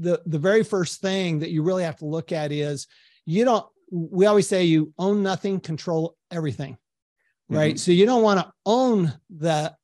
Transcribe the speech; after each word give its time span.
the 0.00 0.22
the 0.26 0.38
very 0.38 0.64
first 0.64 1.00
thing 1.00 1.40
that 1.40 1.50
you 1.50 1.62
really 1.62 1.84
have 1.84 1.96
to 1.96 2.06
look 2.06 2.32
at 2.32 2.52
is 2.52 2.86
you 3.26 3.44
don't 3.44 3.66
we 3.90 4.26
always 4.26 4.48
say 4.48 4.64
you 4.64 4.92
own 4.98 5.22
nothing 5.22 5.60
control 5.60 6.16
everything 6.30 6.76
right 7.48 7.74
mm-hmm. 7.74 7.78
so 7.78 7.92
you 7.92 8.06
don't 8.06 8.22
want 8.22 8.40
to 8.40 8.52
own 8.64 9.12
the 9.30 9.74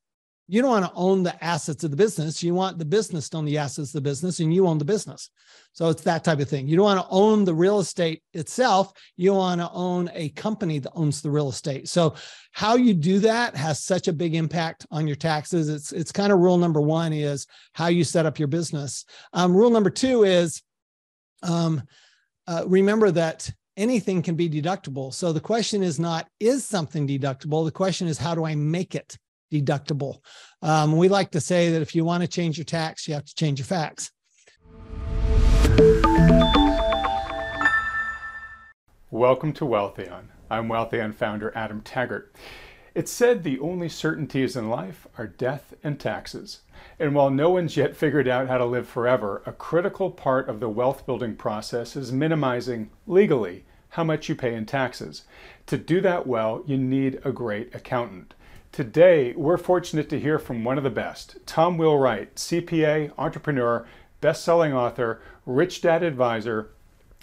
you 0.49 0.61
don't 0.61 0.71
want 0.71 0.85
to 0.85 0.91
own 0.95 1.23
the 1.23 1.43
assets 1.43 1.83
of 1.83 1.91
the 1.91 1.97
business. 1.97 2.41
You 2.41 2.53
want 2.53 2.77
the 2.77 2.85
business 2.85 3.29
to 3.29 3.37
own 3.37 3.45
the 3.45 3.57
assets 3.57 3.89
of 3.89 4.03
the 4.03 4.09
business 4.09 4.39
and 4.39 4.53
you 4.53 4.65
own 4.65 4.77
the 4.77 4.85
business. 4.85 5.29
So 5.73 5.89
it's 5.89 6.03
that 6.03 6.23
type 6.23 6.39
of 6.39 6.49
thing. 6.49 6.67
You 6.67 6.77
don't 6.77 6.85
want 6.85 7.01
to 7.01 7.11
own 7.11 7.43
the 7.43 7.53
real 7.53 7.79
estate 7.79 8.23
itself. 8.33 8.93
You 9.17 9.33
want 9.33 9.59
to 9.59 9.69
own 9.71 10.09
a 10.13 10.29
company 10.29 10.79
that 10.79 10.91
owns 10.95 11.21
the 11.21 11.29
real 11.29 11.49
estate. 11.49 11.89
So 11.89 12.15
how 12.53 12.77
you 12.77 12.93
do 12.93 13.19
that 13.19 13.55
has 13.55 13.83
such 13.83 14.07
a 14.07 14.13
big 14.13 14.35
impact 14.35 14.85
on 14.89 15.05
your 15.05 15.17
taxes. 15.17 15.67
It's, 15.67 15.91
it's 15.91 16.11
kind 16.13 16.31
of 16.31 16.39
rule 16.39 16.57
number 16.57 16.81
one 16.81 17.11
is 17.11 17.45
how 17.73 17.87
you 17.87 18.05
set 18.05 18.25
up 18.25 18.39
your 18.39 18.47
business. 18.47 19.03
Um, 19.33 19.55
rule 19.55 19.69
number 19.69 19.89
two 19.89 20.23
is 20.23 20.63
um, 21.43 21.83
uh, 22.47 22.63
remember 22.65 23.11
that 23.11 23.51
anything 23.75 24.21
can 24.21 24.35
be 24.35 24.49
deductible. 24.49 25.13
So 25.13 25.33
the 25.33 25.41
question 25.41 25.83
is 25.83 25.99
not, 25.99 26.27
is 26.39 26.65
something 26.65 27.05
deductible? 27.05 27.65
The 27.65 27.71
question 27.71 28.07
is, 28.07 28.17
how 28.17 28.33
do 28.33 28.45
I 28.45 28.55
make 28.55 28.95
it 28.95 29.17
deductible. 29.51 30.19
Um, 30.61 30.97
we 30.97 31.09
like 31.09 31.31
to 31.31 31.41
say 31.41 31.71
that 31.71 31.81
if 31.81 31.95
you 31.95 32.03
want 32.05 32.21
to 32.21 32.27
change 32.27 32.57
your 32.57 32.65
tax, 32.65 33.07
you 33.07 33.13
have 33.13 33.25
to 33.25 33.35
change 33.35 33.59
your 33.59 33.65
facts. 33.65 34.11
Welcome 39.09 39.53
to 39.53 39.65
Wealthion. 39.65 40.29
I'm 40.49 40.67
Wealthion 40.67 41.13
founder 41.13 41.51
Adam 41.55 41.81
Taggart. 41.81 42.33
It's 42.93 43.11
said 43.11 43.43
the 43.43 43.59
only 43.59 43.89
certainties 43.89 44.55
in 44.55 44.69
life 44.69 45.07
are 45.17 45.27
death 45.27 45.75
and 45.83 45.99
taxes. 45.99 46.61
And 46.99 47.13
while 47.13 47.29
no 47.29 47.51
one's 47.51 47.77
yet 47.77 47.95
figured 47.95 48.27
out 48.27 48.47
how 48.47 48.57
to 48.57 48.65
live 48.65 48.87
forever, 48.87 49.43
a 49.45 49.51
critical 49.51 50.09
part 50.09 50.49
of 50.49 50.59
the 50.59 50.67
wealth 50.67 51.05
building 51.05 51.35
process 51.35 51.95
is 51.95 52.11
minimizing 52.11 52.89
legally 53.05 53.65
how 53.89 54.03
much 54.03 54.27
you 54.27 54.35
pay 54.35 54.55
in 54.55 54.65
taxes. 54.65 55.23
To 55.67 55.77
do 55.77 56.01
that 56.01 56.25
well, 56.25 56.63
you 56.65 56.77
need 56.77 57.19
a 57.23 57.31
great 57.31 57.73
accountant. 57.75 58.33
Today, 58.71 59.33
we're 59.35 59.57
fortunate 59.57 60.07
to 60.09 60.19
hear 60.19 60.37
from 60.37 60.63
one 60.63 60.77
of 60.77 60.83
the 60.83 60.89
best, 60.91 61.37
Tom 61.47 61.77
Wheelwright, 61.77 62.35
CPA, 62.35 63.11
entrepreneur, 63.17 63.87
best-selling 64.21 64.71
author, 64.71 65.19
rich 65.45 65.81
dad 65.81 66.03
advisor, 66.03 66.69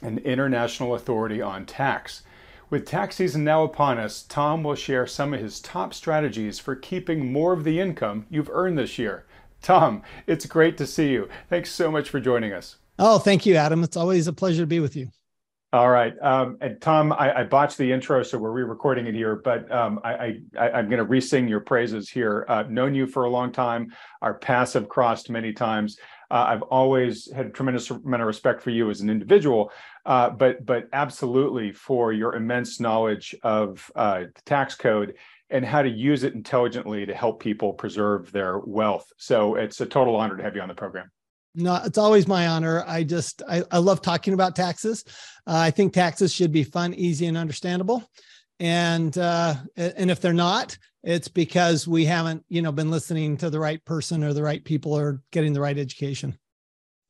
and 0.03 0.19
international 0.21 0.95
authority 0.95 1.41
on 1.41 1.65
tax. 1.65 2.23
With 2.71 2.87
tax 2.87 3.17
season 3.17 3.45
now 3.45 3.63
upon 3.63 3.99
us, 3.99 4.23
Tom 4.23 4.65
will 4.65 4.75
share 4.75 5.07
some 5.07 5.33
of 5.33 5.41
his 5.41 5.61
top 5.61 5.95
strategies 5.95 6.59
for 6.59 6.75
keeping 6.75 7.33
more 7.33 7.53
of 7.53 7.63
the 7.63 7.79
income 7.79 8.27
you've 8.31 8.51
earned 8.51 8.79
this 8.79 8.99
year. 8.99 9.25
Tom, 9.63 10.03
it's 10.27 10.47
great 10.47 10.77
to 10.79 10.87
see 10.87 11.11
you. 11.11 11.29
Thanks 11.49 11.71
so 11.71 11.91
much 11.91 12.11
for 12.11 12.19
joining 12.19 12.53
us. 12.53 12.77
Oh, 12.99 13.19
thank 13.19 13.47
you, 13.47 13.55
Adam. 13.55 13.85
It's 13.85 13.97
always 13.97 14.27
a 14.27 14.33
pleasure 14.33 14.63
to 14.63 14.67
be 14.67 14.81
with 14.81 14.97
you. 14.97 15.09
All 15.75 15.91
right, 15.91 16.15
um, 16.23 16.57
and 16.61 16.81
Tom, 16.81 17.13
I, 17.13 17.41
I, 17.41 17.43
botched 17.43 17.79
the 17.79 17.91
intro, 17.91 18.23
so 18.23 18.39
we're 18.39 18.53
re-recording 18.53 19.09
it 19.09 19.15
here. 19.17 19.35
But 19.35 19.69
um, 19.73 19.99
I, 20.05 20.37
am 20.57 20.89
going 20.89 20.99
to 20.99 21.05
re-sing 21.05 21.49
your 21.49 21.59
praises 21.59 22.09
here. 22.09 22.47
Uh, 22.49 22.63
known 22.69 22.95
you 22.95 23.09
for 23.09 23.25
a 23.25 23.29
long 23.29 23.51
time. 23.51 23.93
Our 24.23 24.35
paths 24.35 24.75
have 24.75 24.89
crossed 24.89 25.31
many 25.31 25.53
times. 25.53 25.99
Uh, 26.31 26.45
I've 26.47 26.63
always 26.63 27.29
had 27.33 27.47
a 27.47 27.51
tremendous 27.51 27.91
amount 27.91 28.23
of 28.23 28.29
respect 28.29 28.63
for 28.63 28.71
you 28.71 28.89
as 28.89 29.01
an 29.01 29.11
individual, 29.11 29.73
uh, 30.07 30.31
but 30.31 30.65
but 30.65 30.85
absolutely 30.93 31.73
for 31.73 32.13
your 32.13 32.37
immense 32.37 32.79
knowledge 32.79 33.35
of 33.43 33.91
uh, 33.97 34.21
the 34.33 34.43
tax 34.47 34.77
code 34.77 35.15
and 35.51 35.65
how 35.65 35.83
to 35.83 35.91
use 35.91 36.23
it 36.23 36.35
intelligently 36.35 37.05
to 37.05 37.15
help 37.17 37.43
people 37.43 37.73
preserve 37.73 38.31
their 38.31 38.61
wealth. 38.61 39.11
So 39.17 39.57
it's 39.57 39.81
a 39.81 39.87
total 39.87 40.15
honor 40.15 40.37
to 40.37 40.43
have 40.45 40.55
you 40.55 40.63
on 40.63 40.69
the 40.69 40.75
program. 40.75 41.11
No, 41.55 41.81
it's 41.85 41.99
always 41.99 42.27
my 42.27 42.49
honor. 42.49 42.85
I 42.87 43.05
just 43.05 43.43
I, 43.49 43.63
I 43.71 43.79
love 43.79 44.03
talking 44.03 44.35
about 44.35 44.57
taxes. 44.57 45.05
Uh, 45.47 45.57
I 45.57 45.71
think 45.71 45.93
taxes 45.93 46.33
should 46.33 46.51
be 46.51 46.65
fun, 46.65 46.95
easy, 46.95 47.27
and 47.27 47.37
understandable. 47.37 48.11
And 48.61 49.17
uh, 49.17 49.55
and 49.77 50.11
if 50.11 50.21
they're 50.21 50.33
not, 50.33 50.77
it's 51.03 51.29
because 51.29 51.87
we 51.87 52.05
haven't 52.05 52.45
you 52.49 52.63
know 52.63 52.73
been 52.73 52.91
listening 52.91 53.37
to 53.39 53.51
the 53.51 53.61
right 53.61 53.85
person 53.85 54.25
or 54.25 54.33
the 54.33 54.43
right 54.43 54.65
people 54.65 54.93
or 54.93 55.21
getting 55.31 55.53
the 55.53 55.61
right 55.61 55.79
education. 55.79 56.37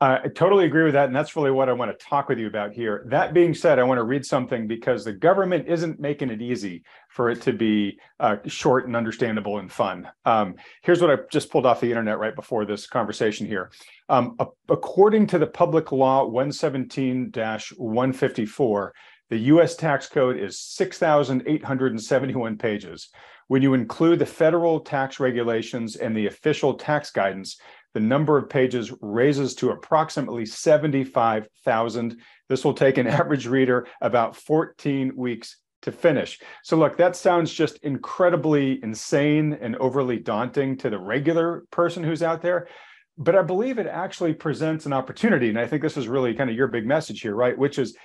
I 0.00 0.28
totally 0.34 0.66
agree 0.66 0.84
with 0.84 0.94
that. 0.94 1.06
And 1.06 1.16
that's 1.16 1.36
really 1.36 1.50
what 1.50 1.68
I 1.68 1.72
want 1.72 1.96
to 1.96 2.04
talk 2.04 2.28
with 2.28 2.38
you 2.38 2.46
about 2.46 2.72
here. 2.72 3.06
That 3.08 3.32
being 3.32 3.54
said, 3.54 3.78
I 3.78 3.84
want 3.84 3.98
to 3.98 4.04
read 4.04 4.26
something 4.26 4.66
because 4.66 5.04
the 5.04 5.12
government 5.12 5.68
isn't 5.68 6.00
making 6.00 6.30
it 6.30 6.42
easy 6.42 6.82
for 7.08 7.30
it 7.30 7.40
to 7.42 7.52
be 7.52 7.98
uh, 8.18 8.36
short 8.46 8.86
and 8.86 8.96
understandable 8.96 9.58
and 9.58 9.70
fun. 9.70 10.08
Um, 10.24 10.56
here's 10.82 11.00
what 11.00 11.10
I 11.10 11.18
just 11.30 11.50
pulled 11.50 11.64
off 11.64 11.80
the 11.80 11.90
internet 11.90 12.18
right 12.18 12.34
before 12.34 12.64
this 12.64 12.86
conversation 12.86 13.46
here. 13.46 13.70
Um, 14.08 14.36
according 14.68 15.28
to 15.28 15.38
the 15.38 15.46
Public 15.46 15.92
Law 15.92 16.24
117 16.24 17.32
154, 17.32 18.94
the 19.30 19.38
US 19.38 19.76
tax 19.76 20.08
code 20.08 20.36
is 20.36 20.58
6,871 20.58 22.58
pages. 22.58 23.08
When 23.46 23.62
you 23.62 23.74
include 23.74 24.18
the 24.18 24.26
federal 24.26 24.80
tax 24.80 25.20
regulations 25.20 25.96
and 25.96 26.16
the 26.16 26.26
official 26.26 26.74
tax 26.74 27.10
guidance, 27.10 27.58
the 27.94 28.00
number 28.00 28.36
of 28.36 28.50
pages 28.50 28.92
raises 29.00 29.54
to 29.56 29.70
approximately 29.70 30.44
75,000. 30.44 32.16
This 32.48 32.64
will 32.64 32.74
take 32.74 32.98
an 32.98 33.06
average 33.20 33.46
reader 33.46 33.86
about 34.00 34.36
14 34.36 35.16
weeks 35.16 35.56
to 35.82 35.92
finish. 35.92 36.40
So, 36.62 36.76
look, 36.76 36.96
that 36.96 37.14
sounds 37.14 37.52
just 37.52 37.78
incredibly 37.78 38.82
insane 38.82 39.56
and 39.60 39.76
overly 39.76 40.18
daunting 40.18 40.76
to 40.78 40.90
the 40.90 40.98
regular 40.98 41.64
person 41.70 42.02
who's 42.02 42.22
out 42.22 42.42
there. 42.42 42.68
But 43.16 43.36
I 43.36 43.42
believe 43.42 43.78
it 43.78 43.86
actually 43.86 44.34
presents 44.34 44.86
an 44.86 44.92
opportunity. 44.92 45.48
And 45.48 45.58
I 45.58 45.66
think 45.66 45.82
this 45.82 45.96
is 45.96 46.08
really 46.08 46.34
kind 46.34 46.50
of 46.50 46.56
your 46.56 46.66
big 46.66 46.84
message 46.84 47.20
here, 47.20 47.34
right? 47.34 47.56
Which 47.56 47.78
is, 47.78 47.96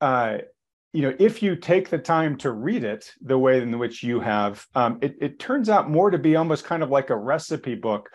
uh, 0.00 0.38
you 0.94 1.02
know, 1.02 1.14
if 1.18 1.42
you 1.42 1.56
take 1.56 1.90
the 1.90 1.98
time 1.98 2.36
to 2.38 2.52
read 2.52 2.84
it 2.84 3.12
the 3.20 3.38
way 3.38 3.60
in 3.60 3.78
which 3.78 4.02
you 4.02 4.20
have, 4.20 4.64
um, 4.74 4.98
it, 5.02 5.16
it 5.20 5.38
turns 5.38 5.68
out 5.68 5.90
more 5.90 6.10
to 6.10 6.18
be 6.18 6.36
almost 6.36 6.64
kind 6.64 6.82
of 6.82 6.90
like 6.90 7.10
a 7.10 7.16
recipe 7.16 7.74
book 7.74 8.08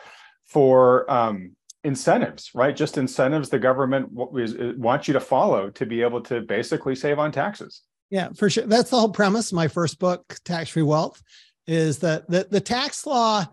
for 0.48 1.10
um, 1.12 1.56
incentives, 1.84 2.52
right? 2.54 2.76
Just 2.76 2.98
incentives 2.98 3.50
the 3.50 3.60
government 3.60 4.10
wants 4.12 5.08
you 5.08 5.14
to 5.14 5.20
follow 5.20 5.70
to 5.72 5.86
be 5.86 6.02
able 6.02 6.22
to 6.22 6.42
basically 6.42 6.96
save 6.96 7.20
on 7.20 7.32
taxes. 7.32 7.84
Yeah, 8.10 8.30
for 8.36 8.50
sure. 8.50 8.66
That's 8.66 8.90
the 8.90 9.00
whole 9.00 9.10
premise. 9.10 9.52
My 9.52 9.68
first 9.68 10.00
book, 10.00 10.38
Tax 10.46 10.70
Free 10.70 10.84
Wealth, 10.84 11.22
is 11.66 12.00
that 12.00 12.30
the, 12.30 12.48
the 12.50 12.62
tax 12.62 13.06
law. 13.06 13.46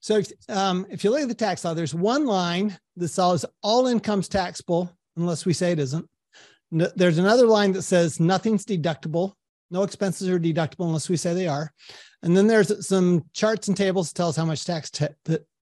So 0.00 0.18
if, 0.18 0.30
um, 0.48 0.86
if 0.88 1.02
you 1.02 1.10
look 1.10 1.22
at 1.22 1.28
the 1.28 1.34
tax 1.34 1.64
law, 1.64 1.74
there's 1.74 1.94
one 1.94 2.26
line 2.26 2.78
that 2.96 3.08
says 3.08 3.44
all 3.62 3.88
incomes 3.88 4.28
taxable 4.28 4.90
unless 5.16 5.44
we 5.44 5.52
say 5.52 5.72
it 5.72 5.78
isn't. 5.80 6.08
There's 6.70 7.18
another 7.18 7.46
line 7.46 7.72
that 7.72 7.82
says 7.82 8.20
nothing's 8.20 8.64
deductible. 8.64 9.32
No 9.70 9.82
expenses 9.82 10.28
are 10.28 10.38
deductible 10.38 10.86
unless 10.86 11.08
we 11.08 11.16
say 11.16 11.34
they 11.34 11.48
are. 11.48 11.72
And 12.22 12.36
then 12.36 12.46
there's 12.46 12.86
some 12.86 13.24
charts 13.32 13.68
and 13.68 13.76
tables 13.76 14.10
that 14.10 14.16
tell 14.16 14.28
us 14.28 14.36
how 14.36 14.44
much 14.44 14.64
tax 14.64 14.90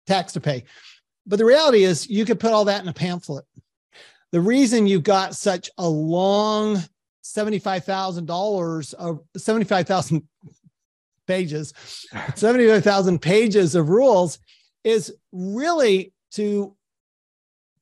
tax 0.06 0.32
to 0.34 0.40
pay. 0.40 0.64
But 1.26 1.38
the 1.38 1.44
reality 1.44 1.84
is, 1.84 2.08
you 2.08 2.24
could 2.24 2.40
put 2.40 2.52
all 2.52 2.66
that 2.66 2.82
in 2.82 2.88
a 2.88 2.92
pamphlet. 2.92 3.44
The 4.32 4.40
reason 4.40 4.86
you 4.86 5.00
got 5.00 5.34
such 5.34 5.70
a 5.78 5.88
long 5.88 6.82
$75,000 7.24 8.94
of 8.94 9.20
75,000 9.36 10.22
pages, 11.26 11.72
75,000 12.34 13.20
pages 13.20 13.74
of 13.74 13.88
rules 13.88 14.38
is 14.84 15.12
really 15.32 16.12
to 16.32 16.76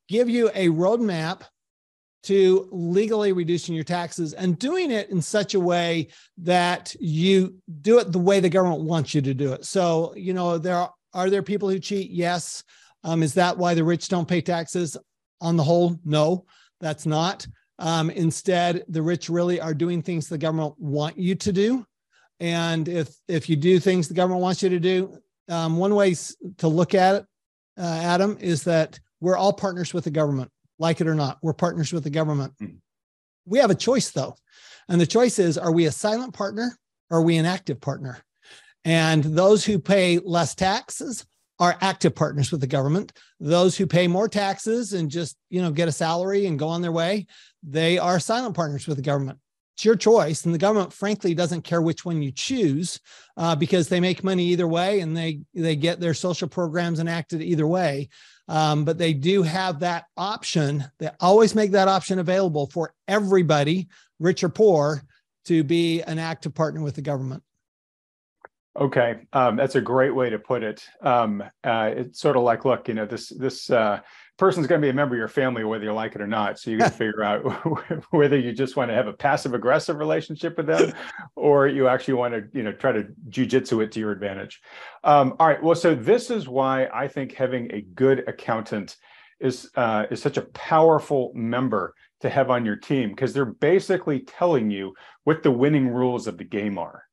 give 0.09 0.29
you 0.29 0.51
a 0.55 0.69
roadmap 0.69 1.43
to 2.25 2.69
legally 2.73 3.33
reducing 3.33 3.75
your 3.75 3.85
taxes 3.85 4.33
and 4.33 4.59
doing 4.59 4.91
it 4.91 5.11
in 5.11 5.21
such 5.21 5.53
a 5.53 5.61
way 5.61 6.09
that 6.39 6.97
you 6.99 7.55
do 7.83 7.99
it 7.99 8.11
the 8.13 8.19
way 8.19 8.41
the 8.41 8.49
government 8.49 8.81
wants 8.81 9.15
you 9.15 9.21
to 9.21 9.35
do 9.35 9.53
it. 9.53 9.65
So, 9.67 10.15
you 10.17 10.33
know, 10.33 10.57
there 10.57 10.77
are 10.77 10.93
there 11.31 11.43
people 11.43 11.69
who 11.69 11.79
cheat? 11.79 12.11
Yes. 12.11 12.65
Um, 13.05 13.23
is 13.23 13.35
that 13.35 13.57
why 13.57 13.75
the 13.75 13.85
rich 13.85 14.09
don't 14.09 14.29
pay 14.29 14.41
taxes? 14.41 14.97
On 15.41 15.57
the 15.57 15.63
whole, 15.63 15.99
no, 16.05 16.47
that's 16.81 17.07
not. 17.07 17.47
Um, 17.79 18.11
instead, 18.11 18.85
the 18.89 19.03
rich 19.03 19.29
really 19.29 19.61
are 19.61 19.75
doing 19.75 20.01
things 20.01 20.29
the 20.29 20.39
government 20.39 20.75
want 20.79 21.19
you 21.19 21.35
to 21.35 21.53
do. 21.53 21.87
And 22.41 22.89
if 22.89 23.15
if 23.29 23.49
you 23.49 23.57
do 23.57 23.79
things 23.79 24.09
the 24.09 24.15
government 24.15 24.43
wants 24.43 24.63
you 24.63 24.69
to 24.71 24.81
do, 24.81 25.17
um, 25.49 25.77
one 25.77 25.95
way 25.95 26.15
to 26.59 26.69
look 26.69 26.95
at 26.95 27.17
it, 27.17 27.27
uh, 27.79 28.01
Adam, 28.03 28.37
is 28.41 28.65
that 28.65 28.99
we're 29.21 29.37
all 29.37 29.53
partners 29.53 29.93
with 29.93 30.05
the 30.05 30.11
government, 30.11 30.51
like 30.79 31.01
it 31.01 31.07
or 31.07 31.15
not. 31.15 31.39
We're 31.43 31.53
partners 31.53 31.93
with 31.93 32.05
the 32.05 32.11
government. 32.11 32.53
Mm-hmm. 32.61 32.77
We 33.47 33.59
have 33.59 33.71
a 33.71 33.75
choice 33.75 34.11
though, 34.11 34.37
and 34.89 35.01
the 35.01 35.07
choice 35.07 35.39
is: 35.39 35.59
are 35.59 35.73
we 35.73 35.87
a 35.87 35.93
silent 35.93 36.33
partner 36.35 36.77
or 37.11 37.19
are 37.19 37.23
we 37.23 37.37
an 37.37 37.47
active 37.47 37.81
partner? 37.81 38.19
And 38.85 39.25
those 39.25 39.65
who 39.65 39.79
pay 39.79 40.19
less 40.19 40.55
taxes 40.55 41.25
are 41.59 41.77
active 41.81 42.15
partners 42.15 42.51
with 42.51 42.61
the 42.61 42.67
government. 42.67 43.13
Those 43.41 43.77
who 43.77 43.87
pay 43.87 44.09
more 44.09 44.29
taxes 44.29 44.93
and 44.93 45.11
just, 45.11 45.37
you 45.51 45.63
know, 45.63 45.71
get 45.71 45.89
a 45.89 45.93
salary 45.93 46.47
and 46.47 46.59
go 46.59 46.69
on 46.69 46.83
their 46.83 46.93
way, 46.93 47.27
they 47.63 47.99
are 47.99 48.19
silent 48.19 48.57
partners 48.57 48.87
with 48.87 48.97
the 48.97 49.03
government. 49.03 49.39
It's 49.77 49.85
your 49.85 49.97
choice. 49.97 50.45
And 50.45 50.55
the 50.55 50.59
government, 50.59 50.93
frankly, 50.93 51.35
doesn't 51.35 51.63
care 51.63 51.83
which 51.83 52.05
one 52.05 52.23
you 52.23 52.31
choose 52.31 53.01
uh, 53.37 53.57
because 53.57 53.89
they 53.89 54.01
make 54.01 54.23
money 54.23 54.45
either 54.47 54.69
way 54.69 55.01
and 55.01 55.17
they, 55.17 55.41
they 55.53 55.75
get 55.75 56.01
their 56.01 56.15
social 56.15 56.49
programs 56.49 57.01
enacted 57.01 57.43
either 57.43 57.67
way. 57.67 58.09
Um, 58.47 58.85
but 58.85 58.99
they 58.99 59.15
do 59.15 59.43
have 59.43 59.81
that 59.81 60.05
option. 60.17 60.85
They 60.99 61.11
always 61.19 61.55
make 61.55 61.73
that 61.73 61.89
option 61.89 62.19
available 62.19 62.69
for 62.73 62.93
everybody, 63.09 63.89
rich 64.21 64.45
or 64.45 64.49
poor, 64.49 65.03
to 65.47 65.65
be 65.65 66.03
an 66.03 66.19
active 66.19 66.55
partner 66.55 66.83
with 66.83 66.95
the 66.95 67.03
government. 67.03 67.43
Okay, 68.77 69.21
um, 69.33 69.55
that's 69.55 69.77
a 69.77 69.81
great 69.81 70.13
way 70.13 70.31
to 70.31 70.39
put 70.39 70.65
it. 70.65 70.85
Um, 71.01 71.45
uh, 71.63 71.93
it's 71.95 72.19
sort 72.19 72.37
of 72.37 72.43
like, 72.43 72.65
look, 72.65 72.89
you 72.89 72.95
know, 72.95 73.07
this 73.07 73.29
this 73.29 73.71
uh, 73.71 74.01
person's 74.37 74.67
going 74.67 74.81
to 74.81 74.85
be 74.85 74.91
a 74.91 74.95
member 74.95 75.15
of 75.15 75.19
your 75.19 75.29
family, 75.29 75.63
whether 75.63 75.85
you 75.85 75.93
like 75.93 76.17
it 76.17 76.21
or 76.21 76.27
not. 76.27 76.59
So 76.59 76.73
you 76.73 76.79
got 76.79 76.91
to 76.91 76.99
figure 76.99 77.23
out 77.23 77.45
whether 78.11 78.37
you 78.37 78.53
just 78.53 78.75
want 78.75 78.91
to 78.91 78.95
have 78.95 79.07
a 79.07 79.13
passive 79.13 79.55
aggressive 79.55 79.97
relationship 79.97 80.57
with 80.57 80.67
them, 80.67 80.93
or 81.37 81.69
you 81.69 81.87
actually 81.87 82.15
want 82.15 82.35
to, 82.35 82.49
you 82.53 82.65
know, 82.65 82.73
try 82.73 82.91
to 82.91 83.05
jujitsu 83.29 83.81
it 83.81 83.93
to 83.93 84.01
your 84.01 84.11
advantage. 84.11 84.61
Um, 85.05 85.35
all 85.39 85.47
right. 85.47 85.63
Well, 85.63 85.77
so 85.77 85.95
this 85.95 86.29
is 86.29 86.49
why 86.49 86.89
I 86.93 87.07
think 87.07 87.35
having 87.35 87.73
a 87.73 87.81
good 87.81 88.25
accountant 88.27 88.97
is 89.39 89.71
uh, 89.77 90.07
is 90.11 90.21
such 90.21 90.37
a 90.37 90.43
powerful 90.43 91.31
member 91.33 91.95
to 92.23 92.29
have 92.29 92.51
on 92.51 92.67
your 92.67 92.77
team 92.77 93.11
because 93.11 93.33
they're 93.33 93.45
basically 93.45 94.19
telling 94.21 94.73
you 94.73 94.95
what 95.23 95.45
the 95.45 95.51
winning 95.53 95.89
rules 95.89 96.27
of 96.27 96.39
the 96.39 96.45
game 96.45 96.77
are 96.77 97.05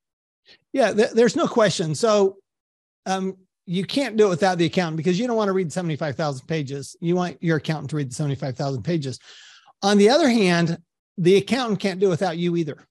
yeah, 0.74 0.94
th- 0.94 1.12
there's 1.12 1.36
no 1.36 1.48
question. 1.48 1.96
So, 1.96 2.38
um, 3.06 3.38
you 3.66 3.86
can't 3.86 4.18
do 4.18 4.26
it 4.28 4.30
without 4.30 4.58
the 4.58 4.66
accountant 4.66 4.98
because 4.98 5.20
you 5.20 5.28
don't 5.28 5.38
want 5.38 5.48
to 5.48 5.54
read 5.54 5.72
75,000 5.72 6.46
pages. 6.48 6.96
You 7.00 7.16
want 7.16 7.42
your 7.42 7.58
accountant 7.58 7.90
to 7.92 7.96
read 7.96 8.10
the 8.10 8.16
75,000 8.16 8.84
pages. 8.84 9.20
On 9.82 9.98
the 9.98 10.10
other 10.10 10.30
hand, 10.30 10.78
the 11.18 11.38
accountant 11.38 11.80
can't 11.80 12.00
do 12.00 12.08
it 12.08 12.10
without 12.10 12.38
you 12.38 12.56
either. 12.58 12.88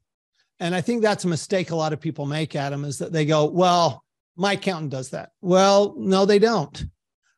And 0.60 0.74
I 0.74 0.80
think 0.80 1.02
that's 1.02 1.24
a 1.24 1.28
mistake 1.28 1.70
a 1.70 1.76
lot 1.76 1.92
of 1.92 2.00
people 2.00 2.26
make, 2.26 2.54
Adam, 2.54 2.84
is 2.84 2.98
that 2.98 3.12
they 3.12 3.24
go, 3.24 3.46
well, 3.46 4.04
my 4.36 4.52
accountant 4.52 4.90
does 4.90 5.10
that. 5.10 5.30
Well, 5.40 5.94
no, 5.98 6.24
they 6.24 6.38
don't. 6.38 6.84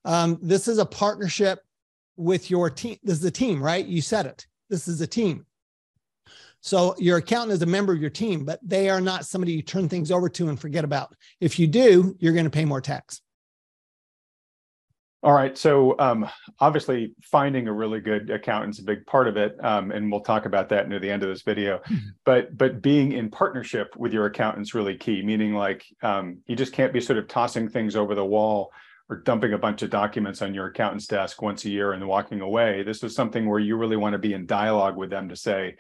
Um, 0.05 0.39
this 0.43 0.69
is 0.69 0.79
a 0.79 0.87
partnership 0.87 1.61
with 2.17 2.51
your 2.51 2.69
team. 2.69 2.99
This 3.03 3.19
is 3.19 3.25
a 3.25 3.31
team, 3.31 3.63
right? 3.63 3.85
You 3.85 4.03
said 4.03 4.27
it. 4.27 4.47
This 4.69 4.89
is 4.89 5.01
a 5.01 5.07
team. 5.07 5.47
So 6.63 6.95
your 6.97 7.19
accountant 7.19 7.53
is 7.53 7.63
a 7.63 7.67
member 7.67 7.93
of 7.93 8.01
your 8.01 8.09
team, 8.09 8.45
but 8.45 8.61
they 8.63 8.89
are 8.89 9.01
not 9.01 9.27
somebody 9.27 9.53
you 9.53 9.63
turn 9.63 9.89
things 9.89 10.13
over 10.13 10.29
to 10.29 10.49
and 10.49 10.59
forget 10.59 10.85
about. 10.85 11.15
If 11.41 11.59
you 11.59 11.67
do, 11.67 12.17
you're 12.21 12.33
going 12.33 12.45
to 12.45 12.51
pay 12.51 12.65
more 12.65 12.81
tax. 12.81 13.21
All 15.25 15.33
right. 15.33 15.59
So 15.59 15.97
um, 15.99 16.29
obviously, 16.61 17.15
finding 17.23 17.67
a 17.67 17.73
really 17.73 18.01
good 18.01 18.31
accountant 18.31 18.75
is 18.75 18.81
a 18.81 18.85
big 18.85 19.07
part 19.07 19.29
of 19.29 19.37
it, 19.37 19.57
um, 19.63 19.91
and 19.91 20.11
we'll 20.11 20.21
talk 20.21 20.47
about 20.47 20.69
that 20.71 20.89
near 20.89 20.99
the 20.99 21.11
end 21.11 21.23
of 21.23 21.29
this 21.29 21.43
video. 21.43 21.79
Mm-hmm. 21.79 22.09
But 22.25 22.57
but 22.57 22.83
being 22.83 23.13
in 23.13 23.31
partnership 23.31 23.95
with 23.97 24.13
your 24.13 24.27
accountant 24.27 24.67
is 24.67 24.75
really 24.75 24.97
key. 24.97 25.23
Meaning, 25.23 25.55
like 25.55 25.85
um, 26.03 26.39
you 26.47 26.57
just 26.57 26.73
can't 26.73 26.93
be 26.93 27.01
sort 27.01 27.21
of 27.21 27.29
tossing 27.29 27.69
things 27.69 27.95
over 27.95 28.17
the 28.17 28.25
wall 28.25 28.73
or 29.09 29.19
dumping 29.19 29.53
a 29.53 29.59
bunch 29.59 29.83
of 29.83 29.91
documents 29.91 30.43
on 30.43 30.55
your 30.55 30.67
accountant's 30.67 31.07
desk 31.07 31.41
once 31.41 31.65
a 31.65 31.71
year 31.71 31.93
and 31.93 32.07
walking 32.07 32.41
away. 32.41 32.83
This 32.83 33.03
is 33.05 33.15
something 33.15 33.49
where 33.49 33.61
you 33.61 33.77
really 33.77 33.97
want 33.97 34.15
to 34.15 34.19
be 34.19 34.33
in 34.33 34.47
dialogue 34.47 34.97
with 34.97 35.11
them 35.11 35.29
to 35.29 35.37
say, 35.37 35.77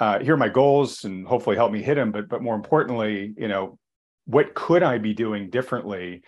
uh, 0.00 0.20
here 0.20 0.34
are 0.34 0.38
my 0.38 0.48
goals 0.48 1.04
and 1.04 1.26
hopefully 1.26 1.56
help 1.56 1.72
me 1.72 1.82
hit 1.82 1.96
them. 1.96 2.12
But 2.12 2.28
but 2.28 2.42
more 2.42 2.54
importantly, 2.54 3.34
you 3.36 3.48
know, 3.48 3.78
what 4.26 4.54
could 4.54 4.82
I 4.82 4.98
be 4.98 5.14
doing 5.14 5.50
differently 5.50 6.22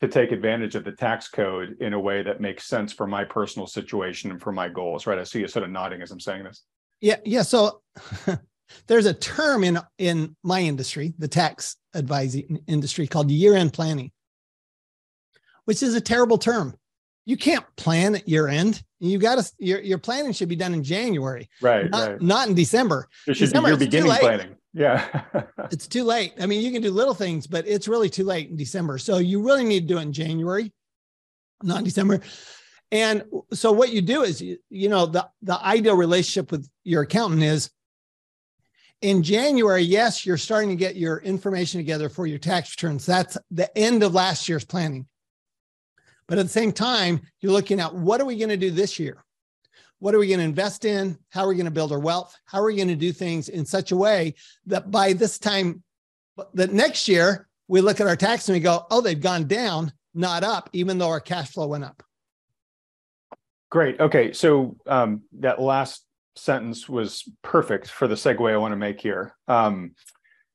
to 0.00 0.08
take 0.08 0.32
advantage 0.32 0.74
of 0.74 0.84
the 0.84 0.92
tax 0.92 1.28
code 1.28 1.76
in 1.80 1.92
a 1.92 2.00
way 2.00 2.22
that 2.22 2.40
makes 2.40 2.66
sense 2.66 2.92
for 2.92 3.06
my 3.06 3.24
personal 3.24 3.66
situation 3.66 4.30
and 4.30 4.40
for 4.40 4.52
my 4.52 4.68
goals? 4.68 5.06
Right. 5.06 5.18
I 5.18 5.24
see 5.24 5.40
you 5.40 5.48
sort 5.48 5.64
of 5.64 5.70
nodding 5.70 6.02
as 6.02 6.10
I'm 6.10 6.20
saying 6.20 6.44
this. 6.44 6.62
Yeah. 7.00 7.16
Yeah. 7.24 7.42
So 7.42 7.82
there's 8.86 9.06
a 9.06 9.14
term 9.14 9.62
in 9.64 9.78
in 9.98 10.36
my 10.42 10.60
industry, 10.60 11.14
the 11.18 11.28
tax 11.28 11.76
advising 11.94 12.62
industry, 12.66 13.06
called 13.06 13.30
year-end 13.30 13.72
planning, 13.72 14.10
which 15.64 15.82
is 15.82 15.94
a 15.94 16.00
terrible 16.00 16.38
term 16.38 16.74
you 17.24 17.36
can't 17.36 17.64
plan 17.76 18.14
at 18.14 18.28
year 18.28 18.48
end. 18.48 18.82
You 18.98 19.18
got 19.18 19.38
to 19.38 19.52
your 19.58 19.80
your 19.80 19.98
planning 19.98 20.32
should 20.32 20.48
be 20.48 20.56
done 20.56 20.74
in 20.74 20.82
January, 20.82 21.48
right? 21.60 21.90
Not, 21.90 22.08
right. 22.10 22.22
not 22.22 22.48
in 22.48 22.54
December. 22.54 23.08
It 23.26 23.36
should 23.36 23.46
December, 23.46 23.68
be 23.68 23.70
your 23.70 23.78
beginning 23.78 24.12
planning. 24.12 24.56
Yeah, 24.74 25.22
it's 25.70 25.86
too 25.86 26.04
late. 26.04 26.34
I 26.40 26.46
mean, 26.46 26.62
you 26.62 26.72
can 26.72 26.82
do 26.82 26.90
little 26.90 27.14
things, 27.14 27.46
but 27.46 27.66
it's 27.66 27.88
really 27.88 28.08
too 28.08 28.24
late 28.24 28.48
in 28.48 28.56
December. 28.56 28.98
So 28.98 29.18
you 29.18 29.42
really 29.42 29.64
need 29.64 29.80
to 29.80 29.94
do 29.94 29.98
it 29.98 30.02
in 30.02 30.12
January, 30.12 30.72
not 31.62 31.78
in 31.78 31.84
December. 31.84 32.20
And 32.90 33.24
so 33.52 33.72
what 33.72 33.90
you 33.90 34.02
do 34.02 34.22
is, 34.22 34.40
you, 34.40 34.58
you 34.68 34.88
know, 34.88 35.06
the 35.06 35.28
the 35.42 35.62
ideal 35.64 35.96
relationship 35.96 36.50
with 36.50 36.68
your 36.84 37.02
accountant 37.02 37.42
is 37.42 37.70
in 39.02 39.22
January, 39.22 39.82
yes, 39.82 40.24
you're 40.24 40.36
starting 40.36 40.70
to 40.70 40.76
get 40.76 40.96
your 40.96 41.18
information 41.18 41.80
together 41.80 42.08
for 42.08 42.26
your 42.26 42.38
tax 42.38 42.70
returns. 42.70 43.04
That's 43.04 43.36
the 43.50 43.76
end 43.76 44.02
of 44.02 44.14
last 44.14 44.48
year's 44.48 44.64
planning. 44.64 45.06
But 46.32 46.38
at 46.38 46.46
the 46.46 46.48
same 46.48 46.72
time, 46.72 47.20
you're 47.42 47.52
looking 47.52 47.78
at 47.78 47.94
what 47.94 48.18
are 48.18 48.24
we 48.24 48.38
going 48.38 48.48
to 48.48 48.56
do 48.56 48.70
this 48.70 48.98
year? 48.98 49.22
What 49.98 50.14
are 50.14 50.18
we 50.18 50.28
going 50.28 50.38
to 50.38 50.46
invest 50.46 50.86
in? 50.86 51.18
How 51.28 51.42
are 51.42 51.48
we 51.48 51.56
going 51.56 51.66
to 51.66 51.70
build 51.70 51.92
our 51.92 51.98
wealth? 51.98 52.34
How 52.46 52.60
are 52.60 52.68
we 52.68 52.76
going 52.76 52.88
to 52.88 52.96
do 52.96 53.12
things 53.12 53.50
in 53.50 53.66
such 53.66 53.92
a 53.92 53.96
way 53.96 54.36
that 54.64 54.90
by 54.90 55.12
this 55.12 55.38
time, 55.38 55.82
that 56.54 56.72
next 56.72 57.06
year, 57.06 57.48
we 57.68 57.82
look 57.82 58.00
at 58.00 58.06
our 58.06 58.16
tax 58.16 58.48
and 58.48 58.56
we 58.56 58.60
go, 58.60 58.86
oh, 58.90 59.02
they've 59.02 59.20
gone 59.20 59.46
down, 59.46 59.92
not 60.14 60.42
up, 60.42 60.70
even 60.72 60.96
though 60.96 61.10
our 61.10 61.20
cash 61.20 61.50
flow 61.50 61.66
went 61.66 61.84
up. 61.84 62.02
Great. 63.70 64.00
Okay. 64.00 64.32
So 64.32 64.78
um, 64.86 65.24
that 65.40 65.60
last 65.60 66.02
sentence 66.34 66.88
was 66.88 67.30
perfect 67.42 67.90
for 67.90 68.08
the 68.08 68.14
segue 68.14 68.50
I 68.50 68.56
want 68.56 68.72
to 68.72 68.76
make 68.76 69.02
here. 69.02 69.36
Um, 69.48 69.94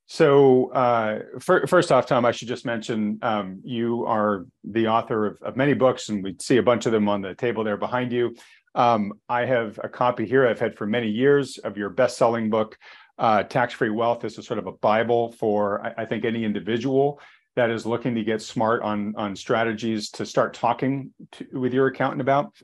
so, 0.09 0.71
uh, 0.71 1.19
for, 1.39 1.68
first 1.68 1.92
off, 1.92 2.06
Tom, 2.06 2.24
I 2.24 2.31
should 2.31 2.48
just 2.48 2.65
mention 2.65 3.19
um, 3.21 3.59
you 3.65 4.06
are 4.06 4.45
the 4.63 4.88
author 4.88 5.25
of, 5.25 5.42
of, 5.42 5.57
many 5.57 5.74
books, 5.74 6.07
and 6.07 6.24
we 6.24 6.38
see 6.39 6.57
a 6.57 6.63
bunch 6.63 6.86
of 6.86 6.94
them 6.94 7.09
on 7.09 7.21
the 7.21 7.36
table 7.36 7.65
there 7.65 7.75
behind 7.75 8.13
you. 8.13 8.33
Um, 8.74 9.13
I 9.27 9.44
have 9.44 9.77
a 9.83 9.89
copy 9.89 10.25
here 10.25 10.48
I've 10.48 10.62
had 10.62 10.77
for 10.77 10.86
many 10.86 11.09
years 11.09 11.57
of 11.57 11.75
your 11.75 11.89
best 11.89 12.18
selling 12.18 12.50
book, 12.50 12.77
uh, 13.18 13.44
Tax 13.44 13.74
Free 13.74 13.89
Wealth. 13.89 14.21
This 14.21 14.38
is 14.38 14.48
sort 14.48 14.59
of 14.59 14.68
a 14.68 14.71
Bible 14.71 15.33
for, 15.33 15.86
I, 15.86 16.04
I, 16.04 16.06
think, 16.06 16.24
any 16.24 16.45
individual 16.45 17.19
that 17.57 17.69
is 17.69 17.86
looking 17.86 18.15
to 18.15 18.24
get 18.24 18.42
smart 18.42 18.83
on, 18.83 19.13
on 19.18 19.36
strategies 19.36 20.10
to 20.12 20.25
start 20.25 20.53
talking 20.53 21.13
to, 21.33 21.48
with 21.51 21.74
your 21.74 21.88
accountant 21.88 22.21
about. 22.21 22.56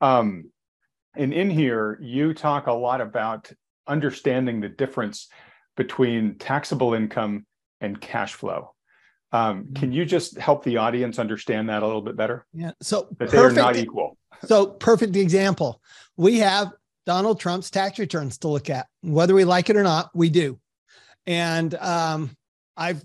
Um, 0.00 0.52
and 1.16 1.32
in 1.32 1.50
here, 1.50 1.98
you 2.00 2.32
talk 2.32 2.68
a 2.68 2.72
lot 2.72 3.00
about 3.00 3.50
understanding 3.88 4.60
the 4.60 4.68
difference 4.68 5.28
between 5.76 6.36
taxable 6.36 6.94
income 6.94 7.46
and 7.80 8.00
cash 8.00 8.34
flow. 8.34 8.74
Um, 9.32 9.64
mm-hmm. 9.64 9.74
can 9.74 9.92
you 9.92 10.04
just 10.04 10.36
help 10.38 10.64
the 10.64 10.76
audience 10.76 11.18
understand 11.18 11.68
that 11.68 11.82
a 11.82 11.86
little 11.86 12.02
bit 12.02 12.16
better? 12.16 12.46
Yeah. 12.52 12.72
So 12.82 13.08
that 13.18 13.30
they 13.30 13.38
are 13.38 13.50
not 13.50 13.76
equal. 13.76 14.16
So 14.44 14.66
perfect 14.66 15.16
example. 15.16 15.80
We 16.16 16.38
have 16.40 16.72
Donald 17.06 17.40
Trump's 17.40 17.70
tax 17.70 17.98
returns 17.98 18.38
to 18.38 18.48
look 18.48 18.70
at, 18.70 18.86
whether 19.00 19.34
we 19.34 19.44
like 19.44 19.70
it 19.70 19.76
or 19.76 19.82
not. 19.82 20.10
We 20.14 20.30
do, 20.30 20.58
and 21.26 21.74
um, 21.76 22.36
I've 22.76 23.04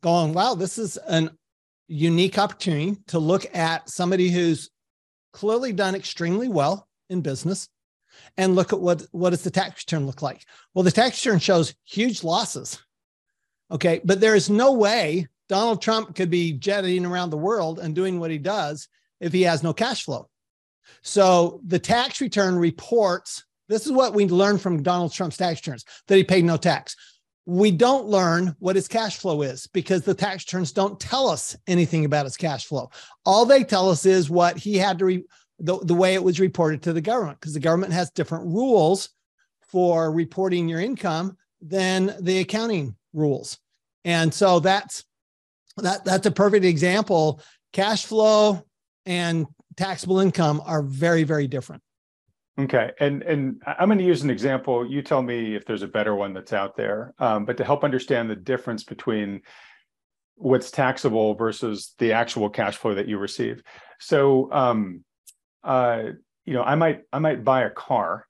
gone, 0.00 0.32
wow, 0.32 0.54
this 0.54 0.78
is 0.78 0.96
an 0.96 1.30
unique 1.88 2.38
opportunity 2.38 2.96
to 3.08 3.18
look 3.18 3.54
at 3.54 3.88
somebody 3.88 4.30
who's 4.30 4.70
clearly 5.32 5.72
done 5.72 5.94
extremely 5.94 6.48
well 6.48 6.86
in 7.08 7.20
business 7.20 7.68
and 8.36 8.54
look 8.54 8.72
at 8.72 8.80
what 8.80 9.02
what 9.12 9.30
does 9.30 9.42
the 9.42 9.50
tax 9.50 9.84
return 9.84 10.06
look 10.06 10.22
like? 10.22 10.44
Well 10.74 10.82
the 10.82 10.90
tax 10.90 11.24
return 11.24 11.40
shows 11.40 11.74
huge 11.84 12.22
losses 12.24 12.80
okay? 13.70 14.00
But 14.04 14.20
there 14.20 14.34
is 14.34 14.50
no 14.50 14.72
way 14.72 15.28
donald 15.48 15.80
trump 15.80 16.14
could 16.14 16.28
be 16.28 16.52
jetting 16.52 17.06
around 17.06 17.30
the 17.30 17.36
world 17.38 17.78
and 17.78 17.94
doing 17.94 18.20
what 18.20 18.30
he 18.30 18.36
does 18.36 18.86
if 19.18 19.32
he 19.32 19.42
has 19.42 19.62
no 19.62 19.72
cash 19.72 20.04
flow. 20.04 20.28
So 21.02 21.60
the 21.66 21.78
tax 21.78 22.20
return 22.20 22.56
reports 22.56 23.44
this 23.68 23.86
is 23.86 23.92
what 23.92 24.14
we 24.14 24.26
learned 24.26 24.60
from 24.60 24.82
donald 24.82 25.12
trump's 25.12 25.36
tax 25.36 25.60
returns 25.60 25.84
that 26.06 26.16
he 26.16 26.24
paid 26.24 26.44
no 26.44 26.56
tax. 26.56 26.96
We 27.46 27.70
don't 27.70 28.06
learn 28.06 28.54
what 28.58 28.76
his 28.76 28.88
cash 28.88 29.16
flow 29.16 29.40
is 29.40 29.66
because 29.68 30.02
the 30.02 30.12
tax 30.12 30.44
returns 30.44 30.70
don't 30.70 31.00
tell 31.00 31.28
us 31.28 31.56
anything 31.66 32.04
about 32.04 32.26
his 32.26 32.36
cash 32.36 32.66
flow. 32.66 32.90
All 33.24 33.46
they 33.46 33.64
tell 33.64 33.88
us 33.88 34.04
is 34.04 34.28
what 34.28 34.58
he 34.58 34.76
had 34.76 34.98
to 34.98 35.04
re- 35.06 35.24
the, 35.58 35.78
the 35.78 35.94
way 35.94 36.14
it 36.14 36.22
was 36.22 36.40
reported 36.40 36.82
to 36.82 36.92
the 36.92 37.00
government 37.00 37.40
because 37.40 37.54
the 37.54 37.60
government 37.60 37.92
has 37.92 38.10
different 38.10 38.46
rules 38.46 39.10
for 39.60 40.10
reporting 40.12 40.68
your 40.68 40.80
income 40.80 41.36
than 41.60 42.14
the 42.20 42.38
accounting 42.38 42.96
rules. 43.12 43.58
And 44.04 44.32
so 44.32 44.60
that's 44.60 45.04
that 45.76 46.04
that's 46.04 46.26
a 46.26 46.30
perfect 46.30 46.64
example. 46.64 47.40
Cash 47.72 48.06
flow 48.06 48.64
and 49.06 49.46
taxable 49.76 50.20
income 50.20 50.62
are 50.64 50.82
very, 50.82 51.24
very 51.24 51.46
different. 51.46 51.82
Okay, 52.58 52.90
and 52.98 53.22
and 53.22 53.62
I'm 53.66 53.88
going 53.88 53.98
to 53.98 54.04
use 54.04 54.22
an 54.22 54.30
example. 54.30 54.88
You 54.88 55.02
tell 55.02 55.22
me 55.22 55.54
if 55.54 55.64
there's 55.64 55.82
a 55.82 55.88
better 55.88 56.14
one 56.14 56.34
that's 56.34 56.52
out 56.52 56.76
there. 56.76 57.14
Um, 57.18 57.44
but 57.44 57.56
to 57.58 57.64
help 57.64 57.84
understand 57.84 58.28
the 58.28 58.36
difference 58.36 58.82
between 58.82 59.42
what's 60.34 60.70
taxable 60.70 61.34
versus 61.34 61.94
the 61.98 62.12
actual 62.12 62.48
cash 62.48 62.76
flow 62.76 62.94
that 62.94 63.08
you 63.08 63.18
receive. 63.18 63.62
So 64.00 64.50
um, 64.52 65.04
uh, 65.64 66.02
you 66.44 66.54
know, 66.54 66.62
I 66.62 66.74
might 66.74 67.02
I 67.12 67.18
might 67.18 67.44
buy 67.44 67.62
a 67.62 67.70
car, 67.70 68.26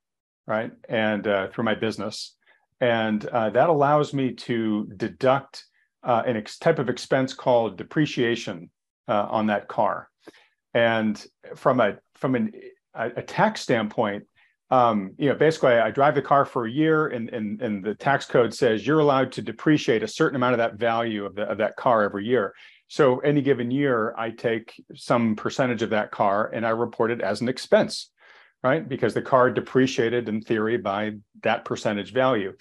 right, 0.46 0.72
and 0.88 1.26
uh, 1.26 1.48
through 1.48 1.64
my 1.64 1.74
business, 1.74 2.36
and 2.80 3.24
uh, 3.26 3.50
that 3.50 3.68
allows 3.68 4.12
me 4.12 4.32
to 4.32 4.90
deduct 4.96 5.64
uh, 6.02 6.22
an 6.26 6.36
ex- 6.36 6.58
type 6.58 6.78
of 6.78 6.88
expense 6.88 7.34
called 7.34 7.76
depreciation 7.76 8.70
uh, 9.08 9.26
on 9.30 9.46
that 9.46 9.68
car. 9.68 10.08
And 10.74 11.24
from 11.56 11.80
a 11.80 11.98
from 12.14 12.34
an, 12.34 12.52
a, 12.94 13.22
tax 13.22 13.60
standpoint, 13.60 14.24
um, 14.70 15.12
you 15.18 15.28
know, 15.28 15.34
basically 15.34 15.72
I, 15.72 15.86
I, 15.86 15.90
drive 15.90 16.14
the 16.14 16.22
car 16.22 16.44
for 16.44 16.66
a 16.66 16.70
year 16.70 17.08
and, 17.08 17.28
and, 17.30 17.62
and 17.62 17.82
the 17.84 17.94
tax 17.94 18.26
code 18.26 18.52
says 18.52 18.86
you're 18.86 18.98
allowed 18.98 19.32
to 19.32 19.42
depreciate 19.42 20.02
a 20.02 20.08
certain 20.08 20.36
amount 20.36 20.54
of 20.54 20.58
that 20.58 20.74
value 20.74 21.24
of, 21.24 21.34
the, 21.34 21.42
of 21.42 21.58
that 21.58 21.76
car 21.76 22.02
every 22.02 22.26
year. 22.26 22.54
So 22.88 23.18
any 23.18 23.42
given 23.42 23.70
year, 23.70 24.14
I 24.16 24.30
take 24.30 24.82
some 24.94 25.36
percentage 25.36 25.82
of 25.82 25.90
that 25.90 26.10
car 26.10 26.50
and 26.52 26.66
I 26.66 26.70
report 26.70 27.10
it 27.10 27.20
as 27.20 27.40
an 27.40 27.48
expense, 27.48 28.10
right? 28.62 28.86
Because 28.86 29.14
the 29.14 29.22
car 29.22 29.50
depreciated 29.50 30.28
in 30.28 30.40
theory 30.40 30.78
by 30.78 31.12
that 31.42 31.64
percentage 31.64 32.12
value. 32.12 32.54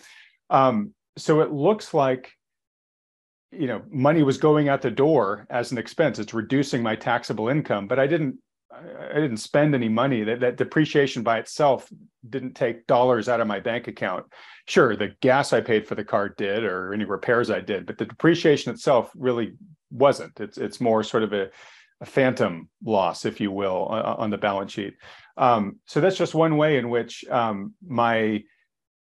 Um, 0.49 0.93
so 1.17 1.41
it 1.41 1.51
looks 1.51 1.93
like 1.93 2.31
you 3.51 3.65
know 3.67 3.81
money 3.89 4.23
was 4.23 4.37
going 4.37 4.67
out 4.67 4.81
the 4.81 4.91
door 4.91 5.47
as 5.49 5.71
an 5.71 5.77
expense 5.77 6.19
it's 6.19 6.33
reducing 6.33 6.83
my 6.83 6.97
taxable 6.97 7.47
income 7.47 7.87
but 7.87 7.97
i 7.97 8.05
didn't 8.05 8.37
I 8.71 9.15
didn't 9.15 9.37
spend 9.37 9.73
any 9.73 9.89
money. 9.89 10.23
That 10.23 10.41
that 10.41 10.57
depreciation 10.57 11.23
by 11.23 11.39
itself 11.39 11.91
didn't 12.29 12.53
take 12.53 12.85
dollars 12.87 13.29
out 13.29 13.39
of 13.39 13.47
my 13.47 13.59
bank 13.59 13.87
account. 13.87 14.25
Sure, 14.67 14.95
the 14.95 15.15
gas 15.21 15.53
I 15.53 15.61
paid 15.61 15.87
for 15.87 15.95
the 15.95 16.03
car 16.03 16.29
did, 16.29 16.63
or 16.63 16.93
any 16.93 17.05
repairs 17.05 17.49
I 17.49 17.61
did, 17.61 17.85
but 17.85 17.97
the 17.97 18.05
depreciation 18.05 18.71
itself 18.71 19.11
really 19.15 19.53
wasn't. 19.91 20.39
It's 20.39 20.57
it's 20.57 20.81
more 20.81 21.03
sort 21.03 21.23
of 21.23 21.33
a, 21.33 21.49
a 22.01 22.05
phantom 22.05 22.69
loss, 22.83 23.25
if 23.25 23.39
you 23.39 23.51
will, 23.51 23.85
on, 23.85 24.01
on 24.03 24.29
the 24.29 24.37
balance 24.37 24.71
sheet. 24.71 24.95
Um, 25.37 25.79
so 25.85 26.01
that's 26.01 26.17
just 26.17 26.33
one 26.33 26.57
way 26.57 26.77
in 26.77 26.89
which 26.89 27.25
um, 27.29 27.73
my 27.85 28.43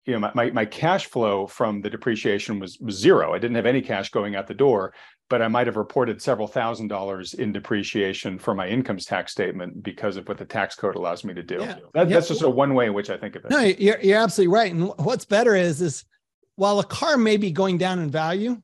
you 0.04 0.18
know 0.18 0.30
my, 0.34 0.50
my, 0.50 0.64
cash 0.64 1.06
flow 1.06 1.46
from 1.46 1.80
the 1.80 1.90
depreciation 1.90 2.58
was, 2.58 2.78
was 2.80 2.98
zero. 2.98 3.32
I 3.32 3.38
didn't 3.38 3.56
have 3.56 3.66
any 3.66 3.82
cash 3.82 4.10
going 4.10 4.34
out 4.34 4.48
the 4.48 4.54
door, 4.54 4.94
but 5.30 5.40
I 5.40 5.48
might 5.48 5.66
have 5.66 5.76
reported 5.76 6.20
several 6.20 6.48
thousand 6.48 6.88
dollars 6.88 7.34
in 7.34 7.52
depreciation 7.52 8.38
for 8.38 8.54
my 8.54 8.66
income 8.66 8.96
tax 8.96 9.32
statement 9.32 9.82
because 9.82 10.16
of 10.16 10.26
what 10.28 10.38
the 10.38 10.44
tax 10.44 10.74
code 10.74 10.96
allows 10.96 11.24
me 11.24 11.34
to 11.34 11.42
do. 11.42 11.58
Yeah. 11.60 11.76
That, 11.94 12.08
yeah. 12.08 12.14
That's 12.14 12.28
just 12.28 12.42
a 12.42 12.50
one 12.50 12.74
way 12.74 12.86
in 12.86 12.94
which 12.94 13.10
I 13.10 13.16
think 13.16 13.36
of 13.36 13.44
it. 13.44 13.50
No, 13.50 13.60
you're, 13.60 14.00
you're 14.00 14.20
absolutely 14.20 14.52
right. 14.52 14.72
And 14.72 14.88
what's 14.98 15.24
better 15.24 15.54
is, 15.54 15.80
is 15.80 16.04
while 16.56 16.80
a 16.80 16.84
car 16.84 17.16
may 17.16 17.36
be 17.36 17.50
going 17.52 17.78
down 17.78 17.98
in 17.98 18.10
value, 18.10 18.60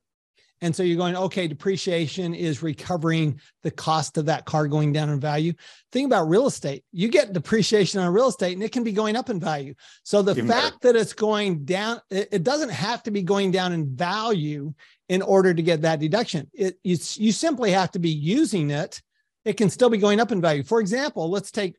and 0.61 0.75
so 0.75 0.83
you're 0.83 0.97
going, 0.97 1.17
okay, 1.17 1.47
depreciation 1.47 2.35
is 2.35 2.63
recovering 2.63 3.41
the 3.63 3.71
cost 3.71 4.19
of 4.19 4.27
that 4.27 4.45
car 4.45 4.67
going 4.67 4.93
down 4.93 5.09
in 5.09 5.21
value. 5.21 5.53
Think 5.93 6.07
about 6.07 6.29
real 6.29 6.47
estate. 6.47 6.85
You 6.93 7.09
get 7.09 7.33
depreciation 7.33 8.01
on 8.01 8.13
real 8.13 8.29
estate 8.29 8.55
and 8.55 8.63
it 8.63 8.73
can 8.73 8.83
be 8.83 8.93
going 8.93 9.17
up 9.17 9.31
in 9.31 9.39
value. 9.39 9.75
So 10.03 10.21
the 10.23 10.33
Even 10.33 10.49
fact 10.49 10.81
better. 10.81 10.95
that 10.95 11.01
it's 11.01 11.13
going 11.13 11.65
down, 11.65 12.01
it, 12.11 12.43
doesn't 12.43 12.71
have 12.71 13.03
to 13.05 13.11
be 13.11 13.23
going 13.23 13.51
down 13.51 13.73
in 13.73 13.95
value 13.95 14.75
in 15.09 15.23
order 15.23 15.55
to 15.55 15.63
get 15.63 15.83
that 15.83 16.01
deduction. 16.01 16.51
It, 16.53 16.79
you, 16.83 16.97
you 17.15 17.33
simply 17.33 17.71
have 17.71 17.93
to 17.93 17.99
be 17.99 18.11
using 18.11 18.71
it. 18.71 19.01
It 19.45 19.57
can 19.57 19.71
still 19.71 19.91
be 19.91 19.99
going 19.99 20.19
up 20.21 20.33
in 20.33 20.41
value. 20.41 20.65
For 20.65 20.81
example, 20.81 21.31
let's 21.31 21.53
take, 21.53 21.77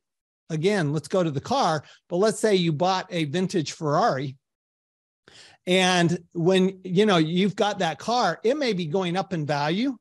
again, 0.50 0.94
let's 0.94 1.08
go 1.08 1.22
to 1.22 1.32
the 1.32 1.42
car, 1.42 1.84
but 2.08 2.18
let's 2.18 2.40
say 2.40 2.56
you 2.56 2.72
bought 2.72 3.08
a 3.10 3.26
vintage 3.26 3.74
Ferrari 3.74 4.38
and 5.70 6.18
when 6.34 6.80
you 6.84 7.06
know 7.06 7.18
you've 7.18 7.56
got 7.56 7.80
that 7.80 8.00
car, 8.00 8.40
it 8.44 8.58
may 8.58 8.74
be 8.74 8.88
going 8.88 9.16
up 9.16 9.34
in 9.34 9.46
value. 9.46 9.96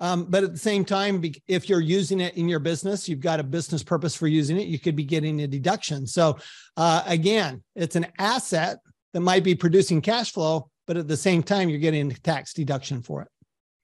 Um, 0.00 0.26
but 0.28 0.44
at 0.44 0.52
the 0.52 0.58
same 0.58 0.84
time, 0.84 1.22
if 1.46 1.68
you're 1.68 1.80
using 1.80 2.20
it 2.20 2.36
in 2.36 2.48
your 2.48 2.58
business, 2.58 3.08
you've 3.08 3.20
got 3.20 3.40
a 3.40 3.44
business 3.44 3.82
purpose 3.82 4.14
for 4.14 4.26
using 4.26 4.56
it, 4.56 4.66
you 4.66 4.78
could 4.78 4.94
be 4.96 5.04
getting 5.04 5.40
a 5.40 5.46
deduction. 5.46 6.06
So 6.06 6.38
uh, 6.76 7.02
again, 7.06 7.62
it's 7.74 7.96
an 7.96 8.06
asset 8.18 8.78
that 9.12 9.20
might 9.20 9.42
be 9.42 9.54
producing 9.54 10.00
cash 10.00 10.32
flow, 10.32 10.68
but 10.86 10.96
at 10.96 11.08
the 11.08 11.16
same 11.16 11.42
time, 11.42 11.68
you're 11.68 11.80
getting 11.80 12.10
a 12.10 12.14
tax 12.14 12.52
deduction 12.52 13.02
for 13.02 13.22
it. 13.22 13.28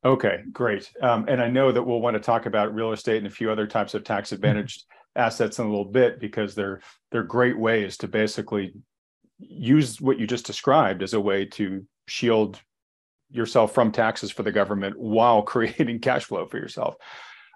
Okay, 0.05 0.41
great. 0.53 0.91
Um, 1.01 1.27
and 1.29 1.41
I 1.41 1.49
know 1.49 1.73
that 1.73 1.83
we'll 1.83 2.01
want 2.01 2.15
to 2.15 2.21
talk 2.21 2.47
about 2.47 2.75
real 2.75 2.93
estate 2.93 3.19
and 3.19 3.27
a 3.27 3.31
few 3.31 3.51
other 3.51 3.67
types 3.67 3.95
of 3.95 4.05
tax 4.05 4.33
advantaged 4.33 4.85
assets 5.17 5.59
in 5.61 5.67
a 5.67 5.69
little 5.69 5.85
bit 5.85 6.19
because 6.19 6.55
they're 6.57 6.81
they're 7.13 7.23
great 7.23 7.59
ways 7.59 7.97
to 7.99 8.09
basically 8.09 8.75
use 9.49 10.01
what 10.01 10.19
you 10.19 10.27
just 10.27 10.47
described 10.47 11.03
as 11.03 11.15
a 11.15 11.21
way 11.21 11.45
to 11.47 11.87
shield 12.07 12.61
yourself 13.31 13.75
from 13.75 13.91
taxes 13.91 14.31
for 14.31 14.43
the 14.43 14.53
government 14.53 14.99
while 14.99 15.43
creating 15.55 16.01
cash 16.01 16.25
flow 16.25 16.47
for 16.47 16.59
yourself. 16.59 16.95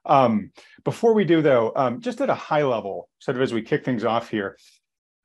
Um, 0.07 0.53
before 0.85 1.13
we 1.13 1.25
do, 1.25 1.43
though, 1.43 1.73
um, 1.77 2.01
just 2.01 2.21
at 2.21 2.31
a 2.31 2.35
high 2.35 2.63
level, 2.63 3.09
sort 3.19 3.37
of 3.37 3.43
as 3.43 3.53
we 3.53 3.63
kick 3.63 3.85
things 3.85 4.05
off 4.05 4.31
here, 4.31 4.57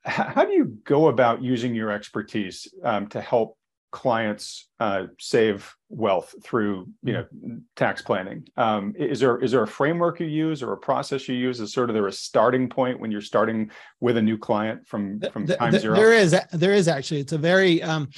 how 0.03 0.43
do 0.43 0.51
you 0.51 0.77
go 0.83 1.07
about 1.07 1.41
using 1.41 1.73
your 1.73 1.89
expertise 1.89 2.67
um, 2.83 3.07
to 3.07 3.21
help 3.21 3.57
clients 3.93 4.69
uh, 4.79 5.03
save 5.19 5.71
wealth 5.87 6.33
through 6.43 6.87
you 7.03 7.13
know 7.13 7.25
tax 7.75 8.01
planning. 8.01 8.45
Um, 8.57 8.95
is 8.97 9.19
there 9.19 9.39
is 9.39 9.51
there 9.51 9.61
a 9.61 9.67
framework 9.67 10.19
you 10.19 10.25
use 10.25 10.63
or 10.63 10.73
a 10.73 10.77
process 10.77 11.29
you 11.29 11.35
use 11.35 11.61
is 11.61 11.71
sort 11.71 11.89
of 11.89 11.93
there 11.93 12.07
a 12.07 12.11
starting 12.11 12.67
point 12.67 12.99
when 12.99 13.11
you're 13.11 13.21
starting 13.21 13.69
with 14.01 14.17
a 14.17 14.21
new 14.21 14.37
client 14.37 14.87
from 14.87 15.21
from 15.31 15.45
the, 15.45 15.55
time 15.55 15.71
the, 15.71 15.79
zero? 15.79 15.95
there 15.95 16.11
is 16.11 16.35
there 16.51 16.73
is 16.73 16.87
actually. 16.87 17.21
It's 17.21 17.33
a 17.33 17.37
very 17.37 17.83
um, 17.83 18.09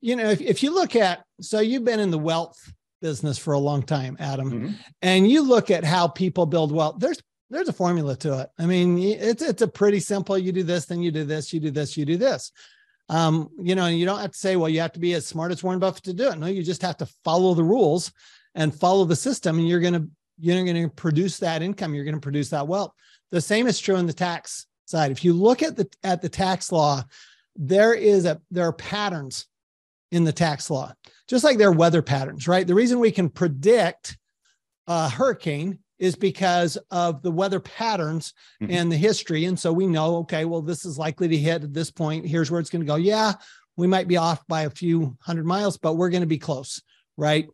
you 0.00 0.14
know 0.14 0.30
if, 0.30 0.40
if 0.40 0.62
you 0.62 0.72
look 0.72 0.94
at 0.94 1.24
so 1.40 1.58
you've 1.58 1.84
been 1.84 2.00
in 2.00 2.12
the 2.12 2.18
wealth 2.18 2.56
business 3.02 3.36
for 3.36 3.52
a 3.52 3.58
long 3.58 3.82
time 3.82 4.16
adam 4.18 4.50
mm-hmm. 4.50 4.72
and 5.02 5.28
you 5.28 5.42
look 5.42 5.70
at 5.70 5.84
how 5.84 6.08
people 6.08 6.46
build 6.46 6.72
wealth 6.72 6.96
there's 6.98 7.20
there's 7.50 7.68
a 7.68 7.72
formula 7.72 8.16
to 8.16 8.40
it. 8.40 8.48
I 8.58 8.64
mean 8.64 8.98
it's 8.98 9.42
it's 9.42 9.62
a 9.62 9.68
pretty 9.68 10.00
simple 10.00 10.38
you 10.38 10.52
do 10.52 10.62
this 10.62 10.86
then 10.86 11.02
you 11.02 11.10
do 11.10 11.24
this 11.24 11.52
you 11.52 11.60
do 11.60 11.70
this 11.70 11.96
you 11.96 12.06
do 12.06 12.16
this 12.16 12.50
um, 13.08 13.50
you 13.58 13.74
know, 13.74 13.86
you 13.86 14.06
don't 14.06 14.20
have 14.20 14.32
to 14.32 14.38
say, 14.38 14.56
well, 14.56 14.68
you 14.68 14.80
have 14.80 14.92
to 14.92 15.00
be 15.00 15.14
as 15.14 15.26
smart 15.26 15.52
as 15.52 15.62
Warren 15.62 15.78
Buffett 15.78 16.04
to 16.04 16.14
do 16.14 16.30
it. 16.30 16.38
No, 16.38 16.46
you 16.46 16.62
just 16.62 16.82
have 16.82 16.96
to 16.98 17.06
follow 17.24 17.54
the 17.54 17.64
rules 17.64 18.12
and 18.54 18.74
follow 18.74 19.04
the 19.04 19.16
system, 19.16 19.58
and 19.58 19.68
you're 19.68 19.80
going 19.80 19.94
to 19.94 20.08
you're 20.38 20.64
going 20.64 20.82
to 20.82 20.94
produce 20.94 21.38
that 21.38 21.62
income. 21.62 21.94
You're 21.94 22.04
going 22.04 22.14
to 22.14 22.20
produce 22.20 22.50
that 22.50 22.66
wealth. 22.66 22.92
The 23.30 23.40
same 23.40 23.66
is 23.66 23.78
true 23.78 23.96
in 23.96 24.06
the 24.06 24.12
tax 24.12 24.66
side. 24.86 25.10
If 25.10 25.24
you 25.24 25.32
look 25.32 25.62
at 25.62 25.76
the 25.76 25.88
at 26.02 26.22
the 26.22 26.28
tax 26.28 26.72
law, 26.72 27.04
there 27.56 27.94
is 27.94 28.24
a 28.24 28.40
there 28.50 28.66
are 28.66 28.72
patterns 28.72 29.46
in 30.10 30.24
the 30.24 30.32
tax 30.32 30.70
law, 30.70 30.92
just 31.28 31.44
like 31.44 31.58
there 31.58 31.68
are 31.68 31.72
weather 31.72 32.02
patterns, 32.02 32.48
right? 32.48 32.66
The 32.66 32.74
reason 32.74 33.00
we 33.00 33.10
can 33.10 33.28
predict 33.28 34.16
a 34.86 35.08
hurricane 35.08 35.78
is 36.04 36.14
because 36.14 36.76
of 36.90 37.22
the 37.22 37.30
weather 37.30 37.60
patterns 37.60 38.34
mm-hmm. 38.62 38.70
and 38.70 38.92
the 38.92 38.96
history. 38.96 39.46
And 39.46 39.58
so 39.58 39.72
we 39.72 39.86
know, 39.86 40.16
okay, 40.16 40.44
well, 40.44 40.60
this 40.60 40.84
is 40.84 40.98
likely 40.98 41.28
to 41.28 41.36
hit 41.36 41.64
at 41.64 41.72
this 41.72 41.90
point. 41.90 42.26
Here's 42.26 42.50
where 42.50 42.60
it's 42.60 42.68
going 42.68 42.82
to 42.82 42.86
go. 42.86 42.96
Yeah, 42.96 43.32
we 43.76 43.86
might 43.86 44.06
be 44.06 44.18
off 44.18 44.46
by 44.46 44.62
a 44.62 44.70
few 44.70 45.16
hundred 45.20 45.46
miles, 45.46 45.78
but 45.78 45.94
we're 45.94 46.10
going 46.10 46.20
to 46.20 46.26
be 46.26 46.38
close, 46.38 46.82
right? 47.16 47.48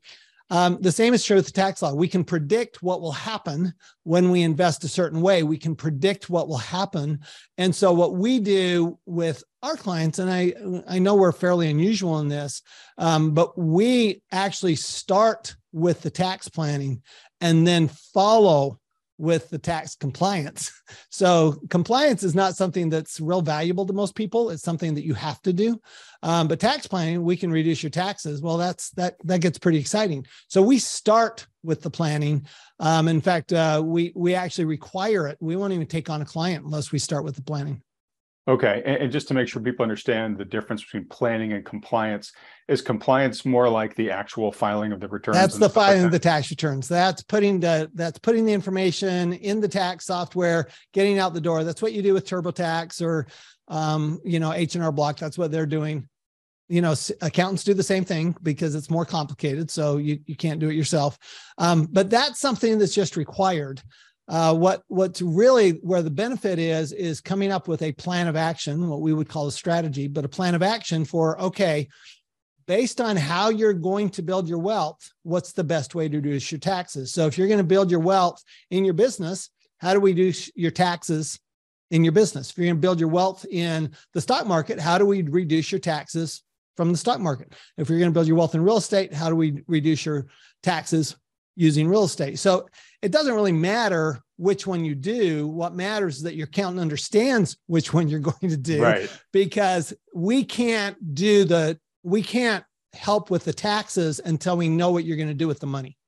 Um, 0.52 0.78
the 0.80 0.90
same 0.90 1.14
is 1.14 1.24
true 1.24 1.36
with 1.36 1.46
the 1.46 1.52
tax 1.52 1.80
law. 1.80 1.94
We 1.94 2.08
can 2.08 2.24
predict 2.24 2.82
what 2.82 3.00
will 3.00 3.12
happen 3.12 3.72
when 4.02 4.32
we 4.32 4.42
invest 4.42 4.82
a 4.82 4.88
certain 4.88 5.20
way. 5.20 5.44
We 5.44 5.56
can 5.56 5.76
predict 5.76 6.28
what 6.28 6.48
will 6.48 6.58
happen. 6.58 7.20
And 7.56 7.72
so, 7.72 7.92
what 7.92 8.16
we 8.16 8.40
do 8.40 8.98
with 9.06 9.44
our 9.62 9.76
clients, 9.76 10.18
and 10.18 10.28
I, 10.28 10.54
I 10.88 10.98
know 10.98 11.14
we're 11.14 11.30
fairly 11.30 11.70
unusual 11.70 12.18
in 12.18 12.26
this, 12.26 12.62
um, 12.98 13.30
but 13.30 13.56
we 13.56 14.22
actually 14.32 14.74
start 14.74 15.54
with 15.72 16.02
the 16.02 16.10
tax 16.10 16.48
planning 16.48 17.02
and 17.40 17.66
then 17.66 17.88
follow 17.88 18.80
with 19.20 19.50
the 19.50 19.58
tax 19.58 19.94
compliance. 19.94 20.72
So 21.12 21.60
compliance 21.68 22.22
is 22.22 22.34
not 22.34 22.56
something 22.56 22.88
that's 22.88 23.20
real 23.20 23.42
valuable 23.42 23.86
to 23.86 23.92
most 23.92 24.14
people. 24.14 24.50
It's 24.50 24.62
something 24.62 24.94
that 24.94 25.04
you 25.04 25.14
have 25.14 25.40
to 25.42 25.52
do. 25.52 25.80
Um, 26.22 26.48
but 26.48 26.58
tax 26.58 26.86
planning, 26.86 27.22
we 27.22 27.36
can 27.36 27.50
reduce 27.50 27.82
your 27.82 27.90
taxes. 27.90 28.42
Well, 28.42 28.56
that's 28.56 28.90
that 28.92 29.16
that 29.24 29.40
gets 29.40 29.58
pretty 29.58 29.78
exciting. 29.78 30.26
So 30.48 30.62
we 30.62 30.78
start 30.78 31.46
with 31.62 31.82
the 31.82 31.90
planning. 31.90 32.46
Um, 32.80 33.06
in 33.06 33.20
fact, 33.20 33.52
uh, 33.52 33.82
we 33.84 34.12
we 34.16 34.34
actually 34.34 34.64
require 34.64 35.28
it. 35.28 35.36
We 35.40 35.56
won't 35.56 35.72
even 35.72 35.86
take 35.86 36.10
on 36.10 36.22
a 36.22 36.24
client 36.24 36.64
unless 36.64 36.90
we 36.90 36.98
start 36.98 37.24
with 37.24 37.36
the 37.36 37.42
planning. 37.42 37.82
Okay, 38.48 38.82
and, 38.86 38.96
and, 38.96 39.12
just 39.12 39.28
to 39.28 39.34
make 39.34 39.48
sure 39.48 39.60
people 39.60 39.82
understand 39.82 40.38
the 40.38 40.46
difference 40.46 40.82
between 40.82 41.04
planning 41.04 41.52
and 41.52 41.64
compliance, 41.64 42.32
is 42.68 42.80
compliance 42.80 43.44
more 43.44 43.68
like 43.68 43.94
the 43.96 44.10
actual 44.10 44.50
filing 44.50 44.92
of 44.92 45.00
the 45.00 45.08
returns? 45.08 45.36
That's 45.36 45.58
the 45.58 45.68
filing 45.68 45.98
like 45.98 46.06
of 46.06 46.12
the 46.12 46.18
tax 46.18 46.50
returns. 46.50 46.88
That's 46.88 47.22
putting 47.22 47.60
the 47.60 47.90
that's 47.94 48.18
putting 48.18 48.46
the 48.46 48.52
information 48.52 49.34
in 49.34 49.60
the 49.60 49.68
tax 49.68 50.06
software, 50.06 50.68
getting 50.94 51.18
out 51.18 51.34
the 51.34 51.40
door. 51.40 51.64
That's 51.64 51.82
what 51.82 51.92
you 51.92 52.00
do 52.00 52.14
with 52.14 52.26
TurboTax 52.26 53.02
or 53.02 53.26
um, 53.68 54.18
you 54.24 54.40
know 54.40 54.54
H 54.54 54.74
and 54.74 54.82
R 54.82 54.90
Block. 54.90 55.18
That's 55.18 55.36
what 55.36 55.50
they're 55.50 55.66
doing. 55.66 56.08
You 56.68 56.80
know, 56.80 56.94
accountants 57.20 57.62
do 57.62 57.74
the 57.74 57.82
same 57.82 58.06
thing 58.06 58.34
because 58.42 58.74
it's 58.74 58.90
more 58.90 59.04
complicated, 59.04 59.70
so 59.70 59.98
you 59.98 60.18
you 60.24 60.34
can't 60.34 60.60
do 60.60 60.70
it 60.70 60.74
yourself. 60.74 61.18
Um, 61.58 61.88
but 61.92 62.08
that's 62.08 62.40
something 62.40 62.78
that's 62.78 62.94
just 62.94 63.18
required. 63.18 63.82
Uh, 64.30 64.54
what 64.54 64.84
what's 64.86 65.20
really 65.20 65.72
where 65.82 66.02
the 66.02 66.10
benefit 66.10 66.60
is 66.60 66.92
is 66.92 67.20
coming 67.20 67.50
up 67.50 67.66
with 67.66 67.82
a 67.82 67.90
plan 67.92 68.28
of 68.28 68.36
action, 68.36 68.88
what 68.88 69.00
we 69.00 69.12
would 69.12 69.28
call 69.28 69.48
a 69.48 69.52
strategy, 69.52 70.06
but 70.06 70.24
a 70.24 70.28
plan 70.28 70.54
of 70.54 70.62
action 70.62 71.04
for 71.04 71.40
okay, 71.40 71.88
based 72.68 73.00
on 73.00 73.16
how 73.16 73.48
you're 73.48 73.72
going 73.72 74.08
to 74.08 74.22
build 74.22 74.48
your 74.48 74.60
wealth, 74.60 75.00
what's 75.24 75.50
the 75.50 75.64
best 75.64 75.96
way 75.96 76.08
to 76.08 76.18
reduce 76.18 76.52
your 76.52 76.60
taxes? 76.60 77.12
So 77.12 77.26
if 77.26 77.36
you're 77.36 77.48
going 77.48 77.58
to 77.58 77.64
build 77.64 77.90
your 77.90 77.98
wealth 77.98 78.40
in 78.70 78.84
your 78.84 78.94
business, 78.94 79.50
how 79.78 79.94
do 79.94 79.98
we 79.98 80.14
do 80.14 80.32
your 80.54 80.70
taxes 80.70 81.40
in 81.90 82.04
your 82.04 82.12
business? 82.12 82.50
If 82.50 82.56
you're 82.58 82.66
going 82.66 82.76
to 82.76 82.80
build 82.80 83.00
your 83.00 83.08
wealth 83.08 83.44
in 83.50 83.90
the 84.14 84.20
stock 84.20 84.46
market, 84.46 84.78
how 84.78 84.96
do 84.96 85.06
we 85.06 85.22
reduce 85.22 85.72
your 85.72 85.80
taxes 85.80 86.44
from 86.76 86.92
the 86.92 86.98
stock 86.98 87.18
market? 87.18 87.52
If 87.76 87.88
you're 87.88 87.98
going 87.98 88.12
to 88.12 88.14
build 88.14 88.28
your 88.28 88.36
wealth 88.36 88.54
in 88.54 88.62
real 88.62 88.76
estate, 88.76 89.12
how 89.12 89.28
do 89.28 89.34
we 89.34 89.64
reduce 89.66 90.06
your 90.06 90.28
taxes 90.62 91.16
using 91.60 91.86
real 91.86 92.04
estate? 92.04 92.38
So 92.38 92.68
it 93.02 93.12
doesn't 93.12 93.34
really 93.34 93.52
matter 93.52 94.20
which 94.36 94.66
one 94.66 94.84
you 94.84 94.94
do. 94.94 95.46
What 95.46 95.74
matters 95.74 96.16
is 96.16 96.22
that 96.22 96.34
your 96.34 96.46
accountant 96.46 96.80
understands 96.80 97.58
which 97.66 97.92
one 97.92 98.08
you're 98.08 98.20
going 98.32 98.48
to 98.48 98.56
do. 98.56 98.82
Right. 98.82 99.10
Because 99.32 99.92
we 100.14 100.44
can't 100.44 101.14
do 101.14 101.44
the, 101.44 101.78
we 102.02 102.22
can't 102.22 102.64
help 102.94 103.30
with 103.30 103.44
the 103.44 103.52
taxes 103.52 104.20
until 104.24 104.56
we 104.56 104.68
know 104.68 104.90
what 104.90 105.04
you're 105.04 105.18
going 105.18 105.28
to 105.28 105.34
do 105.34 105.46
with 105.46 105.60
the 105.60 105.66
money. 105.66 105.98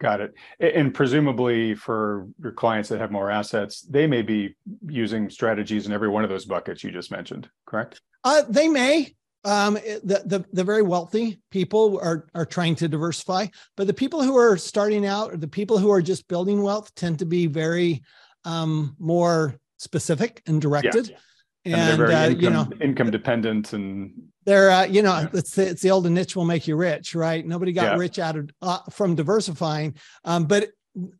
Got 0.00 0.20
it. 0.20 0.34
And 0.60 0.94
presumably 0.94 1.74
for 1.74 2.28
your 2.40 2.52
clients 2.52 2.88
that 2.88 3.00
have 3.00 3.10
more 3.10 3.30
assets, 3.30 3.82
they 3.82 4.06
may 4.06 4.22
be 4.22 4.56
using 4.86 5.28
strategies 5.28 5.86
in 5.86 5.92
every 5.92 6.08
one 6.08 6.24
of 6.24 6.30
those 6.30 6.46
buckets 6.46 6.82
you 6.82 6.90
just 6.90 7.10
mentioned, 7.10 7.50
correct? 7.66 8.00
Uh, 8.24 8.42
they 8.48 8.68
may. 8.68 9.14
Um, 9.44 9.74
the, 9.74 10.22
the 10.26 10.44
the 10.52 10.64
very 10.64 10.82
wealthy 10.82 11.40
people 11.50 11.98
are 12.02 12.26
are 12.34 12.44
trying 12.44 12.74
to 12.76 12.88
diversify, 12.88 13.46
but 13.76 13.86
the 13.86 13.94
people 13.94 14.22
who 14.22 14.36
are 14.36 14.58
starting 14.58 15.06
out 15.06 15.32
or 15.32 15.38
the 15.38 15.48
people 15.48 15.78
who 15.78 15.90
are 15.90 16.02
just 16.02 16.28
building 16.28 16.62
wealth 16.62 16.94
tend 16.94 17.18
to 17.20 17.24
be 17.24 17.46
very 17.46 18.02
um, 18.44 18.96
more 18.98 19.58
specific 19.78 20.42
and 20.46 20.60
directed. 20.60 21.08
Yeah. 21.08 21.16
And, 21.64 22.02
and 22.02 22.02
uh, 22.02 22.16
income, 22.16 22.40
you 22.40 22.50
know, 22.50 22.68
income 22.80 23.10
dependent 23.10 23.72
and 23.74 24.12
they're 24.44 24.70
uh, 24.70 24.84
you 24.84 25.02
know 25.02 25.18
yeah. 25.18 25.28
it's 25.34 25.56
it's 25.58 25.82
the 25.82 25.90
old 25.90 26.10
niche 26.10 26.34
will 26.34 26.44
make 26.44 26.66
you 26.66 26.76
rich 26.76 27.14
right 27.14 27.46
nobody 27.46 27.72
got 27.72 27.92
yeah. 27.92 27.96
rich 27.96 28.18
out 28.18 28.36
of 28.36 28.50
uh, 28.62 28.78
from 28.90 29.14
diversifying 29.14 29.94
um, 30.24 30.44
but 30.44 30.70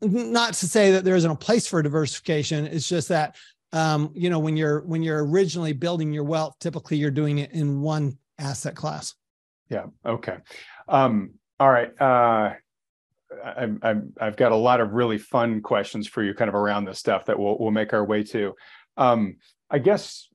not 0.00 0.54
to 0.54 0.66
say 0.66 0.92
that 0.92 1.04
there 1.04 1.14
isn't 1.14 1.30
a 1.30 1.36
place 1.36 1.66
for 1.66 1.82
diversification 1.82 2.66
it's 2.66 2.88
just 2.88 3.08
that 3.08 3.36
um, 3.72 4.10
you 4.14 4.30
know 4.30 4.38
when 4.38 4.56
you're 4.56 4.80
when 4.82 5.02
you're 5.02 5.24
originally 5.24 5.72
building 5.72 6.12
your 6.12 6.24
wealth 6.24 6.56
typically 6.58 6.96
you're 6.96 7.10
doing 7.10 7.38
it 7.38 7.52
in 7.52 7.80
one 7.80 8.16
asset 8.38 8.74
class 8.74 9.14
yeah 9.68 9.86
okay 10.04 10.36
um, 10.88 11.30
all 11.58 11.70
right 11.70 11.90
uh, 12.00 12.54
I, 13.44 13.94
I've 14.20 14.36
got 14.36 14.52
a 14.52 14.56
lot 14.56 14.80
of 14.80 14.92
really 14.92 15.18
fun 15.18 15.60
questions 15.60 16.08
for 16.08 16.22
you 16.22 16.34
kind 16.34 16.48
of 16.48 16.54
around 16.54 16.84
this 16.84 16.98
stuff 16.98 17.26
that 17.26 17.38
we'll, 17.38 17.56
we'll 17.58 17.70
make 17.70 17.92
our 17.92 18.04
way 18.04 18.24
to 18.24 18.54
um, 18.96 19.36
I 19.70 19.78
guess 19.78 20.28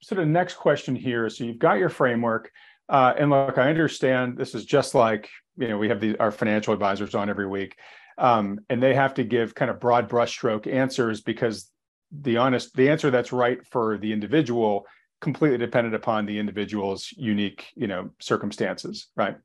sort 0.00 0.20
of 0.20 0.28
next 0.28 0.54
question 0.54 0.94
here. 0.94 1.28
So 1.28 1.44
you've 1.44 1.58
got 1.58 1.78
your 1.78 1.88
framework, 1.88 2.50
uh, 2.88 3.14
and 3.18 3.30
look, 3.30 3.58
I 3.58 3.68
understand 3.68 4.36
this 4.36 4.54
is 4.54 4.64
just 4.64 4.94
like 4.94 5.28
you 5.56 5.68
know 5.68 5.78
we 5.78 5.88
have 5.88 6.02
our 6.20 6.30
financial 6.30 6.72
advisors 6.72 7.14
on 7.14 7.28
every 7.28 7.46
week, 7.46 7.76
um, 8.16 8.60
and 8.68 8.82
they 8.82 8.94
have 8.94 9.14
to 9.14 9.24
give 9.24 9.54
kind 9.54 9.70
of 9.70 9.80
broad 9.80 10.08
brushstroke 10.08 10.72
answers 10.72 11.20
because 11.20 11.70
the 12.10 12.36
honest 12.36 12.74
the 12.74 12.88
answer 12.88 13.10
that's 13.10 13.32
right 13.32 13.64
for 13.66 13.98
the 13.98 14.12
individual 14.12 14.86
completely 15.20 15.58
dependent 15.58 15.94
upon 15.94 16.26
the 16.26 16.38
individual's 16.38 17.12
unique 17.16 17.66
you 17.74 17.86
know 17.86 18.10
circumstances, 18.20 19.08
right? 19.16 19.36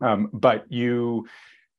Um, 0.00 0.30
but 0.32 0.64
you 0.70 1.26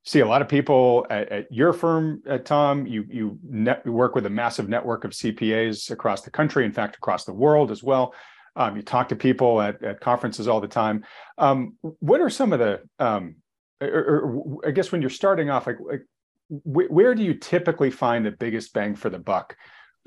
see 0.03 0.20
a 0.20 0.25
lot 0.25 0.42
of 0.42 0.48
people 0.48 1.06
at, 1.10 1.32
at 1.32 1.51
your 1.51 1.74
firm, 1.74 2.22
at 2.25 2.42
uh, 2.42 2.44
Tom. 2.44 2.86
You 2.86 3.06
you 3.10 3.39
net, 3.44 3.86
work 3.86 4.15
with 4.15 4.25
a 4.25 4.30
massive 4.30 4.70
network 4.70 5.03
of 5.03 5.12
CPAs 5.12 5.92
across 5.92 6.22
the 6.22 6.32
country, 6.32 6.65
in 6.65 6.72
fact, 6.72 6.96
across 6.96 7.25
the 7.25 7.34
world 7.34 7.72
as 7.72 7.84
well. 7.84 8.13
Um, 8.56 8.75
you 8.75 8.84
talk 8.84 9.10
to 9.10 9.15
people 9.15 9.62
at, 9.62 9.84
at 9.84 10.00
conferences 10.00 10.48
all 10.48 10.62
the 10.62 10.68
time. 10.68 11.06
Um, 11.38 11.75
what 11.82 12.22
are 12.22 12.30
some 12.30 12.53
of 12.53 12.60
the, 12.60 12.82
um, 13.00 13.38
or, 13.82 13.88
or, 13.88 14.68
I 14.68 14.72
guess 14.72 14.92
when 14.92 15.01
you're 15.01 15.10
starting 15.10 15.50
off, 15.50 15.65
like, 15.65 15.80
like 15.80 16.03
wh- 16.50 16.92
where 16.92 17.15
do 17.15 17.24
you 17.24 17.34
typically 17.34 17.89
find 17.89 18.24
the 18.24 18.32
biggest 18.32 18.72
bang 18.74 18.96
for 18.96 19.10
the 19.10 19.18
buck 19.18 19.58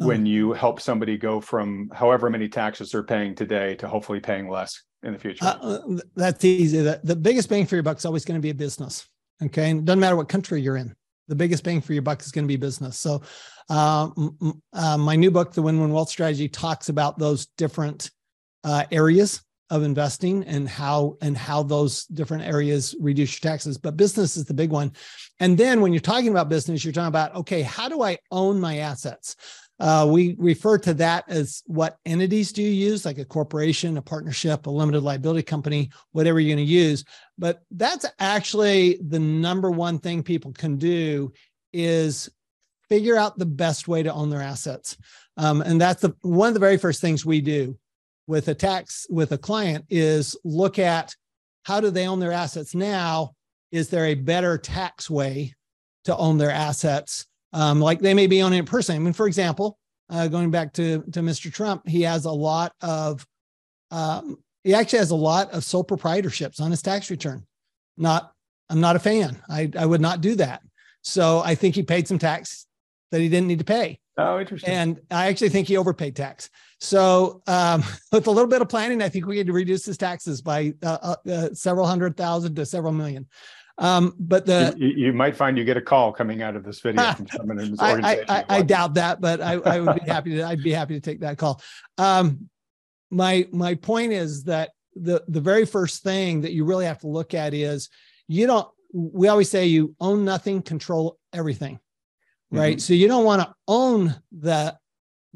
oh. 0.01 0.07
when 0.07 0.27
you 0.27 0.53
help 0.53 0.81
somebody 0.81 1.17
go 1.17 1.41
from 1.41 1.91
however 1.93 2.31
many 2.31 2.49
taxes 2.49 2.91
they're 2.91 3.03
paying 3.03 3.35
today 3.35 3.75
to 3.77 3.89
hopefully 3.89 4.21
paying 4.21 4.49
less 4.49 4.83
in 5.03 5.13
the 5.13 5.19
future? 5.19 5.45
Uh, 5.45 5.59
uh 5.59 5.81
that's 6.15 6.45
easy. 6.45 6.81
The, 6.81 7.01
the 7.05 7.17
biggest 7.17 7.49
bang 7.49 7.67
for 7.67 7.77
your 7.77 7.83
buck 7.83 7.99
is 7.99 8.05
always 8.05 8.25
going 8.25 8.39
to 8.39 8.43
be 8.43 8.51
a 8.51 8.55
business. 8.55 9.07
Okay. 9.43 9.71
And 9.71 9.81
it 9.81 9.85
doesn't 9.85 10.01
matter 10.01 10.17
what 10.17 10.29
country 10.29 10.61
you're 10.61 10.77
in. 10.77 10.95
The 11.29 11.35
biggest 11.35 11.65
bang 11.65 11.81
for 11.81 11.93
your 11.93 12.03
buck 12.03 12.23
is 12.23 12.31
going 12.31 12.45
to 12.45 12.49
be 12.49 12.57
business. 12.57 12.99
So, 12.99 13.21
uh, 13.69 14.11
uh, 14.73 14.97
my 14.97 15.17
new 15.17 15.33
book, 15.33 15.53
The 15.53 15.63
Win 15.63 15.81
Win 15.81 15.93
Wealth 15.93 16.09
Strategy, 16.09 16.49
talks 16.49 16.89
about 16.89 17.19
those 17.19 17.47
different 17.57 18.13
uh, 18.63 18.85
areas 18.93 19.43
of 19.71 19.83
investing 19.83 20.45
and 20.45 20.69
how 20.69 21.17
and 21.21 21.37
how 21.37 21.63
those 21.63 22.05
different 22.07 22.45
areas 22.45 22.95
reduce 23.01 23.33
your 23.43 23.51
taxes 23.51 23.77
but 23.77 23.97
business 23.97 24.37
is 24.37 24.45
the 24.45 24.55
big 24.55 24.71
one 24.71 24.93
and 25.41 25.59
then 25.59 25.81
when 25.81 25.93
you're 25.93 26.01
talking 26.01 26.29
about 26.29 26.49
business 26.49 26.85
you're 26.85 26.93
talking 26.93 27.09
about 27.09 27.35
okay 27.35 27.63
how 27.63 27.89
do 27.89 28.03
i 28.03 28.17
own 28.31 28.61
my 28.61 28.79
assets 28.79 29.35
uh, 29.79 30.09
we 30.11 30.35
refer 30.39 30.79
to 30.79 30.95
that 30.95 31.25
as 31.29 31.63
what 31.67 31.99
entities 32.07 32.53
do 32.53 32.63
you 32.63 32.71
use, 32.71 33.05
like 33.05 33.19
a 33.19 33.25
corporation, 33.25 33.99
a 33.99 34.03
partnership, 34.03 34.67
a 34.67 34.71
limited 34.71 35.03
liability 35.03 35.43
company, 35.43 35.91
whatever 36.13 36.41
you're 36.41 36.55
going 36.55 36.67
to 36.67 36.73
use. 36.73 37.05
But 37.37 37.63
that's 37.71 38.07
actually 38.19 38.99
the 39.07 39.19
number 39.19 39.71
one 39.71 39.99
thing 39.99 40.23
people 40.23 40.53
can 40.53 40.77
do 40.77 41.33
is 41.73 42.31
figure 42.89 43.17
out 43.17 43.39
the 43.39 43.47
best 43.47 43.87
way 43.89 44.03
to 44.03 44.13
own 44.13 44.31
their 44.31 44.43
assets. 44.43 44.97
Um, 45.37 45.61
and 45.61 45.81
that's 45.81 46.01
the 46.01 46.15
one 46.23 46.49
of 46.49 46.55
the 46.55 46.61
very 46.61 46.79
first 46.79 47.01
things 47.01 47.27
we 47.27 47.43
do 47.43 47.77
with 48.27 48.49
a 48.49 48.55
tax 48.55 49.07
with 49.11 49.33
a 49.33 49.39
client 49.39 49.85
is 49.91 50.37
look 50.45 50.79
at 50.79 51.15
how 51.65 51.81
do 51.81 51.91
they 51.91 52.07
own 52.07 52.21
their 52.21 52.33
assets 52.33 52.75
now? 52.75 53.33
Is 53.73 53.89
there 53.89 54.07
a 54.07 54.15
better 54.15 54.57
tax 54.57 55.11
way 55.11 55.55
to 56.05 56.17
own 56.17 56.39
their 56.39 56.51
assets? 56.51 57.27
Um, 57.57 57.81
like 57.81 58.01
they 58.01 58.13
may 58.13 58.27
be 58.27 58.43
owning 58.43 58.59
it 58.59 58.67
personally. 58.67 59.01
I 59.01 59.03
mean, 59.03 59.15
for 59.15 59.27
example, 59.27 59.79
uh, 60.11 60.29
going 60.29 60.51
back 60.51 60.75
to 60.75 61.03
to 61.13 61.21
Mr. 61.21 61.51
Trump, 61.51 61.89
he 61.89 62.03
has 62.03 62.27
a 62.27 62.31
lot 62.31 62.75
of 62.83 63.27
um, 63.91 64.37
he 64.63 64.75
actually 64.75 64.99
has 64.99 65.11
a 65.11 65.17
lot 65.17 65.51
of 65.53 65.65
sole 65.65 65.83
proprietorships 65.83 66.61
on 66.61 66.71
his 66.71 66.83
tax 66.83 67.11
return. 67.11 67.47
Not, 67.97 68.31
I'm 68.69 68.81
not 68.81 68.95
a 68.95 68.99
fan. 68.99 69.41
I 69.49 69.71
I 69.77 69.87
would 69.87 70.03
not 70.03 70.21
do 70.21 70.35
that. 70.35 70.61
So 71.01 71.41
I 71.45 71.55
think 71.55 71.75
he 71.75 71.83
paid 71.83 72.07
some 72.07 72.19
tax 72.19 72.67
that 73.11 73.23
he 73.23 73.29
didn't 73.31 73.47
need 73.47 73.61
to 73.61 73.65
pay. 73.65 74.01
Oh, 74.19 74.39
interesting. 74.39 74.71
And 74.71 75.01
I 75.11 75.29
actually 75.29 75.49
think 75.49 75.69
he 75.69 75.79
overpaid 75.79 76.15
tax. 76.15 76.51
So 76.81 77.43
um, 77.47 77.83
with 78.13 78.27
a 78.27 78.31
little 78.31 78.51
bit 78.51 78.61
of 78.61 78.69
planning, 78.69 79.01
I 79.01 79.09
think 79.09 79.27
we 79.27 79.37
need 79.37 79.47
to 79.47 79.55
reduce 79.55 79.87
his 79.87 79.97
taxes 79.97 80.43
by 80.43 80.75
uh, 80.83 80.99
uh, 81.03 81.31
uh 81.31 81.49
several 81.55 81.87
hundred 81.87 82.19
thousand 82.19 82.55
to 82.57 82.67
several 82.67 82.93
million. 82.93 83.27
Um, 83.79 84.15
but 84.19 84.47
the 84.47 84.75
you, 84.79 84.89
you, 84.89 85.13
might 85.13 85.37
find 85.37 85.59
you 85.59 85.65
get 85.65 85.77
a 85.77 85.83
call 85.83 86.11
coming 86.13 86.41
out 86.41 86.57
of 86.57 86.65
this 86.65 86.81
video 86.81 87.13
from 87.17 87.29
someone 87.29 87.61
in 87.61 87.73
this 87.73 87.81
organization. 87.81 88.25
I, 88.29 88.39
I, 88.39 88.45
I 88.49 88.63
doubt 88.63 88.95
that, 88.95 89.21
but 89.21 89.43
I, 89.43 89.55
I, 89.55 89.81
would 89.81 90.03
be 90.03 90.11
happy 90.11 90.37
to. 90.37 90.45
I'd 90.45 90.63
be 90.63 90.73
happy 90.73 90.95
to 90.95 91.01
take 91.01 91.21
that 91.21 91.37
call. 91.37 91.61
Um, 91.99 92.49
my 93.11 93.47
my 93.53 93.75
point 93.75 94.13
is 94.13 94.45
that 94.45 94.71
the 94.95 95.23
the 95.29 95.41
very 95.41 95.67
first 95.67 96.03
thing 96.03 96.41
that 96.41 96.53
you 96.53 96.65
really 96.65 96.87
have 96.87 97.01
to 97.01 97.09
look 97.09 97.35
at 97.35 97.53
is 97.53 97.91
you 98.29 98.47
don't. 98.47 98.67
We 98.95 99.29
always 99.29 99.51
say 99.51 99.67
you 99.67 99.95
own 100.01 100.25
nothing, 100.25 100.63
control 100.63 101.19
everything, 101.35 101.79
right? 102.51 102.77
Mm-hmm. 102.77 102.81
So 102.81 102.95
you 102.95 103.09
don't 103.09 103.25
want 103.25 103.43
to 103.43 103.53
own 103.69 104.15
the 104.33 104.75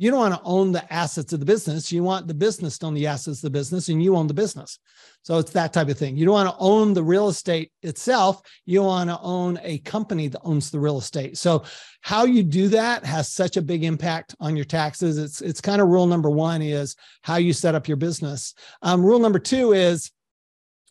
you 0.01 0.11
don't 0.11 0.19
want 0.19 0.33
to 0.33 0.41
own 0.45 0.73
the 0.73 0.91
assets 0.91 1.35
of 1.35 1.41
the 1.41 1.45
business. 1.47 1.93
You 1.93 2.03
want 2.03 2.27
the 2.27 2.33
business 2.33 2.79
to 2.79 2.87
own 2.87 2.95
the 2.95 3.07
assets 3.07 3.41
of 3.41 3.43
the 3.43 3.51
business 3.51 3.91
and 3.91 4.03
you 4.03 4.17
own 4.17 4.29
the 4.29 4.33
business. 4.33 4.79
So 5.25 5.37
it's 5.37 5.51
that 5.51 5.75
type 5.75 5.91
of 5.91 5.99
thing. 5.99 6.17
You 6.17 6.25
don't 6.25 6.33
want 6.33 6.49
to 6.49 6.57
own 6.59 6.95
the 6.95 7.03
real 7.03 7.29
estate 7.29 7.71
itself. 7.83 8.41
You 8.65 8.83
want 8.83 9.11
to 9.11 9.21
own 9.21 9.61
a 9.63 9.77
company 9.81 10.29
that 10.29 10.41
owns 10.43 10.71
the 10.71 10.81
real 10.81 10.97
estate. 10.97 11.37
So 11.37 11.65
how 12.01 12.25
you 12.25 12.43
do 12.43 12.69
that 12.69 13.05
has 13.05 13.29
such 13.31 13.59
a 13.59 13.63
big 13.63 13.85
impact 13.85 14.35
on 14.41 14.57
your 14.57 14.65
taxes. 14.65 15.19
It's, 15.19 15.43
it's 15.43 15.61
kind 15.61 15.83
of 15.83 15.89
rule 15.89 16.07
number 16.07 16.31
one 16.31 16.63
is 16.63 16.97
how 17.21 17.37
you 17.37 17.53
set 17.53 17.75
up 17.75 17.87
your 17.87 17.99
business. 17.99 18.55
Um, 18.81 19.05
rule 19.05 19.19
number 19.19 19.39
two 19.39 19.73
is 19.75 20.11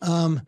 um, 0.02 0.40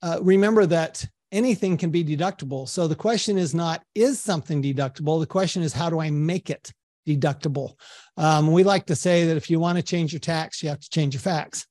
uh, 0.00 0.20
remember 0.22 0.64
that 0.64 1.04
anything 1.32 1.76
can 1.76 1.90
be 1.90 2.04
deductible. 2.04 2.68
So 2.68 2.86
the 2.86 2.94
question 2.94 3.36
is 3.36 3.52
not, 3.52 3.82
is 3.96 4.20
something 4.20 4.62
deductible? 4.62 5.18
The 5.18 5.26
question 5.26 5.64
is, 5.64 5.72
how 5.72 5.90
do 5.90 5.98
I 5.98 6.10
make 6.10 6.50
it 6.50 6.72
deductible. 7.06 7.74
Um, 8.16 8.52
we 8.52 8.64
like 8.64 8.86
to 8.86 8.96
say 8.96 9.26
that 9.26 9.36
if 9.36 9.50
you 9.50 9.60
want 9.60 9.76
to 9.76 9.82
change 9.82 10.12
your 10.12 10.20
tax, 10.20 10.62
you 10.62 10.68
have 10.68 10.80
to 10.80 10.90
change 10.90 11.14
your 11.14 11.20
facts, 11.20 11.66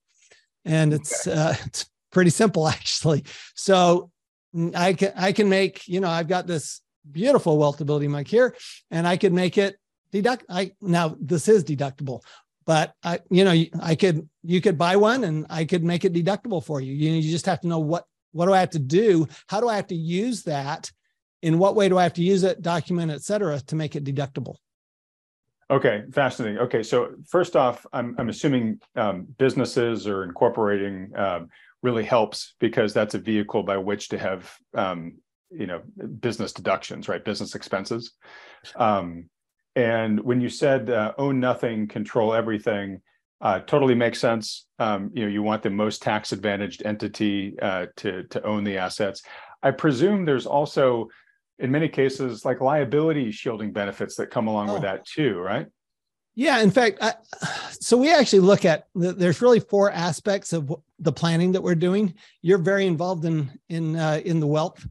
and 0.64 0.94
it's 0.94 1.28
okay. 1.28 1.40
uh, 1.40 1.54
it's 1.66 1.90
pretty 2.12 2.30
simple 2.30 2.68
actually. 2.78 3.24
So 3.56 4.12
I 4.74 4.94
can 4.94 5.12
I 5.16 5.32
can 5.32 5.50
make 5.50 5.88
you 5.88 6.00
know 6.00 6.10
I've 6.10 6.28
got 6.28 6.48
this 6.48 6.82
beautiful 7.12 7.58
wealthability 7.58 8.10
mic 8.10 8.28
here, 8.28 8.56
and 8.92 9.08
I 9.08 9.18
could 9.18 9.34
make 9.34 9.58
it 9.58 9.78
deduct. 10.12 10.46
I 10.50 10.72
now 10.82 11.16
this 11.20 11.48
is 11.48 11.64
deductible, 11.64 12.22
but 12.66 12.94
I 13.04 13.20
you 13.30 13.44
know 13.44 13.64
I 13.82 13.96
could 13.96 14.28
you 14.44 14.62
could 14.62 14.78
buy 14.78 14.96
one 14.96 15.24
and 15.24 15.46
I 15.50 15.66
could 15.66 15.84
make 15.84 16.06
it 16.06 16.14
deductible 16.14 16.64
for 16.64 16.82
you. 16.82 16.94
You 16.94 17.12
know, 17.12 17.18
you 17.18 17.32
just 17.32 17.46
have 17.46 17.62
to 17.62 17.68
know 17.68 17.80
what 17.80 18.06
what 18.32 18.48
do 18.48 18.54
I 18.54 18.60
have 18.60 18.72
to 18.72 18.80
do? 18.80 19.28
How 19.48 19.62
do 19.62 19.70
I 19.70 19.76
have 19.76 19.88
to 19.88 19.96
use 19.96 20.44
that? 20.44 20.92
In 21.42 21.60
what 21.60 21.76
way 21.76 21.90
do 21.90 21.98
I 21.98 22.04
have 22.04 22.14
to 22.14 22.24
use 22.24 22.44
it, 22.44 22.64
document, 22.64 23.12
et 23.12 23.22
cetera, 23.22 23.60
to 23.68 23.76
make 23.76 23.96
it 23.96 24.04
deductible? 24.04 24.56
Okay, 25.72 26.04
fascinating. 26.12 26.60
Okay, 26.60 26.84
so 26.84 27.16
first 27.28 27.56
off, 27.56 27.86
I'm 27.92 28.16
I'm 28.20 28.30
assuming 28.30 28.80
um, 28.96 29.28
businesses 29.38 30.08
or 30.08 30.24
incorporating 30.24 31.12
um, 31.16 31.50
really 31.82 32.04
helps 32.04 32.54
because 32.60 32.94
that's 32.94 33.16
a 33.16 33.20
vehicle 33.20 33.64
by 33.64 33.78
which 33.78 34.10
to 34.10 34.18
have 34.20 34.54
um, 34.76 35.16
you 35.50 35.66
know 35.66 35.82
business 36.20 36.54
deductions, 36.54 37.10
right? 37.10 37.24
Business 37.26 37.56
expenses. 37.56 38.14
Um, 38.76 39.30
and 39.76 40.20
when 40.20 40.40
you 40.40 40.50
said 40.50 40.90
uh, 40.90 41.14
own 41.18 41.40
nothing, 41.40 41.88
control 41.88 42.34
everything, 42.34 43.02
uh, 43.42 43.60
totally 43.62 43.96
makes 43.96 44.20
sense. 44.20 44.68
Um, 44.78 45.10
you 45.14 45.24
know, 45.24 45.32
you 45.32 45.42
want 45.42 45.64
the 45.64 45.72
most 45.72 46.04
tax 46.04 46.32
advantaged 46.32 46.86
entity 46.86 47.56
uh, 47.60 47.88
to 47.98 48.24
to 48.26 48.44
own 48.44 48.64
the 48.64 48.78
assets. 48.78 49.24
I 49.64 49.72
presume 49.72 50.26
there's 50.26 50.46
also 50.46 51.10
in 51.60 51.72
many 51.72 51.88
cases 51.88 52.44
like 52.46 52.62
liability 52.62 53.32
shielding 53.32 53.72
benefits 53.72 54.16
that 54.16 54.30
come 54.30 54.48
along 54.48 54.70
Oh. 54.70 54.74
with 54.74 54.82
that 54.84 55.06
too, 55.06 55.40
right? 55.40 55.68
Yeah, 56.38 56.60
in 56.62 56.70
fact, 56.70 56.98
I, 57.02 57.14
so 57.80 57.96
we 57.96 58.12
actually 58.14 58.40
look 58.42 58.66
at 58.66 58.88
there's 58.94 59.42
really 59.42 59.62
four 59.62 59.90
aspects 59.92 60.52
of 60.52 60.70
the 61.00 61.14
planning 61.14 61.54
that 61.54 61.62
we're 61.64 61.76
doing. 61.76 62.14
You're 62.42 62.58
very 62.58 62.88
involved 62.88 63.24
in 63.24 63.50
in 63.70 63.96
uh, 63.96 64.22
in 64.26 64.42
the 64.42 64.48
wealth 64.48 64.86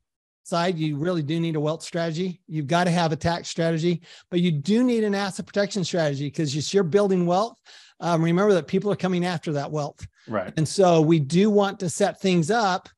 side. 0.45 0.79
You 0.79 0.97
really 0.97 1.23
do 1.23 1.39
need 1.39 1.57
a 1.57 1.61
wealth 1.61 1.83
strategy. 1.83 2.41
You've 2.47 2.67
got 2.67 2.85
to 2.85 2.91
have 2.91 3.13
a 3.13 3.17
tax 3.17 3.49
strategy, 3.49 4.01
but 4.31 4.41
you 4.41 4.53
do 4.53 4.83
need 4.85 5.05
an 5.05 5.15
asset 5.15 5.45
protection 5.45 5.85
strategy 5.85 6.27
because 6.29 6.73
you're 6.73 6.83
building 6.83 7.27
wealth. 7.27 7.59
Um, 8.01 8.23
remember 8.23 8.55
that 8.55 8.67
people 8.67 8.91
are 8.91 8.97
coming 8.97 9.25
after 9.27 9.53
that 9.53 9.71
wealth, 9.71 10.07
Right. 10.27 10.53
and 10.57 10.67
so 10.67 11.03
we 11.03 11.19
do 11.21 11.51
want 11.51 11.79
to 11.81 11.91
set 11.91 12.21
things 12.23 12.51
up 12.51 12.89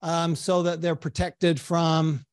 um, 0.00 0.34
so 0.34 0.62
that 0.62 0.80
they're 0.80 0.96
protected 0.96 1.60
from 1.60 2.24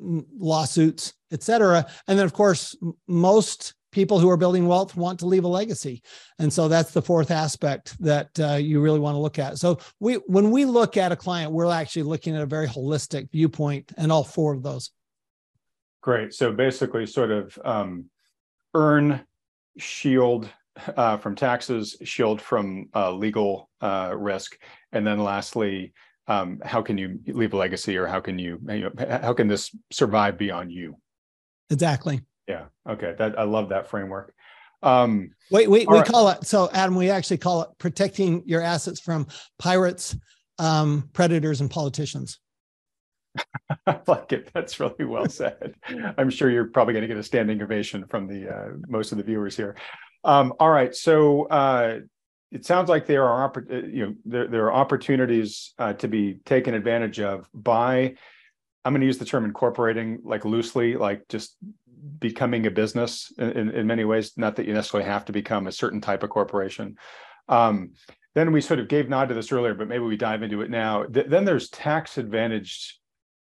lawsuits, 0.00 1.14
et 1.30 1.42
cetera. 1.42 1.86
And 2.06 2.18
then, 2.18 2.26
of 2.26 2.32
course, 2.32 2.76
most 3.06 3.74
people 3.92 4.18
who 4.18 4.30
are 4.30 4.36
building 4.36 4.66
wealth 4.66 4.96
want 4.96 5.18
to 5.18 5.26
leave 5.26 5.44
a 5.44 5.48
legacy. 5.48 6.02
And 6.38 6.52
so 6.52 6.68
that's 6.68 6.92
the 6.92 7.02
fourth 7.02 7.30
aspect 7.30 8.00
that 8.00 8.28
uh, 8.38 8.54
you 8.54 8.80
really 8.80 9.00
want 9.00 9.14
to 9.14 9.20
look 9.20 9.38
at. 9.38 9.58
So 9.58 9.78
we, 9.98 10.14
when 10.14 10.50
we 10.50 10.64
look 10.64 10.96
at 10.96 11.12
a 11.12 11.16
client, 11.16 11.52
we're 11.52 11.70
actually 11.70 12.04
looking 12.04 12.36
at 12.36 12.42
a 12.42 12.46
very 12.46 12.68
holistic 12.68 13.30
viewpoint 13.30 13.92
and 13.96 14.12
all 14.12 14.24
four 14.24 14.54
of 14.54 14.62
those. 14.62 14.90
Great. 16.02 16.32
So 16.32 16.52
basically, 16.52 17.04
sort 17.06 17.30
of 17.30 17.58
um, 17.64 18.06
earn, 18.74 19.20
shield 19.78 20.48
uh, 20.96 21.16
from 21.16 21.34
taxes, 21.34 21.96
shield 22.04 22.40
from 22.40 22.88
uh, 22.94 23.12
legal 23.12 23.70
uh, 23.80 24.14
risk, 24.16 24.58
and 24.92 25.06
then 25.06 25.18
lastly, 25.18 25.92
um, 26.30 26.60
how 26.64 26.80
can 26.80 26.96
you 26.96 27.18
leave 27.26 27.52
a 27.52 27.56
legacy, 27.56 27.96
or 27.96 28.06
how 28.06 28.20
can 28.20 28.38
you, 28.38 28.60
you 28.68 28.88
know, 28.88 29.18
how 29.20 29.32
can 29.32 29.48
this 29.48 29.74
survive 29.90 30.38
beyond 30.38 30.70
you? 30.70 30.96
Exactly. 31.70 32.20
Yeah. 32.46 32.66
Okay. 32.88 33.16
That 33.18 33.36
I 33.36 33.42
love 33.42 33.70
that 33.70 33.88
framework. 33.88 34.32
Um, 34.82 35.32
Wait, 35.50 35.68
wait, 35.68 35.88
we 35.88 35.98
right. 35.98 36.06
call 36.06 36.28
it, 36.28 36.46
so 36.46 36.70
Adam, 36.72 36.94
we 36.94 37.10
actually 37.10 37.38
call 37.38 37.62
it 37.62 37.70
protecting 37.78 38.44
your 38.46 38.62
assets 38.62 39.00
from 39.00 39.26
pirates, 39.58 40.16
um, 40.58 41.10
predators, 41.12 41.60
and 41.60 41.68
politicians. 41.68 42.38
I 43.86 43.98
like 44.06 44.32
it. 44.32 44.50
That's 44.54 44.78
really 44.78 45.04
well 45.04 45.28
said. 45.28 45.74
I'm 46.16 46.30
sure 46.30 46.48
you're 46.48 46.68
probably 46.68 46.94
going 46.94 47.02
to 47.02 47.08
get 47.08 47.16
a 47.16 47.22
standing 47.22 47.60
ovation 47.60 48.06
from 48.06 48.28
the 48.28 48.48
uh, 48.48 48.68
most 48.86 49.10
of 49.10 49.18
the 49.18 49.24
viewers 49.24 49.56
here. 49.56 49.76
Um, 50.22 50.54
all 50.60 50.70
right, 50.70 50.94
so 50.94 51.46
uh, 51.48 51.98
it 52.50 52.66
sounds 52.66 52.88
like 52.88 53.06
there 53.06 53.24
are 53.24 53.52
uh, 53.56 53.74
you 53.74 54.06
know 54.06 54.14
there, 54.24 54.46
there 54.48 54.64
are 54.66 54.72
opportunities 54.72 55.74
uh, 55.78 55.92
to 55.94 56.08
be 56.08 56.40
taken 56.44 56.74
advantage 56.74 57.20
of 57.20 57.48
by. 57.54 58.14
I'm 58.84 58.92
going 58.92 59.00
to 59.00 59.06
use 59.06 59.18
the 59.18 59.24
term 59.26 59.44
incorporating 59.44 60.20
like 60.24 60.44
loosely, 60.44 60.96
like 60.96 61.28
just 61.28 61.56
becoming 62.18 62.66
a 62.66 62.70
business 62.70 63.30
in, 63.38 63.50
in, 63.50 63.70
in 63.70 63.86
many 63.86 64.04
ways. 64.04 64.32
Not 64.36 64.56
that 64.56 64.66
you 64.66 64.72
necessarily 64.72 65.08
have 65.08 65.26
to 65.26 65.32
become 65.32 65.66
a 65.66 65.72
certain 65.72 66.00
type 66.00 66.22
of 66.22 66.30
corporation. 66.30 66.96
Um, 67.48 67.92
then 68.34 68.52
we 68.52 68.60
sort 68.60 68.80
of 68.80 68.88
gave 68.88 69.08
nod 69.08 69.28
to 69.28 69.34
this 69.34 69.52
earlier, 69.52 69.74
but 69.74 69.88
maybe 69.88 70.04
we 70.04 70.16
dive 70.16 70.42
into 70.42 70.62
it 70.62 70.70
now. 70.70 71.04
Th- 71.04 71.26
then 71.26 71.44
there's 71.44 71.68
tax 71.68 72.16
advantaged 72.16 72.98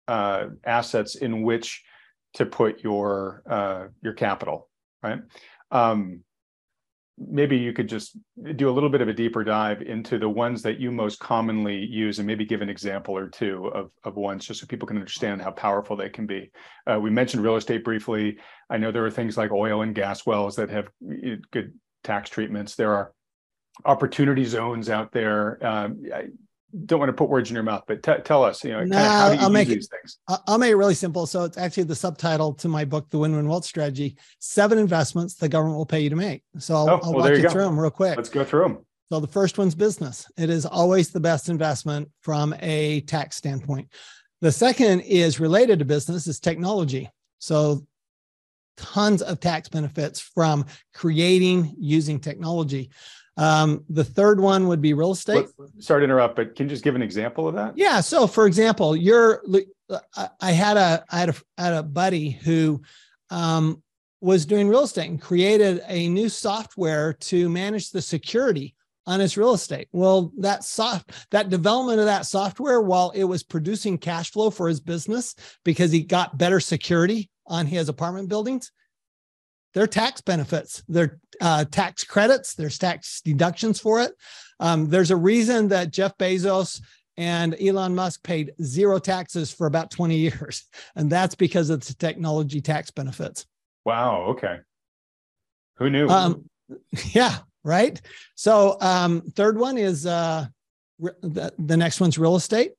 uh, 0.08 0.46
assets 0.64 1.14
in 1.14 1.42
which 1.42 1.84
to 2.34 2.46
put 2.46 2.82
your 2.82 3.42
uh, 3.48 3.86
your 4.02 4.14
capital, 4.14 4.68
right? 5.02 5.20
Um, 5.70 6.24
maybe 7.28 7.56
you 7.56 7.72
could 7.72 7.88
just 7.88 8.16
do 8.56 8.68
a 8.68 8.72
little 8.72 8.88
bit 8.88 9.00
of 9.00 9.08
a 9.08 9.12
deeper 9.12 9.44
dive 9.44 9.82
into 9.82 10.18
the 10.18 10.28
ones 10.28 10.62
that 10.62 10.80
you 10.80 10.90
most 10.90 11.18
commonly 11.20 11.76
use, 11.76 12.18
and 12.18 12.26
maybe 12.26 12.44
give 12.44 12.62
an 12.62 12.70
example 12.70 13.16
or 13.16 13.28
two 13.28 13.66
of 13.74 13.90
of 14.04 14.16
ones, 14.16 14.46
just 14.46 14.60
so 14.60 14.66
people 14.66 14.88
can 14.88 14.96
understand 14.96 15.42
how 15.42 15.50
powerful 15.50 15.96
they 15.96 16.08
can 16.08 16.26
be. 16.26 16.50
Uh, 16.86 16.98
we 16.98 17.10
mentioned 17.10 17.42
real 17.42 17.56
estate 17.56 17.84
briefly. 17.84 18.38
I 18.70 18.78
know 18.78 18.90
there 18.90 19.04
are 19.04 19.10
things 19.10 19.36
like 19.36 19.52
oil 19.52 19.82
and 19.82 19.94
gas 19.94 20.24
wells 20.24 20.56
that 20.56 20.70
have 20.70 20.88
good 21.50 21.74
tax 22.02 22.30
treatments. 22.30 22.74
There 22.74 22.94
are 22.94 23.12
opportunity 23.84 24.44
zones 24.44 24.88
out 24.88 25.12
there. 25.12 25.64
Um, 25.64 26.02
don't 26.86 26.98
want 26.98 27.08
to 27.08 27.12
put 27.14 27.28
words 27.28 27.50
in 27.50 27.54
your 27.54 27.62
mouth, 27.62 27.82
but 27.86 28.02
t- 28.02 28.12
tell 28.24 28.44
us, 28.44 28.62
you 28.64 28.70
know, 28.70 28.78
kind 28.80 28.94
of 28.94 28.98
how 29.00 29.28
do 29.30 29.34
you 29.34 29.40
I'll 29.40 29.48
use 29.48 29.52
make 29.52 29.68
it- 29.68 29.74
these 29.74 29.88
things? 29.88 30.18
I- 30.28 30.38
I'll 30.46 30.58
make 30.58 30.70
it 30.70 30.76
really 30.76 30.94
simple. 30.94 31.26
So 31.26 31.44
it's 31.44 31.58
actually 31.58 31.84
the 31.84 31.94
subtitle 31.94 32.54
to 32.54 32.68
my 32.68 32.84
book, 32.84 33.08
The 33.10 33.18
Win-Win 33.18 33.48
Wealth 33.48 33.64
Strategy: 33.64 34.16
Seven 34.38 34.78
Investments 34.78 35.34
the 35.34 35.48
Government 35.48 35.76
will 35.78 35.86
pay 35.86 36.00
you 36.00 36.10
to 36.10 36.16
make. 36.16 36.42
So 36.58 36.74
I'll, 36.74 36.88
Oh, 36.90 37.00
I'll 37.02 37.12
well, 37.12 37.24
walk 37.24 37.36
you 37.36 37.42
you 37.42 37.50
through 37.50 37.64
them 37.64 37.78
real 37.78 37.90
quick. 37.90 38.16
Let's 38.16 38.28
go 38.28 38.44
through 38.44 38.62
them. 38.62 38.78
So 39.12 39.18
the 39.20 39.26
first 39.28 39.58
one's 39.58 39.74
business. 39.74 40.30
It 40.38 40.50
is 40.50 40.64
always 40.64 41.10
the 41.10 41.18
best 41.20 41.48
investment 41.48 42.08
from 42.22 42.54
a 42.60 43.00
tax 43.02 43.36
standpoint. 43.36 43.88
The 44.40 44.52
second 44.52 45.00
is 45.00 45.40
related 45.40 45.80
to 45.80 45.84
business 45.84 46.26
is 46.26 46.38
technology. 46.40 47.10
So 47.40 47.84
tons 48.76 49.20
of 49.20 49.40
tax 49.40 49.68
benefits 49.68 50.20
from 50.20 50.64
creating 50.94 51.74
using 51.78 52.20
technology. 52.20 52.90
Um, 53.36 53.84
the 53.88 54.04
third 54.04 54.40
one 54.40 54.66
would 54.68 54.80
be 54.82 54.92
real 54.92 55.12
estate. 55.12 55.46
Sorry 55.78 56.00
to 56.00 56.04
interrupt, 56.04 56.36
but 56.36 56.54
can 56.54 56.66
you 56.66 56.70
just 56.70 56.84
give 56.84 56.94
an 56.94 57.02
example 57.02 57.48
of 57.48 57.54
that? 57.54 57.76
Yeah. 57.76 58.00
So, 58.00 58.26
for 58.26 58.46
example, 58.46 58.96
you're. 58.96 59.42
I- 60.16 60.28
I 60.40 60.52
had 60.52 60.76
a 60.76 61.04
I 61.10 61.18
had 61.18 61.28
a 61.30 61.34
I 61.58 61.64
had 61.64 61.74
a 61.74 61.82
buddy 61.82 62.30
who 62.30 62.80
um, 63.30 63.82
was 64.20 64.46
doing 64.46 64.68
real 64.68 64.82
estate 64.82 65.10
and 65.10 65.20
created 65.20 65.82
a 65.88 66.08
new 66.08 66.28
software 66.28 67.14
to 67.14 67.48
manage 67.48 67.90
the 67.90 68.02
security 68.02 68.74
on 69.06 69.18
his 69.18 69.36
real 69.36 69.54
estate. 69.54 69.88
Well, 69.92 70.32
that 70.38 70.62
soft 70.62 71.10
that 71.30 71.48
development 71.48 71.98
of 71.98 72.06
that 72.06 72.26
software, 72.26 72.80
while 72.80 73.10
it 73.10 73.24
was 73.24 73.42
producing 73.42 73.98
cash 73.98 74.30
flow 74.30 74.50
for 74.50 74.68
his 74.68 74.80
business 74.80 75.34
because 75.64 75.90
he 75.90 76.02
got 76.02 76.38
better 76.38 76.60
security 76.60 77.30
on 77.46 77.66
his 77.66 77.88
apartment 77.88 78.28
buildings, 78.28 78.70
their 79.74 79.86
tax 79.86 80.20
benefits, 80.20 80.82
their 80.88 81.18
uh, 81.40 81.64
tax 81.64 82.04
credits, 82.04 82.54
there's 82.54 82.78
tax 82.78 83.20
deductions 83.20 83.80
for 83.80 84.00
it. 84.00 84.12
Um, 84.58 84.88
there's 84.88 85.10
a 85.10 85.16
reason 85.16 85.68
that 85.68 85.90
Jeff 85.90 86.16
Bezos 86.18 86.80
and 87.16 87.54
Elon 87.60 87.94
Musk 87.94 88.22
paid 88.22 88.52
zero 88.62 88.98
taxes 88.98 89.52
for 89.52 89.66
about 89.66 89.90
20 89.90 90.16
years. 90.16 90.64
And 90.96 91.10
that's 91.10 91.34
because 91.34 91.70
of 91.70 91.86
the 91.86 91.94
technology 91.94 92.60
tax 92.60 92.90
benefits. 92.90 93.46
Wow. 93.84 94.22
Okay. 94.30 94.58
Who 95.76 95.88
knew? 95.88 96.08
Um, 96.08 96.44
yeah, 97.12 97.38
right. 97.64 98.00
So, 98.34 98.76
um, 98.80 99.22
third 99.34 99.58
one 99.58 99.78
is 99.78 100.04
uh, 100.04 100.46
re- 100.98 101.12
the, 101.22 101.52
the 101.58 101.76
next 101.76 102.00
one's 102.00 102.18
real 102.18 102.36
estate. 102.36 102.72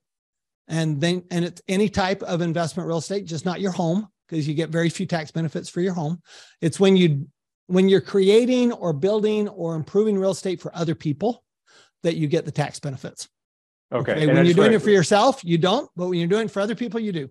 And 0.67 1.01
then, 1.01 1.23
and 1.31 1.43
it's 1.45 1.61
any 1.67 1.89
type 1.89 2.21
of 2.23 2.41
investment 2.41 2.87
real 2.87 2.99
estate, 2.99 3.25
just 3.25 3.45
not 3.45 3.61
your 3.61 3.71
home, 3.71 4.07
because 4.31 4.47
you 4.47 4.53
get 4.53 4.69
very 4.69 4.89
few 4.89 5.05
tax 5.05 5.29
benefits 5.29 5.69
for 5.69 5.81
your 5.81 5.93
home. 5.93 6.21
It's 6.61 6.79
when 6.79 6.95
you, 6.95 7.27
when 7.67 7.89
you're 7.89 8.01
creating 8.01 8.71
or 8.71 8.93
building 8.93 9.49
or 9.49 9.75
improving 9.75 10.17
real 10.17 10.31
estate 10.31 10.61
for 10.61 10.75
other 10.75 10.95
people 10.95 11.43
that 12.03 12.15
you 12.15 12.27
get 12.27 12.45
the 12.45 12.51
tax 12.51 12.79
benefits. 12.79 13.27
okay. 13.91 14.13
Okay, 14.13 14.27
When 14.27 14.45
you're 14.45 14.55
doing 14.55 14.73
it 14.73 14.81
for 14.81 14.89
yourself, 14.89 15.43
you 15.43 15.57
don't, 15.57 15.89
but 15.95 16.07
when 16.07 16.17
you're 16.17 16.27
doing 16.27 16.45
it 16.45 16.51
for 16.51 16.61
other 16.61 16.75
people, 16.75 16.99
you 16.99 17.11
do. 17.11 17.29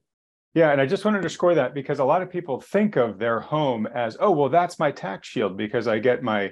Yeah, 0.54 0.72
and 0.72 0.80
I 0.80 0.86
just 0.86 1.04
want 1.04 1.14
to 1.14 1.18
underscore 1.18 1.54
that 1.54 1.74
because 1.74 2.00
a 2.00 2.04
lot 2.04 2.22
of 2.22 2.30
people 2.30 2.60
think 2.60 2.96
of 2.96 3.18
their 3.18 3.40
home 3.40 3.86
as, 3.86 4.16
oh, 4.20 4.32
well, 4.32 4.48
that's 4.48 4.78
my 4.78 4.90
tax 4.90 5.28
shield 5.28 5.56
because 5.56 5.86
I 5.86 6.00
get 6.00 6.22
my, 6.22 6.50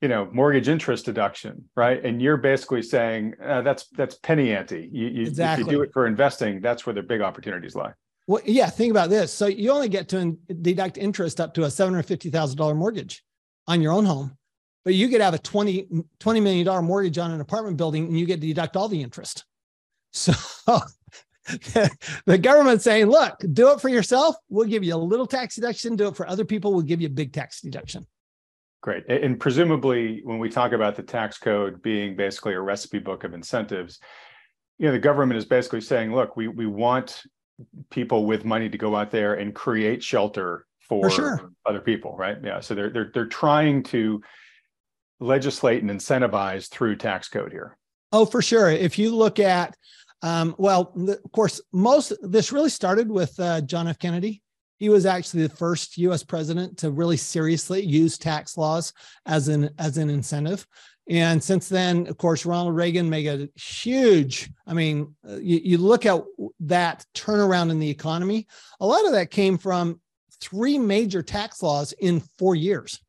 you 0.00 0.08
know, 0.08 0.28
mortgage 0.32 0.68
interest 0.68 1.04
deduction, 1.04 1.64
right? 1.76 2.04
And 2.04 2.22
you're 2.22 2.36
basically 2.36 2.82
saying 2.82 3.34
uh, 3.44 3.62
that's 3.62 3.88
that's 3.88 4.14
penny 4.16 4.54
ante. 4.54 4.88
You, 4.92 5.08
you 5.08 5.22
if 5.26 5.58
you 5.58 5.64
do 5.64 5.82
it 5.82 5.90
for 5.92 6.06
investing, 6.06 6.60
that's 6.60 6.86
where 6.86 6.94
the 6.94 7.02
big 7.02 7.20
opportunities 7.20 7.74
lie. 7.74 7.92
Well, 8.26 8.42
yeah, 8.44 8.68
think 8.70 8.90
about 8.90 9.10
this. 9.10 9.32
So 9.32 9.46
you 9.46 9.70
only 9.70 9.88
get 9.88 10.08
to 10.10 10.18
in- 10.18 10.38
deduct 10.62 10.96
interest 10.96 11.40
up 11.40 11.54
to 11.54 11.64
a 11.64 11.68
$750,000 11.68 12.76
mortgage 12.76 13.24
on 13.66 13.82
your 13.82 13.92
own 13.92 14.04
home, 14.04 14.36
but 14.84 14.94
you 14.94 15.08
could 15.08 15.20
have 15.20 15.34
a 15.34 15.38
20, 15.38 15.88
$20 16.20 16.42
million 16.42 16.84
mortgage 16.84 17.18
on 17.18 17.32
an 17.32 17.40
apartment 17.40 17.76
building 17.76 18.06
and 18.06 18.18
you 18.18 18.26
get 18.26 18.40
to 18.40 18.46
deduct 18.46 18.76
all 18.76 18.88
the 18.88 19.02
interest. 19.02 19.44
So 20.14 20.78
the 22.26 22.38
government's 22.38 22.84
saying, 22.84 23.06
look, 23.06 23.34
do 23.52 23.72
it 23.72 23.80
for 23.80 23.88
yourself. 23.88 24.36
We'll 24.48 24.68
give 24.68 24.84
you 24.84 24.94
a 24.94 24.96
little 24.96 25.26
tax 25.26 25.56
deduction. 25.56 25.96
Do 25.96 26.08
it 26.08 26.16
for 26.16 26.28
other 26.28 26.44
people. 26.44 26.72
We'll 26.72 26.82
give 26.82 27.00
you 27.00 27.08
a 27.08 27.10
big 27.10 27.32
tax 27.32 27.60
deduction. 27.60 28.06
Great. 28.82 29.08
And 29.08 29.38
presumably, 29.38 30.20
when 30.24 30.38
we 30.38 30.48
talk 30.48 30.72
about 30.72 30.96
the 30.96 31.02
tax 31.02 31.38
code 31.38 31.82
being 31.82 32.16
basically 32.16 32.54
a 32.54 32.60
recipe 32.60 32.98
book 32.98 33.24
of 33.24 33.32
incentives, 33.32 34.00
you 34.78 34.86
know, 34.86 34.92
the 34.92 34.98
government 34.98 35.38
is 35.38 35.44
basically 35.44 35.80
saying, 35.80 36.14
look, 36.14 36.36
we 36.36 36.48
we 36.48 36.66
want 36.66 37.22
people 37.90 38.26
with 38.26 38.44
money 38.44 38.68
to 38.68 38.78
go 38.78 38.96
out 38.96 39.10
there 39.10 39.34
and 39.34 39.54
create 39.54 40.02
shelter 40.02 40.66
for, 40.80 41.10
sure. 41.10 41.52
other 41.66 41.80
people, 41.80 42.16
right? 42.16 42.36
Yeah. 42.42 42.60
So 42.60 42.74
they're 42.74 42.90
they're 42.90 43.10
they're 43.14 43.26
trying 43.26 43.82
to 43.84 44.20
legislate 45.20 45.82
and 45.82 45.90
incentivize 45.90 46.68
through 46.68 46.96
tax 46.96 47.28
code 47.28 47.52
here. 47.52 47.78
Oh, 48.12 48.26
for 48.26 48.42
sure. 48.42 48.68
If 48.68 48.98
you 48.98 49.14
look 49.14 49.38
at, 49.38 49.74
um, 50.22 50.54
well, 50.58 50.92
of 50.96 51.32
course, 51.32 51.60
most 51.72 52.12
this 52.22 52.52
really 52.52 52.68
started 52.68 53.10
with 53.10 53.38
uh, 53.40 53.62
John 53.62 53.88
F. 53.88 53.98
Kennedy. 53.98 54.42
He 54.82 54.88
was 54.88 55.06
actually 55.06 55.46
the 55.46 55.54
first 55.54 55.96
U.S. 55.98 56.24
president 56.24 56.78
to 56.78 56.90
really 56.90 57.16
seriously 57.16 57.84
use 57.84 58.18
tax 58.18 58.58
laws 58.58 58.92
as 59.26 59.46
an 59.46 59.70
as 59.78 59.96
an 59.96 60.10
incentive. 60.10 60.66
And 61.08 61.40
since 61.40 61.68
then, 61.68 62.08
of 62.08 62.18
course, 62.18 62.44
Ronald 62.44 62.74
Reagan 62.74 63.08
made 63.08 63.28
a 63.28 63.48
huge, 63.54 64.50
I 64.66 64.74
mean, 64.74 65.14
uh, 65.24 65.36
you, 65.36 65.60
you 65.62 65.78
look 65.78 66.04
at 66.04 66.20
that 66.58 67.06
turnaround 67.14 67.70
in 67.70 67.78
the 67.78 67.90
economy, 67.90 68.48
a 68.80 68.86
lot 68.86 69.06
of 69.06 69.12
that 69.12 69.30
came 69.30 69.56
from 69.56 70.00
three 70.40 70.78
major 70.78 71.22
tax 71.22 71.62
laws 71.62 71.92
in 72.00 72.18
four 72.36 72.56
years. 72.56 73.00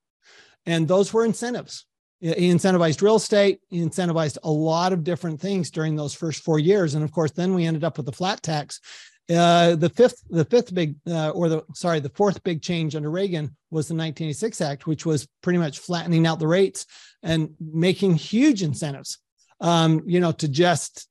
And 0.68 0.88
those 0.88 1.12
were 1.12 1.26
incentives. 1.26 1.88
He 2.20 2.52
incentivized 2.52 3.02
real 3.02 3.16
estate, 3.16 3.62
he 3.70 3.80
incentivized 3.80 4.38
a 4.44 4.52
lot 4.52 4.94
of 4.94 5.04
different 5.04 5.42
things 5.42 5.72
during 5.72 5.96
those 5.96 6.14
first 6.14 6.44
four 6.44 6.60
years. 6.60 6.94
And 6.94 7.04
of 7.04 7.12
course, 7.12 7.32
then 7.32 7.56
we 7.56 7.66
ended 7.66 7.84
up 7.84 7.98
with 7.98 8.06
the 8.06 8.12
flat 8.12 8.44
tax. 8.44 8.80
Uh, 9.30 9.76
the 9.76 9.90
fifth, 9.90 10.22
the 10.30 10.44
fifth 10.46 10.74
big, 10.74 10.96
uh, 11.10 11.30
or 11.30 11.48
the 11.48 11.64
sorry, 11.74 12.00
the 12.02 12.10
fourth 12.10 12.44
big 12.44 12.62
change 12.62 12.96
under 12.96 13.10
Reagan 13.10 13.56
was 13.72 13.88
the 13.88 13.96
1986 13.96 14.60
Act, 14.60 14.86
which 14.86 15.06
was 15.06 15.28
pretty 15.42 15.60
much 15.60 15.80
flattening 15.80 16.28
out 16.28 16.40
the 16.40 16.48
rates 16.48 16.86
and 17.22 17.54
making 17.60 18.16
huge 18.16 18.64
incentives, 18.64 19.20
um, 19.62 20.02
you 20.06 20.20
know, 20.20 20.34
to 20.34 20.50
just, 20.50 21.08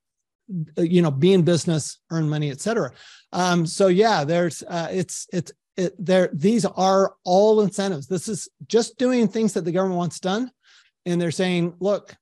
you 0.77 1.01
know, 1.01 1.09
be 1.09 1.33
in 1.33 1.41
business, 1.41 1.99
earn 2.11 2.29
money, 2.29 2.51
et 2.51 2.61
cetera. 2.61 2.91
Um, 3.31 3.65
so 3.65 3.87
yeah, 3.87 4.23
there's, 4.23 4.61
uh, 4.61 4.89
it's, 4.91 5.27
it's, 5.33 5.51
it, 5.75 5.93
there, 5.97 6.29
these 6.33 6.65
are 6.65 7.15
all 7.23 7.61
incentives. 7.61 8.05
This 8.05 8.27
is 8.27 8.47
just 8.67 8.99
doing 8.99 9.27
things 9.27 9.53
that 9.53 9.65
the 9.65 9.71
government 9.71 9.97
wants 9.97 10.19
done. 10.19 10.51
And 11.07 11.19
they're 11.19 11.31
saying, 11.31 11.73
look, 11.79 12.15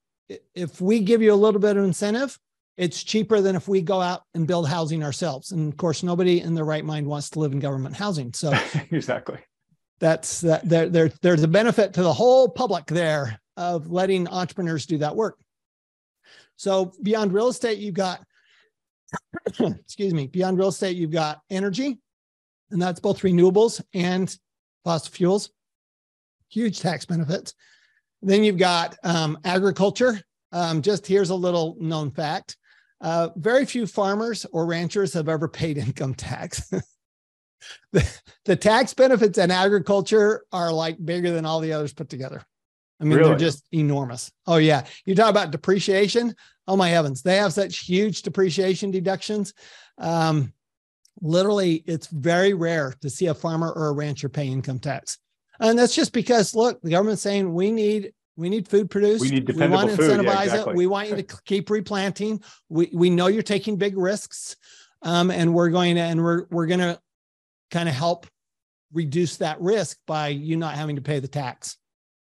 if 0.55 0.79
we 0.79 1.01
give 1.01 1.21
you 1.21 1.33
a 1.33 1.35
little 1.35 1.59
bit 1.59 1.75
of 1.75 1.83
incentive, 1.83 2.39
it's 2.81 3.03
cheaper 3.03 3.41
than 3.41 3.55
if 3.55 3.67
we 3.67 3.79
go 3.79 4.01
out 4.01 4.23
and 4.33 4.47
build 4.47 4.67
housing 4.67 5.03
ourselves. 5.03 5.51
And 5.51 5.71
of 5.71 5.77
course, 5.77 6.01
nobody 6.01 6.41
in 6.41 6.55
their 6.55 6.65
right 6.65 6.83
mind 6.83 7.05
wants 7.05 7.29
to 7.29 7.39
live 7.39 7.51
in 7.51 7.59
government 7.59 7.95
housing. 7.95 8.33
So 8.33 8.51
exactly. 8.91 9.37
That's 9.99 10.41
that 10.41 10.67
there, 10.67 10.89
there, 10.89 11.11
there's 11.21 11.43
a 11.43 11.47
benefit 11.47 11.93
to 11.93 12.01
the 12.01 12.11
whole 12.11 12.49
public 12.49 12.87
there 12.87 13.39
of 13.55 13.91
letting 13.91 14.27
entrepreneurs 14.27 14.87
do 14.87 14.97
that 14.97 15.15
work. 15.15 15.37
So 16.55 16.91
beyond 17.03 17.33
real 17.33 17.49
estate, 17.49 17.77
you've 17.77 17.93
got, 17.93 18.23
excuse 19.59 20.15
me, 20.15 20.25
beyond 20.25 20.57
real 20.57 20.69
estate, 20.69 20.97
you've 20.97 21.11
got 21.11 21.39
energy, 21.51 21.99
and 22.71 22.81
that's 22.81 22.99
both 22.99 23.21
renewables 23.21 23.79
and 23.93 24.35
fossil 24.83 25.11
fuels. 25.11 25.51
Huge 26.49 26.79
tax 26.79 27.05
benefits. 27.05 27.53
Then 28.23 28.43
you've 28.43 28.57
got 28.57 28.97
um, 29.03 29.37
agriculture. 29.45 30.19
Um, 30.51 30.81
just 30.81 31.05
here's 31.05 31.29
a 31.29 31.35
little 31.35 31.77
known 31.79 32.09
fact. 32.09 32.57
Uh, 33.01 33.29
very 33.35 33.65
few 33.65 33.87
farmers 33.87 34.45
or 34.51 34.65
ranchers 34.65 35.13
have 35.13 35.27
ever 35.27 35.47
paid 35.47 35.77
income 35.77 36.13
tax. 36.13 36.69
the, 37.91 38.19
the 38.45 38.55
tax 38.55 38.93
benefits 38.93 39.37
in 39.37 39.49
agriculture 39.49 40.43
are 40.51 40.71
like 40.71 41.03
bigger 41.03 41.31
than 41.31 41.45
all 41.45 41.59
the 41.59 41.73
others 41.73 41.93
put 41.93 42.09
together. 42.09 42.43
I 42.99 43.03
mean, 43.03 43.17
really? 43.17 43.29
they're 43.29 43.37
just 43.37 43.65
enormous. 43.71 44.31
Oh, 44.45 44.57
yeah. 44.57 44.85
You 45.05 45.15
talk 45.15 45.31
about 45.31 45.49
depreciation. 45.49 46.35
Oh, 46.67 46.77
my 46.77 46.89
heavens. 46.89 47.23
They 47.23 47.37
have 47.37 47.51
such 47.51 47.79
huge 47.79 48.21
depreciation 48.21 48.91
deductions. 48.91 49.55
Um, 49.97 50.53
literally, 51.19 51.83
it's 51.87 52.07
very 52.07 52.53
rare 52.53 52.93
to 53.01 53.09
see 53.09 53.25
a 53.25 53.33
farmer 53.33 53.71
or 53.71 53.87
a 53.87 53.93
rancher 53.93 54.29
pay 54.29 54.47
income 54.47 54.77
tax. 54.77 55.17
And 55.59 55.77
that's 55.77 55.95
just 55.95 56.13
because, 56.13 56.53
look, 56.53 56.79
the 56.81 56.91
government's 56.91 57.23
saying 57.23 57.51
we 57.51 57.71
need 57.71 58.13
we 58.35 58.49
need 58.49 58.67
food 58.67 58.89
produced. 58.89 59.21
We 59.21 59.29
need 59.29 59.45
dependable 59.45 59.85
we 59.85 59.85
want 59.85 59.99
to 59.99 60.03
incentivize 60.03 60.23
yeah, 60.23 60.43
exactly. 60.43 60.73
it. 60.73 60.77
We 60.77 60.87
want 60.87 61.09
you 61.09 61.15
to 61.21 61.41
keep 61.45 61.69
replanting. 61.69 62.41
We 62.69 62.89
we 62.93 63.09
know 63.09 63.27
you're 63.27 63.43
taking 63.43 63.75
big 63.75 63.97
risks, 63.97 64.55
um, 65.01 65.31
and 65.31 65.53
we're 65.53 65.69
going 65.69 65.95
to 65.95 66.01
and 66.01 66.23
we're 66.23 66.45
we're 66.49 66.67
going 66.67 66.79
to 66.79 66.99
kind 67.69 67.87
of 67.89 67.95
help 67.95 68.27
reduce 68.93 69.37
that 69.37 69.59
risk 69.61 69.97
by 70.05 70.29
you 70.29 70.57
not 70.57 70.75
having 70.75 70.95
to 70.97 71.01
pay 71.01 71.19
the 71.19 71.27
tax 71.27 71.77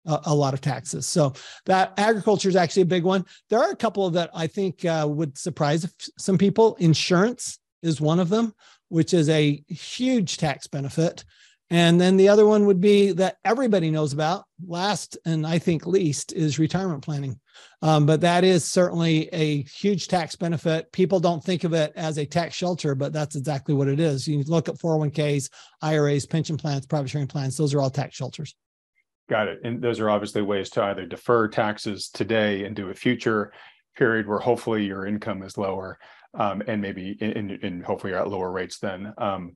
a, 0.06 0.20
a 0.26 0.36
lot 0.36 0.54
of 0.54 0.62
taxes. 0.62 1.08
So 1.08 1.34
that 1.66 1.94
agriculture 1.98 2.50
is 2.50 2.56
actually 2.56 2.84
a 2.84 2.88
big 2.88 3.04
one. 3.04 3.26
There 3.50 3.60
are 3.60 3.72
a 3.72 3.76
couple 3.76 4.10
that 4.12 4.30
I 4.34 4.48
think 4.48 4.86
uh, 4.86 5.08
would 5.10 5.38
surprise 5.38 5.92
some 6.18 6.38
people. 6.38 6.76
Insurance 6.76 7.60
is 7.82 8.00
one 8.00 8.20
of 8.20 8.30
them, 8.30 8.54
which 8.90 9.14
is 9.14 9.30
a 9.30 9.64
huge 9.68 10.38
tax 10.38 10.68
benefit. 10.68 11.24
And 11.74 12.00
then 12.00 12.18
the 12.18 12.30
other 12.30 12.46
one 12.46 12.68
would 12.68 12.80
be 12.80 13.14
that 13.14 13.38
everybody 13.44 13.90
knows 13.90 14.14
about. 14.14 14.46
Last 14.64 15.18
and 15.26 15.46
I 15.46 15.58
think 15.58 15.88
least 15.88 16.32
is 16.32 16.60
retirement 16.60 17.04
planning. 17.04 17.40
Um, 17.82 18.06
but 18.06 18.22
that 18.22 18.44
is 18.44 18.64
certainly 18.64 19.28
a 19.34 19.64
huge 19.64 20.08
tax 20.08 20.36
benefit. 20.36 20.92
People 20.92 21.20
don't 21.20 21.44
think 21.44 21.64
of 21.64 21.74
it 21.74 21.92
as 21.96 22.20
a 22.20 22.28
tax 22.28 22.54
shelter, 22.54 22.94
but 22.94 23.12
that's 23.12 23.36
exactly 23.36 23.74
what 23.74 23.88
it 23.88 24.00
is. 24.00 24.28
You 24.28 24.44
look 24.44 24.70
at 24.70 24.76
401ks, 24.76 25.50
IRAs, 25.82 26.28
pension 26.28 26.58
plans, 26.58 26.86
profit 26.86 27.10
sharing 27.10 27.26
plans, 27.26 27.58
those 27.58 27.74
are 27.74 27.82
all 27.82 27.90
tax 27.90 28.16
shelters. 28.16 28.54
Got 29.28 29.48
it. 29.48 29.62
And 29.64 29.82
those 29.82 30.00
are 30.00 30.12
obviously 30.12 30.44
ways 30.44 30.70
to 30.72 30.84
either 30.84 31.08
defer 31.08 31.48
taxes 31.48 32.10
today 32.10 32.66
and 32.66 32.76
do 32.76 32.92
a 32.92 32.94
future 32.94 33.52
period 33.98 34.28
where 34.28 34.38
hopefully 34.38 34.86
your 34.86 35.08
income 35.08 35.42
is 35.42 35.58
lower 35.58 35.98
um, 36.36 36.62
and 36.68 36.84
maybe 36.84 37.18
in, 37.20 37.50
in, 37.50 37.82
hopefully 37.82 38.12
you're 38.14 38.22
at 38.22 38.30
lower 38.30 38.52
rates 38.52 38.78
then. 38.78 39.12
Um, 39.18 39.54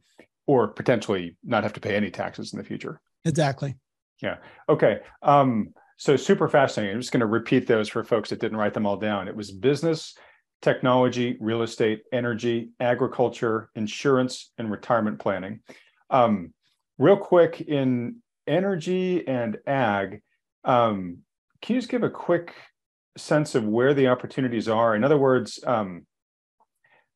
or 0.48 0.68
potentially 0.68 1.38
not 1.44 1.64
have 1.64 1.74
to 1.74 1.80
pay 1.80 1.96
any 1.96 2.10
taxes 2.10 2.54
in 2.54 2.58
the 2.58 2.66
future. 2.66 3.00
Exactly. 3.26 3.76
Yeah. 4.22 4.38
Okay. 4.68 5.02
Um, 5.22 5.74
so 5.98 6.16
super 6.16 6.48
fascinating. 6.48 6.96
I'm 6.96 7.02
just 7.02 7.12
going 7.12 7.22
to 7.22 7.28
repeat 7.28 7.68
those 7.68 7.90
for 7.90 8.04
folks 8.04 8.30
that 8.30 8.40
didn't 8.40 8.58
write 8.58 8.74
them 8.74 8.86
all 8.86 8.98
down. 8.98 9.28
It 9.28 9.36
was 9.36 9.52
business, 9.52 10.16
technology, 10.62 11.38
real 11.40 11.62
estate, 11.62 12.04
energy, 12.12 12.72
agriculture, 12.80 13.70
insurance, 13.76 14.52
and 14.58 14.72
retirement 14.72 15.20
planning. 15.20 15.60
Um, 16.10 16.54
real 16.98 17.18
quick 17.18 17.62
in 17.62 18.18
energy 18.48 19.28
and 19.28 19.58
ag, 19.68 20.22
um, 20.64 21.20
can 21.62 21.76
you 21.76 21.82
just 21.82 21.92
give 21.92 22.04
a 22.04 22.10
quick 22.10 22.54
sense 23.18 23.56
of 23.56 23.66
where 23.66 23.94
the 23.94 24.08
opportunities 24.08 24.68
are? 24.68 24.96
In 24.96 25.04
other 25.04 25.18
words, 25.18 25.60
um, 25.66 26.06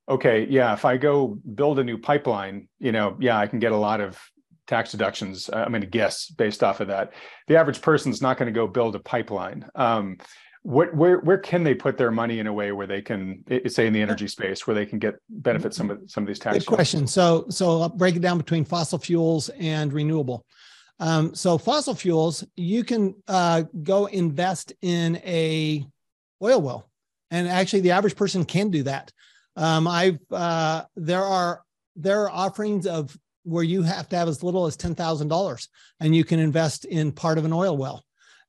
okay, 0.09 0.47
yeah, 0.49 0.73
if 0.73 0.85
I 0.85 0.97
go 0.97 1.39
build 1.55 1.79
a 1.79 1.83
new 1.83 1.97
pipeline, 1.97 2.67
you 2.79 2.91
know, 2.91 3.17
yeah, 3.19 3.37
I 3.37 3.47
can 3.47 3.59
get 3.59 3.71
a 3.71 3.77
lot 3.77 4.01
of 4.01 4.19
tax 4.67 4.91
deductions. 4.91 5.49
I'm 5.51 5.69
going 5.69 5.81
to 5.81 5.87
guess 5.87 6.27
based 6.27 6.63
off 6.63 6.79
of 6.79 6.87
that. 6.87 7.13
The 7.47 7.57
average 7.57 7.81
person's 7.81 8.21
not 8.21 8.37
going 8.37 8.47
to 8.47 8.57
go 8.57 8.67
build 8.67 8.95
a 8.95 8.99
pipeline. 8.99 9.69
Um, 9.75 10.17
what 10.63 10.93
where 10.95 11.19
where 11.19 11.39
can 11.39 11.63
they 11.63 11.73
put 11.73 11.97
their 11.97 12.11
money 12.11 12.39
in 12.39 12.45
a 12.45 12.53
way 12.53 12.71
where 12.71 12.85
they 12.85 13.01
can 13.01 13.43
say 13.67 13.87
in 13.87 13.93
the 13.93 14.01
energy 14.01 14.27
space 14.27 14.67
where 14.67 14.75
they 14.75 14.85
can 14.85 14.99
get 14.99 15.15
benefit 15.29 15.73
some 15.73 15.89
of 15.89 15.99
some 16.05 16.23
of 16.23 16.27
these 16.27 16.37
tax 16.37 16.59
good 16.59 16.67
question 16.67 17.07
so 17.07 17.45
so 17.49 17.81
i'll 17.81 17.89
break 17.89 18.15
it 18.15 18.21
down 18.21 18.37
between 18.37 18.63
fossil 18.63 18.99
fuels 18.99 19.49
and 19.59 19.91
renewable 19.91 20.45
um, 20.99 21.33
so 21.33 21.57
fossil 21.57 21.95
fuels 21.95 22.43
you 22.55 22.83
can 22.83 23.15
uh, 23.27 23.63
go 23.81 24.05
invest 24.05 24.71
in 24.83 25.15
a 25.25 25.83
oil 26.43 26.61
well 26.61 26.91
and 27.31 27.47
actually 27.47 27.79
the 27.79 27.91
average 27.91 28.15
person 28.15 28.45
can 28.45 28.69
do 28.69 28.83
that 28.83 29.11
um, 29.55 29.87
I've 29.87 30.19
uh, 30.31 30.83
there 30.95 31.23
are 31.23 31.63
there 31.95 32.21
are 32.21 32.29
offerings 32.29 32.87
of 32.87 33.15
where 33.43 33.63
you 33.63 33.81
have 33.81 34.07
to 34.09 34.15
have 34.15 34.27
as 34.27 34.43
little 34.43 34.65
as 34.65 34.77
ten 34.77 34.95
thousand 34.95 35.27
dollars, 35.27 35.69
and 35.99 36.15
you 36.15 36.23
can 36.23 36.39
invest 36.39 36.85
in 36.85 37.11
part 37.11 37.37
of 37.37 37.45
an 37.45 37.53
oil 37.53 37.77
well. 37.77 38.03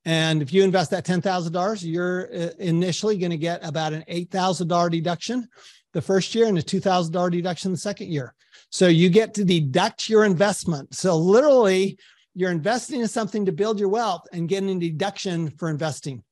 And 0.05 0.43
if 0.43 0.53
you 0.53 0.65
invest 0.65 0.91
that 0.91 1.05
ten 1.05 1.21
thousand 1.21 1.53
dollars, 1.53 1.85
you're 1.85 2.29
uh, 2.35 2.51
initially 2.59 3.19
going 3.19 3.31
to 3.31 3.37
get 3.37 3.67
about 3.67 3.93
an 3.93 4.05
eight 4.09 4.31
thousand 4.31 4.69
dollar 4.69 4.91
deduction 4.91 5.49
the 5.93 6.03
first 6.03 6.35
year 6.35 6.47
and 6.47 6.59
a 6.59 6.63
two 6.63 6.81
thousand 6.81 7.13
dollar 7.13 7.31
deduction 7.31 7.73
the 7.73 7.79
second 7.79 8.09
year. 8.09 8.35
So 8.71 8.89
you 8.89 9.11
get 9.11 9.35
to 9.35 9.45
deduct 9.45 10.09
your 10.09 10.25
investment. 10.25 10.95
So 10.95 11.17
literally, 11.17 11.99
you're 12.35 12.51
investing 12.51 13.01
in 13.01 13.09
something 13.09 13.45
to 13.45 13.53
build 13.53 13.79
your 13.79 13.91
wealth 13.91 14.27
and 14.33 14.49
getting 14.49 14.71
a 14.71 14.81
deduction 14.81 15.51
for 15.51 15.69
investing. 15.69 16.23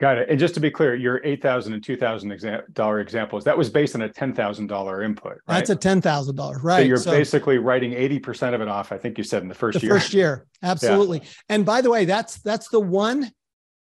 Got 0.00 0.18
it. 0.18 0.28
And 0.30 0.38
just 0.38 0.54
to 0.54 0.60
be 0.60 0.70
clear, 0.70 0.94
your 0.94 1.20
eight 1.24 1.42
thousand 1.42 1.72
and 1.72 1.82
two 1.82 1.96
thousand 1.96 2.32
dollar 2.72 3.00
examples 3.00 3.42
that 3.44 3.58
was 3.58 3.68
based 3.68 3.96
on 3.96 4.02
a 4.02 4.08
ten 4.08 4.32
thousand 4.32 4.68
dollar 4.68 5.02
input. 5.02 5.38
Right? 5.48 5.56
That's 5.56 5.70
a 5.70 5.76
ten 5.76 6.00
thousand 6.00 6.36
dollar, 6.36 6.60
right? 6.60 6.82
So 6.82 6.86
you're 6.86 6.96
so, 6.98 7.10
basically 7.10 7.58
writing 7.58 7.94
eighty 7.94 8.20
percent 8.20 8.54
of 8.54 8.60
it 8.60 8.68
off. 8.68 8.92
I 8.92 8.98
think 8.98 9.18
you 9.18 9.24
said 9.24 9.42
in 9.42 9.48
the 9.48 9.56
first 9.56 9.80
the 9.80 9.86
year. 9.86 9.94
First 9.94 10.14
year, 10.14 10.46
absolutely. 10.62 11.18
Yeah. 11.18 11.28
And 11.48 11.66
by 11.66 11.80
the 11.80 11.90
way, 11.90 12.04
that's 12.04 12.38
that's 12.42 12.68
the 12.68 12.80
one. 12.80 13.30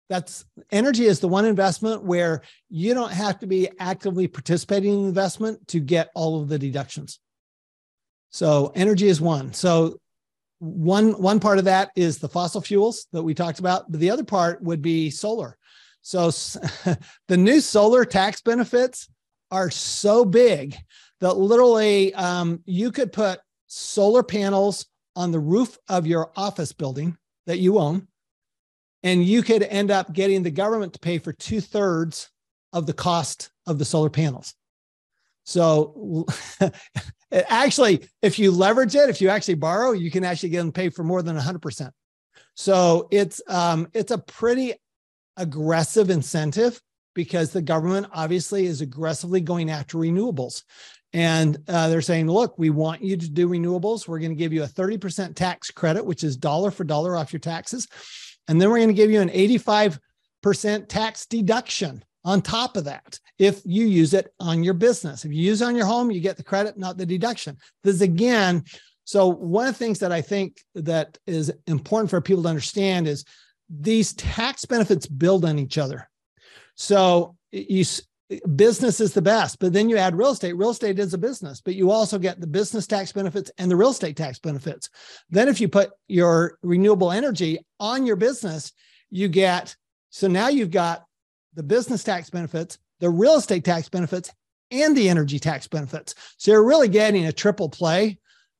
That's 0.07 0.45
energy 0.71 1.05
is 1.05 1.19
the 1.19 1.27
one 1.27 1.45
investment 1.45 2.03
where 2.03 2.43
you 2.69 2.93
don't 2.93 3.11
have 3.11 3.37
to 3.39 3.47
be 3.47 3.69
actively 3.79 4.27
participating 4.27 4.93
in 4.93 5.01
the 5.01 5.07
investment 5.09 5.67
to 5.67 5.79
get 5.79 6.09
all 6.15 6.41
of 6.41 6.47
the 6.47 6.57
deductions. 6.57 7.19
So 8.31 8.71
energy 8.73 9.07
is 9.07 9.19
one. 9.19 9.53
So 9.53 9.99
one 10.59 11.11
one 11.21 11.41
part 11.41 11.59
of 11.59 11.65
that 11.65 11.91
is 11.95 12.19
the 12.19 12.29
fossil 12.29 12.61
fuels 12.61 13.07
that 13.11 13.21
we 13.21 13.33
talked 13.33 13.59
about, 13.59 13.91
but 13.91 13.99
the 13.99 14.09
other 14.09 14.23
part 14.23 14.63
would 14.63 14.81
be 14.81 15.09
solar 15.09 15.57
so 16.01 16.29
the 17.27 17.37
new 17.37 17.61
solar 17.61 18.05
tax 18.05 18.41
benefits 18.41 19.09
are 19.51 19.69
so 19.69 20.25
big 20.25 20.75
that 21.21 21.37
literally 21.37 22.13
um, 22.13 22.61
you 22.65 22.91
could 22.91 23.11
put 23.11 23.39
solar 23.67 24.23
panels 24.23 24.85
on 25.15 25.31
the 25.31 25.39
roof 25.39 25.77
of 25.87 26.07
your 26.07 26.31
office 26.35 26.71
building 26.71 27.17
that 27.45 27.59
you 27.59 27.79
own, 27.79 28.07
and 29.03 29.23
you 29.23 29.41
could 29.41 29.63
end 29.63 29.91
up 29.91 30.13
getting 30.13 30.43
the 30.43 30.51
government 30.51 30.93
to 30.93 30.99
pay 30.99 31.17
for 31.17 31.33
two 31.33 31.61
thirds 31.61 32.29
of 32.73 32.85
the 32.85 32.93
cost 32.93 33.51
of 33.65 33.79
the 33.79 33.85
solar 33.85 34.09
panels. 34.09 34.53
So 35.43 36.27
actually, 37.31 38.07
if 38.21 38.37
you 38.37 38.51
leverage 38.51 38.95
it, 38.95 39.09
if 39.09 39.19
you 39.19 39.29
actually 39.29 39.55
borrow, 39.55 39.91
you 39.91 40.11
can 40.11 40.23
actually 40.23 40.49
get 40.49 40.59
them 40.59 40.71
paid 40.71 40.93
for 40.93 41.03
more 41.03 41.21
than 41.21 41.35
100%. 41.35 41.91
So 42.53 43.07
it's 43.09 43.41
um, 43.47 43.87
it's 43.93 44.11
a 44.11 44.17
pretty 44.17 44.73
aggressive 45.39 46.09
incentive 46.09 46.79
because 47.15 47.51
the 47.51 47.61
government 47.61 48.07
obviously 48.13 48.65
is 48.65 48.81
aggressively 48.81 49.41
going 49.41 49.69
after 49.69 49.97
renewables. 49.97 50.63
And 51.11 51.57
uh, 51.67 51.89
they're 51.89 52.01
saying, 52.01 52.29
look, 52.29 52.57
we 52.59 52.69
want 52.69 53.01
you 53.01 53.17
to 53.17 53.29
do 53.29 53.49
renewables. 53.49 54.07
We're 54.07 54.19
going 54.19 54.31
to 54.31 54.35
give 54.35 54.53
you 54.53 54.63
a 54.63 54.67
30% 54.67 55.35
tax 55.35 55.71
credit, 55.71 56.05
which 56.05 56.23
is 56.23 56.37
dollar 56.37 56.69
for 56.69 56.83
dollar 56.83 57.15
off 57.15 57.33
your 57.33 57.39
taxes. 57.39 57.87
And 58.47 58.61
then 58.61 58.69
we're 58.69 58.77
going 58.77 58.89
to 58.89 58.93
give 58.93 59.09
you 59.09 59.21
an 59.21 59.29
85% 59.29 59.99
tax 60.87 61.25
deduction 61.25 62.03
on 62.23 62.41
top 62.41 62.77
of 62.77 62.83
that 62.85 63.19
if 63.39 63.61
you 63.65 63.85
use 63.85 64.13
it 64.13 64.31
on 64.39 64.63
your 64.63 64.73
business. 64.75 65.25
If 65.25 65.31
you 65.31 65.41
use 65.41 65.61
it 65.61 65.65
on 65.65 65.75
your 65.75 65.85
home, 65.85 66.11
you 66.11 66.19
get 66.19 66.37
the 66.37 66.43
credit, 66.43 66.77
not 66.77 66.97
the 66.97 67.05
deduction. 67.05 67.57
This 67.83 68.01
again, 68.01 68.63
so 69.05 69.27
one 69.27 69.67
of 69.67 69.73
the 69.73 69.79
things 69.79 69.99
that 69.99 70.11
I 70.11 70.21
think 70.21 70.61
that 70.75 71.17
is 71.25 71.51
important 71.65 72.11
for 72.11 72.21
people 72.21 72.43
to 72.43 72.49
understand 72.49 73.07
is 73.07 73.25
these 73.69 74.13
tax 74.13 74.65
benefits 74.65 75.05
build 75.05 75.45
on 75.45 75.59
each 75.59 75.77
other. 75.77 76.09
So 76.75 77.35
you 77.51 77.85
business 78.55 79.01
is 79.01 79.13
the 79.13 79.21
best, 79.21 79.59
but 79.59 79.73
then 79.73 79.89
you 79.89 79.97
add 79.97 80.15
real 80.15 80.31
estate. 80.31 80.53
Real 80.53 80.69
estate 80.69 80.99
is 80.99 81.13
a 81.13 81.17
business, 81.17 81.61
but 81.61 81.75
you 81.75 81.89
also 81.89 82.19
get 82.19 82.39
the 82.39 82.47
business 82.47 82.85
tax 82.85 83.11
benefits 83.11 83.51
and 83.57 83.71
the 83.71 83.75
real 83.75 83.89
estate 83.89 84.15
tax 84.15 84.37
benefits. 84.37 84.89
Then 85.29 85.47
if 85.47 85.59
you 85.59 85.67
put 85.67 85.91
your 86.07 86.57
renewable 86.61 87.11
energy 87.11 87.59
on 87.79 88.05
your 88.05 88.15
business, 88.15 88.71
you 89.09 89.27
get 89.27 89.75
so 90.11 90.27
now 90.27 90.47
you've 90.47 90.71
got 90.71 91.05
the 91.53 91.63
business 91.63 92.03
tax 92.03 92.29
benefits, 92.29 92.77
the 92.99 93.09
real 93.09 93.35
estate 93.35 93.63
tax 93.63 93.89
benefits, 93.89 94.31
and 94.71 94.95
the 94.95 95.09
energy 95.09 95.39
tax 95.39 95.67
benefits. 95.67 96.15
So 96.37 96.51
you're 96.51 96.65
really 96.65 96.87
getting 96.87 97.25
a 97.25 97.31
triple 97.31 97.69
play 97.69 98.19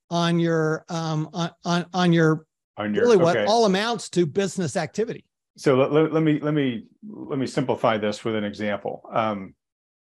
on 0.10 0.39
your 0.39 0.86
um, 0.89 1.30
on, 1.34 1.52
on 1.63 1.86
on 1.93 2.13
your 2.13 2.45
on 2.80 2.94
your 2.94 3.04
really 3.04 3.18
what 3.18 3.46
all 3.46 3.65
amounts 3.65 4.10
to 4.10 4.26
business 4.26 4.76
activity. 4.76 5.26
So 5.58 5.76
let, 5.76 5.92
let, 5.92 6.13
let, 6.13 6.24
me 6.24 6.39
let 6.39 6.54
me 6.54 6.86
let 7.06 7.38
me 7.38 7.46
simplify 7.46 7.98
this 7.98 8.24
with 8.24 8.36
an 8.36 8.46
example. 8.46 9.04
Um, 9.12 9.54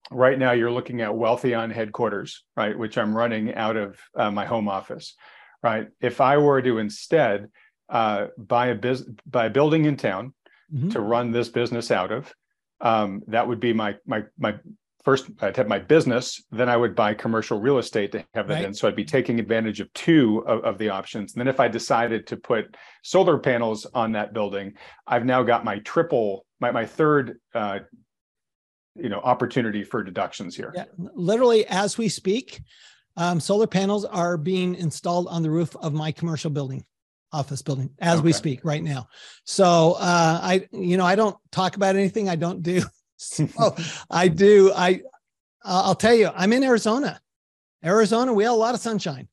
right 0.09 0.39
now, 0.39 0.53
you're 0.53 0.71
looking 0.71 1.01
at 1.01 1.11
Wealthion 1.11 1.71
headquarters, 1.71 2.43
right, 2.55 2.77
which 2.77 2.97
I'm 2.97 3.15
running 3.15 3.53
out 3.53 3.75
of 3.75 3.99
uh, 4.15 4.31
my 4.31 4.45
home 4.45 4.69
office, 4.69 5.15
right. 5.61 5.87
If 5.99 6.21
I 6.21 6.37
were 6.37 6.61
to 6.61 6.77
instead 6.77 7.49
uh, 7.89 8.27
buy 8.37 8.67
a 8.67 8.75
business 8.75 9.13
buy 9.25 9.47
a 9.47 9.49
building 9.49 9.85
in 9.85 9.97
town 9.97 10.33
mm-hmm. 10.73 10.89
to 10.89 11.01
run 11.01 11.31
this 11.31 11.49
business 11.49 11.91
out 11.91 12.13
of, 12.13 12.33
um, 12.79 13.21
that 13.27 13.47
would 13.47 13.59
be 13.59 13.73
my 13.73 13.95
my 14.05 14.23
my 14.39 14.55
first 15.03 15.29
I'd 15.41 15.57
have 15.57 15.67
my 15.67 15.79
business, 15.79 16.43
then 16.51 16.69
I 16.69 16.77
would 16.77 16.95
buy 16.95 17.13
commercial 17.13 17.59
real 17.59 17.77
estate 17.77 18.11
to 18.13 18.25
have 18.33 18.47
that 18.47 18.55
right. 18.55 18.65
in. 18.65 18.73
So 18.73 18.87
I'd 18.87 18.95
be 18.95 19.05
taking 19.05 19.39
advantage 19.39 19.79
of 19.79 19.91
two 19.93 20.43
of, 20.47 20.63
of, 20.63 20.77
the 20.77 20.89
options. 20.89 21.33
And 21.33 21.39
then 21.39 21.47
if 21.47 21.59
I 21.59 21.67
decided 21.67 22.27
to 22.27 22.37
put 22.37 22.75
solar 23.03 23.37
panels 23.37 23.85
on 23.93 24.11
that 24.13 24.33
building, 24.33 24.73
I've 25.07 25.25
now 25.25 25.43
got 25.43 25.65
my 25.65 25.79
triple, 25.79 26.45
my 26.59 26.71
my 26.71 26.85
third 26.85 27.39
uh, 27.53 27.79
you 28.95 29.09
know 29.09 29.19
opportunity 29.19 29.83
for 29.83 30.03
deductions 30.03 30.55
here. 30.55 30.71
Yeah, 30.75 30.85
literally 30.97 31.65
as 31.67 31.97
we 31.97 32.09
speak, 32.09 32.61
um, 33.17 33.39
solar 33.39 33.67
panels 33.67 34.05
are 34.05 34.37
being 34.37 34.75
installed 34.75 35.27
on 35.27 35.43
the 35.43 35.49
roof 35.49 35.75
of 35.77 35.93
my 35.93 36.11
commercial 36.11 36.49
building 36.49 36.85
office 37.33 37.61
building 37.61 37.89
as 37.99 38.17
okay. 38.17 38.25
we 38.25 38.33
speak 38.33 38.59
right 38.63 38.83
now. 38.83 39.07
So 39.45 39.93
uh, 39.99 40.39
I, 40.41 40.67
you 40.71 40.97
know, 40.97 41.05
I 41.05 41.15
don't 41.15 41.37
talk 41.51 41.75
about 41.75 41.95
anything 41.95 42.29
I 42.29 42.35
don't 42.35 42.61
do. 42.61 42.83
so 43.21 43.75
I 44.09 44.27
do. 44.27 44.71
I, 44.75 45.01
I'll 45.63 45.95
tell 45.95 46.13
you, 46.13 46.29
I'm 46.35 46.53
in 46.53 46.63
Arizona. 46.63 47.19
Arizona, 47.83 48.33
we 48.33 48.43
have 48.43 48.53
a 48.53 48.55
lot 48.55 48.73
of 48.73 48.81
sunshine. 48.81 49.27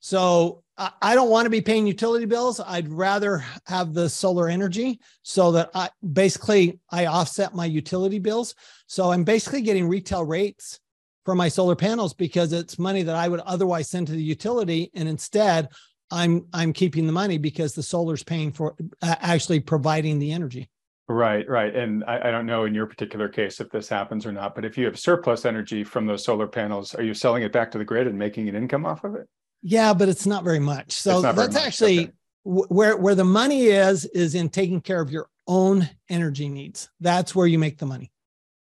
So 0.00 0.62
I, 0.76 0.90
I 1.02 1.14
don't 1.14 1.30
want 1.30 1.46
to 1.46 1.50
be 1.50 1.60
paying 1.60 1.86
utility 1.86 2.26
bills. 2.26 2.60
I'd 2.64 2.88
rather 2.88 3.44
have 3.66 3.92
the 3.92 4.08
solar 4.08 4.48
energy 4.48 5.00
so 5.22 5.52
that 5.52 5.70
I 5.74 5.90
basically 6.12 6.78
I 6.90 7.06
offset 7.06 7.54
my 7.54 7.66
utility 7.66 8.18
bills. 8.18 8.54
So 8.86 9.10
I'm 9.10 9.24
basically 9.24 9.62
getting 9.62 9.88
retail 9.88 10.24
rates 10.24 10.80
for 11.24 11.34
my 11.34 11.48
solar 11.48 11.76
panels 11.76 12.14
because 12.14 12.52
it's 12.52 12.78
money 12.78 13.02
that 13.02 13.16
I 13.16 13.28
would 13.28 13.40
otherwise 13.40 13.88
send 13.90 14.06
to 14.06 14.12
the 14.12 14.22
utility. 14.22 14.90
And 14.94 15.08
instead, 15.08 15.68
I'm 16.10 16.46
I'm 16.54 16.72
keeping 16.72 17.06
the 17.06 17.12
money 17.12 17.36
because 17.36 17.74
the 17.74 17.82
solar's 17.82 18.24
paying 18.24 18.52
for 18.52 18.74
uh, 19.02 19.16
actually 19.20 19.60
providing 19.60 20.18
the 20.18 20.32
energy. 20.32 20.70
Right, 21.08 21.48
right. 21.48 21.74
And 21.74 22.04
I, 22.04 22.28
I, 22.28 22.30
don't 22.30 22.44
know 22.44 22.66
in 22.66 22.74
your 22.74 22.86
particular 22.86 23.30
case 23.30 23.60
if 23.60 23.70
this 23.70 23.88
happens 23.88 24.26
or 24.26 24.32
not, 24.32 24.54
but 24.54 24.66
if 24.66 24.76
you 24.76 24.84
have 24.84 24.98
surplus 24.98 25.46
energy 25.46 25.82
from 25.82 26.04
those 26.04 26.22
solar 26.22 26.46
panels, 26.46 26.94
are 26.94 27.02
you 27.02 27.14
selling 27.14 27.42
it 27.42 27.50
back 27.50 27.70
to 27.70 27.78
the 27.78 27.84
grid 27.84 28.06
and 28.06 28.18
making 28.18 28.46
an 28.46 28.54
income 28.54 28.84
off 28.84 29.04
of 29.04 29.14
it? 29.14 29.26
Yeah, 29.62 29.94
but 29.94 30.10
it's 30.10 30.26
not 30.26 30.44
very 30.44 30.58
much. 30.58 30.92
So 30.92 31.22
that's 31.22 31.54
much. 31.54 31.64
actually 31.64 32.00
okay. 32.00 32.12
where 32.44 32.96
where 32.96 33.14
the 33.14 33.24
money 33.24 33.66
is 33.66 34.04
is 34.04 34.34
in 34.34 34.50
taking 34.50 34.82
care 34.82 35.00
of 35.00 35.10
your 35.10 35.28
own 35.46 35.88
energy 36.10 36.48
needs. 36.48 36.90
That's 37.00 37.34
where 37.34 37.46
you 37.46 37.58
make 37.58 37.78
the 37.78 37.86
money. 37.86 38.12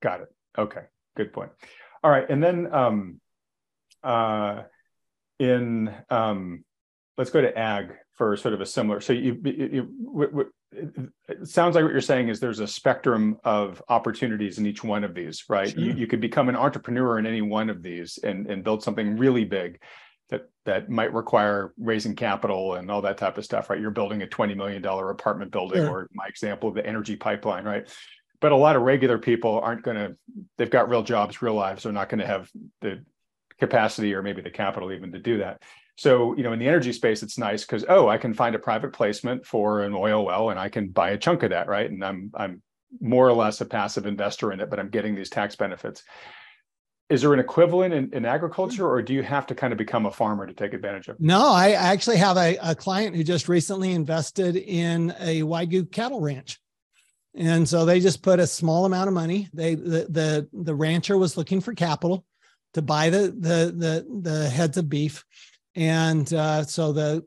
Got 0.02 0.22
it. 0.22 0.30
Okay, 0.58 0.86
good 1.18 1.34
point. 1.34 1.52
All 2.02 2.10
right, 2.10 2.28
and 2.30 2.42
then 2.42 2.74
um, 2.74 3.20
uh, 4.04 4.64
in 5.38 5.94
um, 6.10 6.64
let's 7.18 7.30
go 7.30 7.42
to 7.42 7.56
ag 7.58 7.92
for 8.14 8.36
sort 8.38 8.54
of 8.54 8.62
a 8.62 8.66
similar. 8.66 9.02
So 9.02 9.14
you, 9.14 9.40
you, 9.44 9.70
you 9.72 10.52
it 10.72 11.48
sounds 11.48 11.76
like 11.76 11.84
what 11.84 11.92
you're 11.92 12.02
saying 12.02 12.30
is 12.30 12.40
there's 12.40 12.60
a 12.60 12.68
spectrum 12.68 13.38
of 13.44 13.82
opportunities 13.90 14.58
in 14.58 14.66
each 14.66 14.84
one 14.84 15.04
of 15.04 15.14
these, 15.14 15.46
right? 15.50 15.70
Sure. 15.70 15.80
You, 15.82 15.94
you 15.94 16.08
could 16.08 16.22
become 16.22 16.50
an 16.50 16.56
entrepreneur 16.56 17.20
in 17.20 17.26
any 17.26 17.42
one 17.42 17.70
of 17.70 17.82
these 17.82 18.20
and, 18.24 18.48
and 18.48 18.64
build 18.64 18.84
something 18.84 19.18
really 19.18 19.46
big 19.46 19.80
that 20.30 20.50
that 20.66 20.90
might 20.90 21.14
require 21.14 21.74
raising 21.80 22.16
capital 22.16 22.76
and 22.76 22.92
all 22.92 23.02
that 23.02 23.18
type 23.18 23.38
of 23.38 23.46
stuff, 23.46 23.70
right? 23.70 23.80
You're 23.80 23.92
building 23.92 24.22
a 24.24 24.28
$20 24.28 24.56
million 24.58 24.86
apartment 24.86 25.52
building, 25.52 25.86
sure. 25.86 25.90
or 25.90 26.10
my 26.14 26.26
example 26.28 26.72
the 26.72 26.86
energy 26.86 27.16
pipeline, 27.16 27.64
right? 27.64 27.88
But 28.40 28.52
a 28.52 28.56
lot 28.56 28.76
of 28.76 28.82
regular 28.84 29.18
people 29.18 29.60
aren't 29.62 29.84
going 29.84 29.98
to, 29.98 30.16
they've 30.58 30.70
got 30.70 30.90
real 30.90 31.02
jobs, 31.02 31.42
real 31.42 31.56
lives. 31.56 31.84
They're 31.84 31.92
not 31.92 32.10
going 32.10 32.20
to 32.20 32.28
have 32.28 32.50
the 32.82 33.04
capacity 33.60 34.14
or 34.14 34.22
maybe 34.22 34.42
the 34.42 34.52
capital 34.52 34.92
even 34.92 35.12
to 35.14 35.20
do 35.20 35.38
that. 35.40 35.64
So, 35.98 36.38
you 36.38 36.44
know, 36.44 36.54
in 36.54 36.60
the 36.60 36.68
energy 36.68 36.94
space, 36.94 37.24
it's 37.24 37.40
nice 37.40 37.66
because 37.66 37.84
oh, 37.90 38.08
I 38.08 38.18
can 38.18 38.34
find 38.34 38.56
a 38.56 38.60
private 38.60 38.94
placement 38.94 39.46
for 39.46 39.82
an 39.82 39.94
oil 39.94 40.24
well 40.24 40.52
and 40.52 40.60
I 40.60 40.70
can 40.70 40.90
buy 40.90 41.10
a 41.10 41.18
chunk 41.18 41.42
of 41.42 41.50
that, 41.50 41.68
right? 41.68 41.90
And 41.90 42.06
I'm 42.06 42.32
I'm 42.36 42.62
more 43.02 43.28
or 43.28 43.34
less 43.34 43.60
a 43.62 43.66
passive 43.66 44.06
investor 44.06 44.54
in 44.54 44.60
it, 44.60 44.70
but 44.70 44.80
I'm 44.80 44.90
getting 44.90 45.16
these 45.16 45.30
tax 45.30 45.56
benefits. 45.56 46.04
Is 47.10 47.22
there 47.22 47.34
an 47.34 47.40
equivalent 47.40 47.94
in, 47.94 48.14
in 48.14 48.26
agriculture, 48.26 48.88
or 48.88 49.02
do 49.02 49.14
you 49.14 49.24
have 49.24 49.48
to 49.48 49.56
kind 49.56 49.74
of 49.74 49.78
become 49.78 50.06
a 50.06 50.12
farmer 50.12 50.46
to 50.46 50.54
take 50.54 50.74
advantage 50.74 51.08
of? 51.08 51.16
It? 51.16 51.22
No, 51.22 51.52
I 51.52 51.72
actually 51.72 52.18
have 52.18 52.38
a, 52.38 52.58
a 52.62 52.76
client 52.76 53.16
who 53.16 53.24
just 53.24 53.48
recently 53.48 53.92
invested 53.92 54.56
in 54.56 55.16
a 55.20 55.42
Wagyu 55.42 55.90
cattle 55.92 56.22
ranch. 56.22 56.60
And 57.34 57.68
so 57.68 57.86
they 57.86 58.00
just 58.02 58.22
put 58.22 58.40
a 58.40 58.48
small 58.48 58.86
amount 58.86 59.08
of 59.08 59.14
money. 59.14 59.48
They 59.54 59.76
the 59.76 60.08
the, 60.10 60.50
the 60.54 60.76
rancher 60.76 61.18
was 61.18 61.38
looking 61.38 61.62
for 61.62 61.74
capital 61.74 62.24
to 62.74 62.82
buy 62.84 63.10
the 63.10 63.34
the 63.38 63.74
the, 63.76 64.22
the 64.22 64.50
heads 64.50 64.78
of 64.78 64.90
beef 64.90 65.24
and 65.78 66.34
uh, 66.34 66.64
so 66.64 66.92
the 66.92 67.24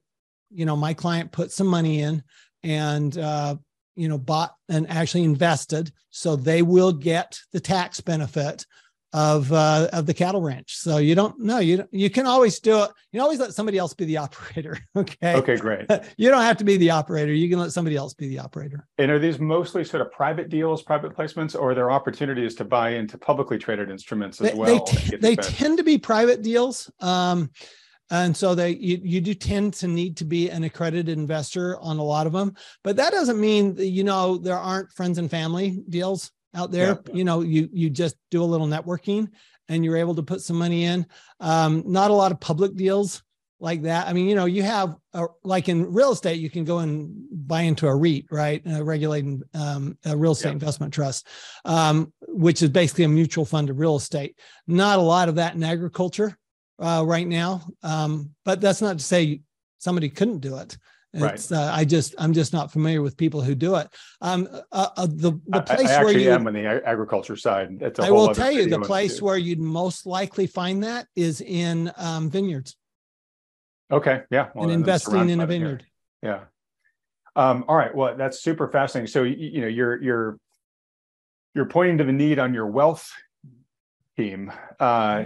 you 0.50 0.66
know 0.66 0.76
my 0.76 0.92
client 0.92 1.32
put 1.32 1.52
some 1.52 1.68
money 1.68 2.00
in 2.00 2.22
and 2.62 3.16
uh, 3.16 3.56
you 3.96 4.08
know 4.08 4.18
bought 4.18 4.52
and 4.68 4.90
actually 4.90 5.24
invested 5.24 5.90
so 6.10 6.36
they 6.36 6.60
will 6.60 6.92
get 6.92 7.38
the 7.52 7.60
tax 7.60 8.00
benefit 8.00 8.66
of 9.12 9.52
uh, 9.52 9.88
of 9.92 10.06
the 10.06 10.14
cattle 10.14 10.40
ranch. 10.40 10.76
So 10.76 10.98
you 10.98 11.14
don't 11.14 11.38
know 11.40 11.58
you 11.58 11.78
don't, 11.78 11.88
you 11.92 12.10
can 12.10 12.26
always 12.26 12.60
do 12.60 12.84
it. 12.84 12.90
You 13.12 13.20
always 13.20 13.40
let 13.40 13.54
somebody 13.54 13.76
else 13.76 13.92
be 13.94 14.04
the 14.04 14.18
operator. 14.18 14.78
Okay. 14.96 15.34
Okay, 15.36 15.56
great. 15.56 15.86
you 16.16 16.28
don't 16.28 16.42
have 16.42 16.58
to 16.58 16.64
be 16.64 16.76
the 16.76 16.90
operator. 16.90 17.32
You 17.32 17.48
can 17.48 17.58
let 17.58 17.72
somebody 17.72 17.96
else 17.96 18.12
be 18.12 18.28
the 18.28 18.38
operator. 18.38 18.86
And 18.98 19.10
are 19.10 19.18
these 19.18 19.38
mostly 19.38 19.84
sort 19.84 20.02
of 20.02 20.12
private 20.12 20.48
deals, 20.48 20.82
private 20.82 21.16
placements, 21.16 21.54
or 21.54 21.70
are 21.70 21.74
there 21.74 21.90
opportunities 21.90 22.54
to 22.56 22.64
buy 22.64 22.90
into 22.90 23.16
publicly 23.16 23.56
traded 23.56 23.90
instruments 23.90 24.40
as 24.40 24.50
they, 24.50 24.58
well? 24.58 24.84
They, 24.84 24.92
t- 24.92 25.16
they 25.16 25.36
tend 25.36 25.78
to 25.78 25.84
be 25.84 25.96
private 25.96 26.42
deals. 26.42 26.90
Um, 27.00 27.50
and 28.10 28.36
so 28.36 28.54
they 28.54 28.70
you, 28.70 29.00
you 29.02 29.20
do 29.20 29.34
tend 29.34 29.72
to 29.74 29.86
need 29.86 30.16
to 30.16 30.24
be 30.24 30.50
an 30.50 30.64
accredited 30.64 31.18
investor 31.18 31.78
on 31.80 31.98
a 31.98 32.02
lot 32.02 32.26
of 32.26 32.32
them 32.32 32.54
but 32.82 32.96
that 32.96 33.12
doesn't 33.12 33.40
mean 33.40 33.74
that, 33.74 33.86
you 33.86 34.04
know 34.04 34.36
there 34.36 34.56
aren't 34.56 34.92
friends 34.92 35.18
and 35.18 35.30
family 35.30 35.82
deals 35.88 36.32
out 36.54 36.70
there. 36.70 37.00
Yeah. 37.06 37.14
you 37.14 37.24
know 37.24 37.40
you 37.40 37.68
you 37.72 37.90
just 37.90 38.16
do 38.30 38.42
a 38.42 38.44
little 38.44 38.66
networking 38.66 39.28
and 39.68 39.84
you're 39.84 39.96
able 39.96 40.16
to 40.16 40.22
put 40.22 40.40
some 40.40 40.56
money 40.56 40.84
in. 40.84 41.06
Um, 41.38 41.84
not 41.86 42.10
a 42.10 42.14
lot 42.14 42.32
of 42.32 42.40
public 42.40 42.74
deals 42.74 43.22
like 43.60 43.82
that. 43.82 44.08
I 44.08 44.12
mean 44.12 44.28
you 44.28 44.34
know 44.34 44.46
you 44.46 44.62
have 44.62 44.96
a, 45.12 45.26
like 45.44 45.68
in 45.68 45.92
real 45.92 46.12
estate 46.12 46.40
you 46.40 46.50
can 46.50 46.64
go 46.64 46.78
and 46.78 47.12
buy 47.30 47.62
into 47.62 47.86
a 47.86 47.92
reit 47.92 48.26
right? 48.30 48.62
A 48.66 48.82
regulated 48.82 49.42
um, 49.54 49.96
a 50.04 50.16
real 50.16 50.32
estate 50.32 50.48
yeah. 50.48 50.54
investment 50.54 50.92
trust 50.92 51.26
um, 51.64 52.12
which 52.28 52.62
is 52.62 52.70
basically 52.70 53.04
a 53.04 53.08
mutual 53.08 53.44
fund 53.44 53.70
of 53.70 53.78
real 53.78 53.96
estate. 53.96 54.36
Not 54.66 54.98
a 54.98 55.02
lot 55.02 55.28
of 55.28 55.36
that 55.36 55.54
in 55.54 55.62
agriculture 55.62 56.36
uh, 56.80 57.04
right 57.06 57.26
now. 57.26 57.62
Um, 57.82 58.30
but 58.44 58.60
that's 58.60 58.82
not 58.82 58.98
to 58.98 59.04
say 59.04 59.42
somebody 59.78 60.08
couldn't 60.08 60.38
do 60.38 60.56
it. 60.56 60.76
It's 61.12 61.50
right. 61.50 61.58
uh, 61.58 61.72
I 61.72 61.84
just 61.84 62.14
I'm 62.18 62.32
just 62.32 62.52
not 62.52 62.70
familiar 62.70 63.02
with 63.02 63.16
people 63.16 63.42
who 63.42 63.56
do 63.56 63.74
it. 63.76 63.88
Um, 64.20 64.48
uh, 64.70 64.88
uh, 64.96 65.06
the 65.06 65.40
the 65.46 65.62
place 65.62 65.90
I, 65.90 66.00
I 66.00 66.04
where 66.04 66.16
you 66.16 66.30
am 66.30 66.46
on 66.46 66.52
the 66.52 66.64
agriculture 66.86 67.34
side. 67.34 67.82
I 67.98 68.10
will 68.12 68.32
tell 68.32 68.52
you 68.52 68.68
the 68.68 68.78
place 68.80 69.20
where 69.20 69.36
you'd 69.36 69.58
most 69.58 70.06
likely 70.06 70.46
find 70.46 70.84
that 70.84 71.08
is 71.16 71.40
in 71.40 71.90
um, 71.96 72.30
vineyards. 72.30 72.76
Okay. 73.90 74.22
Yeah. 74.30 74.50
Well, 74.54 74.64
and 74.64 74.72
investing 74.72 75.30
in 75.30 75.40
a 75.40 75.46
vineyard. 75.46 75.84
Here. 76.22 76.46
Yeah. 77.36 77.42
Um, 77.42 77.64
all 77.66 77.76
right. 77.76 77.92
Well, 77.92 78.16
that's 78.16 78.40
super 78.40 78.68
fascinating. 78.68 79.08
So 79.08 79.24
you, 79.24 79.34
you 79.36 79.60
know 79.62 79.66
you're 79.66 80.00
you're 80.00 80.38
you're 81.56 81.66
pointing 81.66 81.98
to 81.98 82.04
the 82.04 82.12
need 82.12 82.38
on 82.38 82.54
your 82.54 82.66
wealth 82.66 83.10
team, 84.20 84.52
uh, 84.80 85.24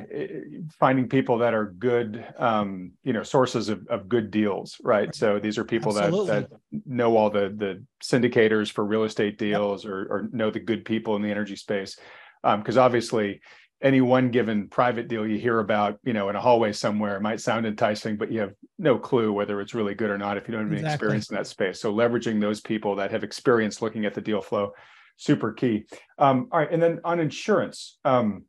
finding 0.79 1.09
people 1.09 1.39
that 1.39 1.55
are 1.55 1.67
good, 1.79 2.25
um, 2.39 2.93
you 3.03 3.13
know, 3.13 3.23
sources 3.23 3.69
of, 3.69 3.87
of 3.89 4.09
good 4.09 4.31
deals, 4.31 4.77
right? 4.83 5.15
So 5.15 5.39
these 5.39 5.59
are 5.59 5.65
people 5.65 5.93
that, 5.95 6.11
that 6.11 6.49
know 6.87 7.17
all 7.17 7.31
the 7.31 7.55
the 7.57 7.83
syndicators 8.03 8.71
for 8.71 8.85
real 8.85 9.05
estate 9.05 9.37
deals 9.39 9.85
yep. 9.85 9.93
or, 9.93 9.99
or 10.11 10.29
know 10.33 10.51
the 10.51 10.61
good 10.61 10.85
people 10.85 11.17
in 11.17 11.23
the 11.23 11.31
energy 11.31 11.57
space. 11.57 11.97
Because 12.43 12.77
um, 12.77 12.85
obviously, 12.85 13.41
any 13.83 14.01
one 14.01 14.31
given 14.31 14.69
private 14.69 15.09
deal 15.09 15.27
you 15.27 15.39
hear 15.39 15.59
about, 15.59 15.99
you 16.05 16.13
know, 16.13 16.29
in 16.29 16.37
a 16.37 16.41
hallway 16.41 16.73
somewhere 16.73 17.19
might 17.21 17.41
sound 17.41 17.67
enticing, 17.67 18.17
but 18.17 18.31
you 18.31 18.41
have 18.41 18.53
no 18.79 18.99
clue 18.99 19.33
whether 19.33 19.61
it's 19.61 19.75
really 19.75 19.95
good 19.95 20.11
or 20.11 20.19
not 20.19 20.37
if 20.37 20.47
you 20.47 20.53
don't 20.53 20.65
have 20.65 20.73
any 20.73 20.81
exactly. 20.81 20.95
experience 20.95 21.31
in 21.31 21.37
that 21.37 21.47
space. 21.47 21.81
So 21.81 21.93
leveraging 21.93 22.41
those 22.41 22.61
people 22.61 22.97
that 22.97 23.11
have 23.11 23.25
experience 23.25 23.83
looking 23.83 24.05
at 24.05 24.15
the 24.15 24.21
deal 24.21 24.41
flow, 24.41 24.73
super 25.17 25.53
key. 25.53 25.87
Um, 26.19 26.49
all 26.53 26.61
right, 26.61 26.73
and 26.73 26.83
then 26.83 27.01
on 27.05 27.19
insurance. 27.19 27.99
Um, 28.05 28.45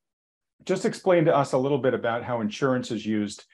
just 0.66 0.86
explain 0.86 1.26
to 1.26 1.36
us 1.36 1.54
a 1.54 1.58
little 1.58 1.78
bit 1.78 1.94
about 1.94 2.24
how 2.24 2.42
insurance 2.42 2.92
is 2.92 3.06
used 3.06 3.46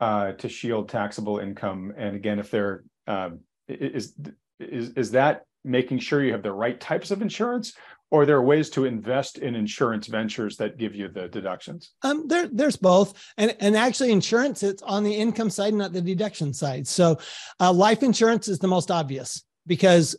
uh, 0.00 0.32
to 0.32 0.48
shield 0.48 0.88
taxable 0.88 1.38
income. 1.38 1.92
And 1.96 2.16
again, 2.16 2.38
if 2.38 2.50
there 2.50 2.84
uh, 3.06 3.30
is 3.68 4.14
is 4.58 4.90
is 4.90 5.10
that 5.12 5.42
making 5.64 5.98
sure 5.98 6.22
you 6.22 6.32
have 6.32 6.42
the 6.42 6.52
right 6.52 6.80
types 6.80 7.10
of 7.10 7.22
insurance, 7.22 7.74
or 8.10 8.26
there 8.26 8.36
are 8.36 8.42
ways 8.42 8.70
to 8.70 8.84
invest 8.84 9.38
in 9.38 9.54
insurance 9.54 10.06
ventures 10.06 10.56
that 10.56 10.78
give 10.78 10.94
you 10.94 11.08
the 11.08 11.28
deductions? 11.28 11.92
Um, 12.02 12.26
there, 12.28 12.48
there's 12.50 12.76
both, 12.76 13.14
and 13.36 13.54
and 13.60 13.76
actually, 13.76 14.12
insurance 14.12 14.62
it's 14.62 14.82
on 14.82 15.04
the 15.04 15.14
income 15.14 15.50
side, 15.50 15.74
not 15.74 15.92
the 15.92 16.00
deduction 16.00 16.52
side. 16.52 16.86
So, 16.86 17.18
uh, 17.60 17.72
life 17.72 18.02
insurance 18.02 18.48
is 18.48 18.58
the 18.58 18.68
most 18.68 18.90
obvious 18.90 19.44
because 19.66 20.16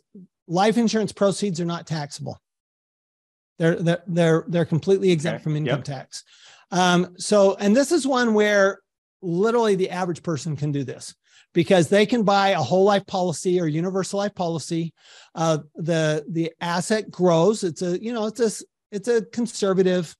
life 0.48 0.76
insurance 0.76 1.12
proceeds 1.12 1.60
are 1.60 1.64
not 1.64 1.86
taxable. 1.86 2.40
They're 3.58 3.76
they're 3.76 4.02
they're, 4.06 4.44
they're 4.48 4.64
completely 4.64 5.10
exempt 5.10 5.36
okay. 5.36 5.42
from 5.42 5.56
income 5.56 5.78
yep. 5.78 5.84
tax. 5.84 6.24
Um, 6.70 7.14
so, 7.18 7.54
and 7.56 7.76
this 7.76 7.92
is 7.92 8.06
one 8.06 8.34
where 8.34 8.80
literally 9.20 9.76
the 9.76 9.90
average 9.90 10.22
person 10.22 10.56
can 10.56 10.72
do 10.72 10.84
this 10.84 11.14
because 11.52 11.88
they 11.88 12.06
can 12.06 12.22
buy 12.22 12.50
a 12.50 12.56
whole 12.56 12.84
life 12.84 13.06
policy 13.06 13.60
or 13.60 13.66
universal 13.66 14.18
life 14.18 14.34
policy. 14.34 14.92
Uh, 15.34 15.58
the 15.76 16.24
the 16.28 16.52
asset 16.60 17.10
grows. 17.10 17.62
It's 17.62 17.82
a 17.82 18.02
you 18.02 18.12
know 18.12 18.26
it's 18.26 18.40
a 18.40 18.64
it's 18.90 19.08
a 19.08 19.22
conservative 19.26 20.14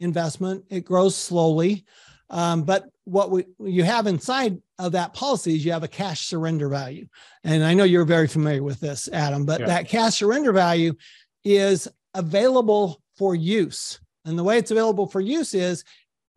investment. 0.00 0.64
It 0.70 0.84
grows 0.84 1.16
slowly, 1.16 1.84
um, 2.30 2.64
but 2.64 2.84
what 3.04 3.30
we, 3.30 3.44
you 3.60 3.84
have 3.84 4.06
inside 4.06 4.58
of 4.78 4.92
that 4.92 5.12
policy 5.12 5.54
is 5.54 5.64
you 5.64 5.72
have 5.72 5.82
a 5.82 5.88
cash 5.88 6.26
surrender 6.26 6.68
value. 6.68 7.06
And 7.44 7.64
I 7.64 7.74
know 7.74 7.84
you're 7.84 8.04
very 8.04 8.28
familiar 8.28 8.62
with 8.62 8.80
this, 8.80 9.08
Adam, 9.12 9.44
but 9.44 9.60
yeah. 9.60 9.66
that 9.66 9.88
cash 9.88 10.18
surrender 10.18 10.52
value 10.52 10.94
is 11.44 11.88
available 12.14 13.00
for 13.16 13.34
use. 13.34 14.00
And 14.24 14.38
the 14.38 14.44
way 14.44 14.58
it's 14.58 14.70
available 14.70 15.06
for 15.06 15.20
use 15.20 15.54
is 15.54 15.84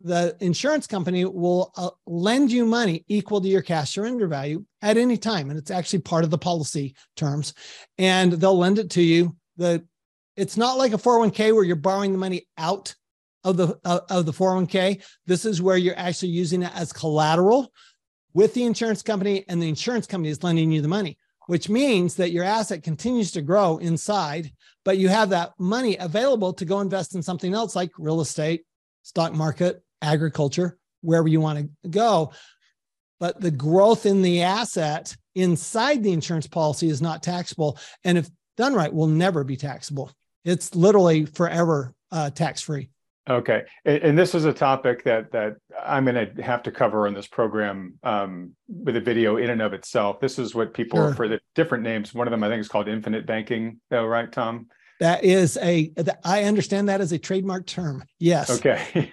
the 0.00 0.36
insurance 0.40 0.86
company 0.86 1.24
will 1.24 1.72
uh, 1.76 1.90
lend 2.06 2.52
you 2.52 2.66
money 2.66 3.04
equal 3.08 3.40
to 3.40 3.48
your 3.48 3.62
cash 3.62 3.92
surrender 3.94 4.26
value 4.26 4.64
at 4.82 4.96
any 4.96 5.16
time. 5.16 5.50
And 5.50 5.58
it's 5.58 5.70
actually 5.70 6.00
part 6.00 6.24
of 6.24 6.30
the 6.30 6.38
policy 6.38 6.94
terms. 7.16 7.54
And 7.96 8.32
they'll 8.32 8.58
lend 8.58 8.78
it 8.78 8.90
to 8.90 9.02
you. 9.02 9.36
The 9.56 9.84
it's 10.36 10.58
not 10.58 10.76
like 10.76 10.92
a 10.92 10.98
401k 10.98 11.54
where 11.54 11.64
you're 11.64 11.76
borrowing 11.76 12.12
the 12.12 12.18
money 12.18 12.46
out 12.58 12.94
of 13.42 13.56
the 13.56 13.78
uh, 13.84 14.00
of 14.10 14.26
the 14.26 14.32
401k. 14.32 15.02
This 15.26 15.46
is 15.46 15.62
where 15.62 15.78
you're 15.78 15.98
actually 15.98 16.28
using 16.28 16.62
it 16.62 16.72
as 16.74 16.92
collateral 16.92 17.72
with 18.34 18.52
the 18.52 18.64
insurance 18.64 19.02
company, 19.02 19.46
and 19.48 19.62
the 19.62 19.68
insurance 19.68 20.06
company 20.06 20.28
is 20.28 20.44
lending 20.44 20.70
you 20.70 20.82
the 20.82 20.88
money 20.88 21.16
which 21.46 21.68
means 21.68 22.16
that 22.16 22.32
your 22.32 22.44
asset 22.44 22.82
continues 22.82 23.32
to 23.32 23.42
grow 23.42 23.78
inside, 23.78 24.50
but 24.84 24.98
you 24.98 25.08
have 25.08 25.30
that 25.30 25.52
money 25.58 25.96
available 25.96 26.52
to 26.54 26.64
go 26.64 26.80
invest 26.80 27.14
in 27.14 27.22
something 27.22 27.54
else 27.54 27.74
like 27.76 27.90
real 27.98 28.20
estate, 28.20 28.64
stock 29.02 29.32
market, 29.32 29.82
agriculture, 30.02 30.78
wherever 31.02 31.28
you 31.28 31.40
want 31.40 31.70
to 31.82 31.88
go. 31.88 32.32
But 33.18 33.40
the 33.40 33.50
growth 33.50 34.06
in 34.06 34.22
the 34.22 34.42
asset 34.42 35.16
inside 35.34 36.02
the 36.02 36.12
insurance 36.12 36.46
policy 36.46 36.88
is 36.88 37.00
not 37.00 37.22
taxable. 37.22 37.78
And 38.04 38.18
if 38.18 38.28
done 38.56 38.74
right, 38.74 38.92
will 38.92 39.06
never 39.06 39.44
be 39.44 39.56
taxable. 39.56 40.10
It's 40.44 40.74
literally 40.74 41.26
forever 41.26 41.94
uh, 42.10 42.30
tax 42.30 42.60
free. 42.60 42.90
Okay, 43.28 43.64
and, 43.84 44.02
and, 44.02 44.18
this 44.18 44.36
is 44.36 44.44
a 44.44 44.52
topic 44.52 45.02
that 45.02 45.32
that 45.32 45.56
I'm 45.84 46.04
going 46.04 46.36
to 46.36 46.42
have 46.42 46.62
to 46.62 46.70
cover 46.70 47.08
in 47.08 47.14
this 47.14 47.26
program 47.26 47.98
um, 48.04 48.52
with 48.68 48.94
a 48.94 49.00
video 49.00 49.36
in 49.36 49.50
and 49.50 49.60
of 49.60 49.72
itself. 49.72 50.20
This 50.20 50.38
is 50.38 50.54
what 50.54 50.72
people 50.72 51.00
sure. 51.00 51.14
for 51.14 51.26
the 51.26 51.40
different 51.56 51.82
names. 51.82 52.14
One 52.14 52.28
of 52.28 52.30
them 52.30 52.44
I 52.44 52.48
think 52.48 52.60
is 52.60 52.68
called 52.68 52.86
infinite 52.86 53.26
banking. 53.26 53.80
Though, 53.90 54.06
right, 54.06 54.30
Tom? 54.30 54.68
That 55.00 55.24
is 55.24 55.58
a. 55.60 55.92
I 56.24 56.44
understand 56.44 56.88
that 56.88 57.00
as 57.00 57.10
a 57.10 57.18
trademark 57.18 57.66
term. 57.66 58.04
Yes. 58.20 58.48
Okay. 58.48 59.10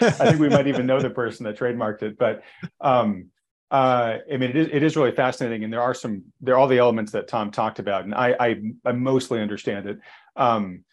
I 0.00 0.10
think 0.10 0.38
we 0.38 0.50
might 0.50 0.66
even 0.66 0.84
know 0.84 1.00
the 1.00 1.10
person 1.10 1.44
that 1.44 1.58
trademarked 1.58 2.02
it, 2.02 2.18
but 2.18 2.42
um, 2.82 3.30
uh, 3.70 4.18
I 4.32 4.36
mean, 4.36 4.50
it 4.50 4.56
is, 4.56 4.68
it 4.70 4.82
is 4.82 4.96
really 4.96 5.12
fascinating, 5.12 5.64
and 5.64 5.72
there 5.72 5.82
are 5.82 5.94
some 5.94 6.24
there 6.40 6.54
are 6.54 6.58
all 6.58 6.68
the 6.68 6.78
elements 6.78 7.12
that 7.12 7.26
Tom 7.26 7.50
talked 7.50 7.78
about, 7.78 8.04
and 8.04 8.14
I 8.14 8.36
I, 8.38 8.56
I 8.84 8.92
mostly 8.92 9.40
understand 9.40 9.86
it. 9.86 9.98
Um, 10.36 10.84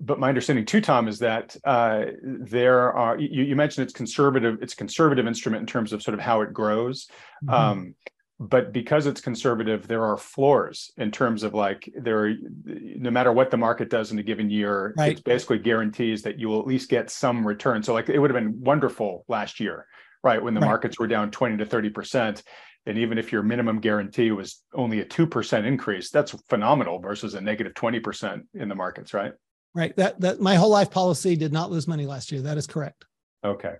but 0.00 0.18
my 0.18 0.28
understanding 0.28 0.64
too, 0.64 0.80
Tom, 0.80 1.08
is 1.08 1.18
that 1.18 1.56
uh, 1.64 2.04
there 2.22 2.92
are. 2.92 3.18
You, 3.18 3.42
you, 3.42 3.56
mentioned 3.56 3.84
it's 3.84 3.92
conservative. 3.92 4.58
It's 4.62 4.74
a 4.74 4.76
conservative 4.76 5.26
instrument 5.26 5.62
in 5.62 5.66
terms 5.66 5.92
of 5.92 6.02
sort 6.02 6.14
of 6.14 6.20
how 6.20 6.42
it 6.42 6.52
grows. 6.52 7.08
Mm-hmm. 7.44 7.54
Um, 7.54 7.94
but 8.38 8.72
because 8.72 9.06
it's 9.06 9.20
conservative, 9.20 9.88
there 9.88 10.04
are 10.04 10.16
floors 10.16 10.92
in 10.98 11.10
terms 11.10 11.42
of 11.42 11.52
like 11.52 11.92
there. 11.96 12.26
Are, 12.26 12.34
no 12.64 13.10
matter 13.10 13.32
what 13.32 13.50
the 13.50 13.56
market 13.56 13.90
does 13.90 14.12
in 14.12 14.18
a 14.18 14.22
given 14.22 14.50
year, 14.50 14.94
right. 14.96 15.12
it's 15.12 15.20
basically 15.20 15.58
guarantees 15.58 16.22
that 16.22 16.38
you 16.38 16.48
will 16.48 16.60
at 16.60 16.66
least 16.66 16.88
get 16.88 17.10
some 17.10 17.46
return. 17.46 17.82
So 17.82 17.92
like 17.92 18.08
it 18.08 18.18
would 18.18 18.30
have 18.30 18.40
been 18.40 18.60
wonderful 18.60 19.24
last 19.26 19.58
year, 19.58 19.86
right, 20.22 20.42
when 20.42 20.54
the 20.54 20.60
right. 20.60 20.68
markets 20.68 20.98
were 20.98 21.08
down 21.08 21.32
twenty 21.32 21.56
to 21.56 21.66
thirty 21.66 21.90
percent. 21.90 22.44
And 22.86 22.98
even 22.98 23.16
if 23.16 23.32
your 23.32 23.42
minimum 23.42 23.80
guarantee 23.80 24.30
was 24.30 24.62
only 24.74 25.00
a 25.00 25.04
2% 25.04 25.66
increase, 25.66 26.10
that's 26.10 26.32
phenomenal 26.48 26.98
versus 26.98 27.34
a 27.34 27.40
negative 27.40 27.74
20% 27.74 28.42
in 28.54 28.68
the 28.68 28.74
markets, 28.74 29.14
right? 29.14 29.32
Right. 29.74 29.96
That 29.96 30.20
that 30.20 30.40
my 30.40 30.54
whole 30.54 30.70
life 30.70 30.90
policy 30.90 31.34
did 31.34 31.52
not 31.52 31.70
lose 31.70 31.88
money 31.88 32.06
last 32.06 32.30
year. 32.30 32.42
That 32.42 32.56
is 32.56 32.66
correct. 32.66 33.04
Okay. 33.44 33.74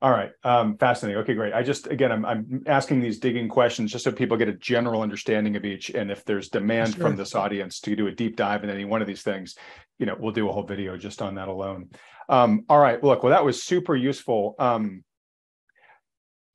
All 0.00 0.10
right. 0.10 0.30
Um, 0.44 0.76
fascinating. 0.76 1.22
Okay, 1.22 1.34
great. 1.34 1.54
I 1.54 1.62
just 1.62 1.86
again 1.86 2.12
I'm 2.12 2.24
I'm 2.24 2.62
asking 2.66 3.00
these 3.00 3.18
digging 3.18 3.48
questions 3.48 3.90
just 3.90 4.04
so 4.04 4.12
people 4.12 4.36
get 4.36 4.48
a 4.48 4.52
general 4.52 5.00
understanding 5.00 5.56
of 5.56 5.64
each. 5.64 5.90
And 5.90 6.10
if 6.10 6.24
there's 6.24 6.50
demand 6.50 6.94
sure. 6.94 7.02
from 7.02 7.16
this 7.16 7.34
audience 7.34 7.80
to 7.80 7.96
do 7.96 8.06
a 8.06 8.12
deep 8.12 8.36
dive 8.36 8.62
in 8.62 8.70
any 8.70 8.84
one 8.84 9.00
of 9.00 9.08
these 9.08 9.22
things, 9.22 9.56
you 9.98 10.06
know, 10.06 10.16
we'll 10.18 10.32
do 10.32 10.48
a 10.48 10.52
whole 10.52 10.64
video 10.64 10.96
just 10.96 11.22
on 11.22 11.34
that 11.36 11.48
alone. 11.48 11.88
Um, 12.28 12.64
all 12.68 12.78
right. 12.78 13.02
Look, 13.02 13.22
well, 13.22 13.32
that 13.32 13.44
was 13.44 13.62
super 13.62 13.96
useful. 13.96 14.54
Um, 14.58 15.02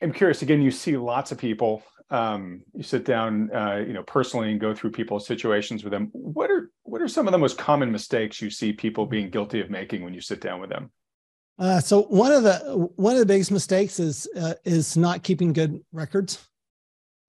I'm 0.02 0.14
curious. 0.14 0.42
Again, 0.42 0.62
you 0.62 0.72
see 0.72 0.98
lots 0.98 1.32
of 1.32 1.38
people 1.38 1.84
um, 2.10 2.62
you 2.74 2.84
sit 2.84 3.06
down, 3.06 3.52
uh, 3.54 3.84
you 3.86 3.94
know, 3.94 4.04
personally 4.04 4.52
and 4.52 4.60
go 4.60 4.74
through 4.74 4.92
people's 4.92 5.26
situations 5.26 5.84
with 5.84 5.92
them. 5.92 6.10
What 6.12 6.52
are 6.52 6.72
what 6.84 7.02
are 7.02 7.08
some 7.08 7.28
of 7.28 7.32
the 7.32 7.38
most 7.38 7.58
common 7.58 7.92
mistakes 7.92 8.42
you 8.42 8.50
see 8.50 8.74
people 8.74 9.06
being 9.06 9.30
guilty 9.30 9.62
of 9.62 9.70
making 9.70 10.04
when 10.04 10.14
you 10.14 10.22
sit 10.22 10.42
down 10.42 10.60
with 10.60 10.70
them? 10.70 10.92
Uh, 11.60 11.80
so 11.80 12.04
one 12.04 12.32
of 12.32 12.44
the 12.44 12.58
one 12.96 13.14
of 13.14 13.20
the 13.20 13.26
biggest 13.26 13.52
mistakes 13.52 14.00
is 14.00 14.28
uh, 14.36 14.54
is 14.66 14.98
not 14.98 15.24
keeping 15.24 15.54
good 15.54 15.80
records, 15.92 16.48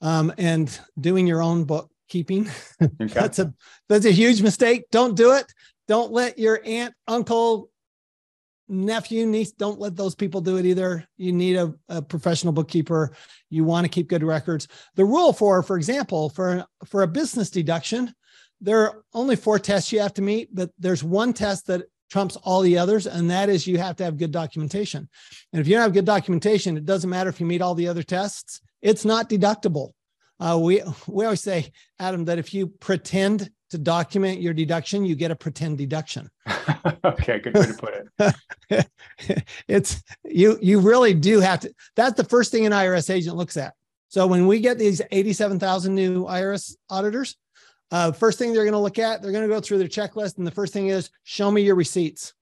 um, 0.00 0.32
and 0.38 0.78
doing 1.00 1.26
your 1.26 1.42
own 1.42 1.64
bookkeeping. 1.64 2.48
Okay. 2.82 3.06
that's 3.06 3.38
a 3.38 3.52
that's 3.88 4.06
a 4.06 4.10
huge 4.10 4.42
mistake. 4.42 4.84
Don't 4.90 5.16
do 5.16 5.32
it. 5.32 5.52
Don't 5.88 6.12
let 6.12 6.38
your 6.38 6.60
aunt, 6.64 6.94
uncle, 7.06 7.70
nephew, 8.68 9.26
niece, 9.26 9.52
don't 9.52 9.80
let 9.80 9.96
those 9.96 10.14
people 10.14 10.40
do 10.40 10.56
it 10.56 10.66
either. 10.66 11.06
You 11.16 11.32
need 11.32 11.56
a, 11.56 11.74
a 11.88 12.02
professional 12.02 12.52
bookkeeper. 12.52 13.14
You 13.50 13.64
want 13.64 13.84
to 13.84 13.88
keep 13.88 14.08
good 14.08 14.22
records. 14.22 14.68
The 14.94 15.04
rule 15.04 15.32
for, 15.32 15.62
for 15.62 15.76
example, 15.76 16.30
for, 16.30 16.64
for 16.84 17.02
a 17.02 17.08
business 17.08 17.50
deduction, 17.50 18.14
there 18.60 18.80
are 18.80 19.04
only 19.12 19.36
four 19.36 19.58
tests 19.58 19.92
you 19.92 20.00
have 20.00 20.14
to 20.14 20.22
meet, 20.22 20.48
but 20.54 20.70
there's 20.78 21.04
one 21.04 21.32
test 21.32 21.66
that 21.66 21.82
trumps 22.10 22.36
all 22.36 22.60
the 22.60 22.78
others, 22.78 23.06
and 23.06 23.30
that 23.30 23.48
is 23.48 23.66
you 23.66 23.78
have 23.78 23.96
to 23.96 24.04
have 24.04 24.16
good 24.16 24.30
documentation. 24.30 25.08
And 25.52 25.60
if 25.60 25.66
you 25.66 25.74
don't 25.74 25.82
have 25.82 25.92
good 25.92 26.04
documentation, 26.04 26.76
it 26.76 26.84
doesn't 26.84 27.10
matter 27.10 27.28
if 27.28 27.40
you 27.40 27.46
meet 27.46 27.62
all 27.62 27.74
the 27.74 27.88
other 27.88 28.02
tests, 28.02 28.60
it's 28.80 29.04
not 29.04 29.28
deductible. 29.28 29.92
Uh, 30.38 30.58
we 30.60 30.82
we 31.06 31.24
always 31.24 31.42
say, 31.42 31.72
Adam, 31.98 32.24
that 32.26 32.38
if 32.38 32.54
you 32.54 32.68
pretend 32.68 33.50
to 33.70 33.78
document 33.78 34.40
your 34.40 34.54
deduction, 34.54 35.04
you 35.04 35.14
get 35.14 35.30
a 35.30 35.36
pretend 35.36 35.78
deduction. 35.78 36.30
okay, 37.04 37.38
good 37.38 37.54
way 37.54 37.66
to 37.66 37.74
put 37.74 37.94
it. 38.68 38.86
it's 39.68 40.02
you 40.24 40.58
you 40.60 40.80
really 40.80 41.14
do 41.14 41.40
have 41.40 41.60
to 41.60 41.74
that's 41.96 42.16
the 42.16 42.24
first 42.24 42.50
thing 42.50 42.66
an 42.66 42.72
IRS 42.72 43.10
agent 43.10 43.36
looks 43.36 43.56
at. 43.56 43.74
So 44.08 44.28
when 44.28 44.46
we 44.46 44.60
get 44.60 44.78
these 44.78 45.02
87,000 45.10 45.92
new 45.92 46.24
IRS 46.24 46.76
auditors, 46.88 47.36
uh, 47.90 48.12
first 48.12 48.38
thing 48.38 48.52
they're 48.52 48.62
going 48.62 48.72
to 48.72 48.78
look 48.78 49.00
at, 49.00 49.20
they're 49.20 49.32
going 49.32 49.42
to 49.42 49.52
go 49.52 49.60
through 49.60 49.78
their 49.78 49.88
checklist. 49.88 50.38
And 50.38 50.46
the 50.46 50.52
first 50.52 50.72
thing 50.72 50.86
is 50.86 51.10
show 51.24 51.50
me 51.50 51.62
your 51.62 51.74
receipts. 51.74 52.32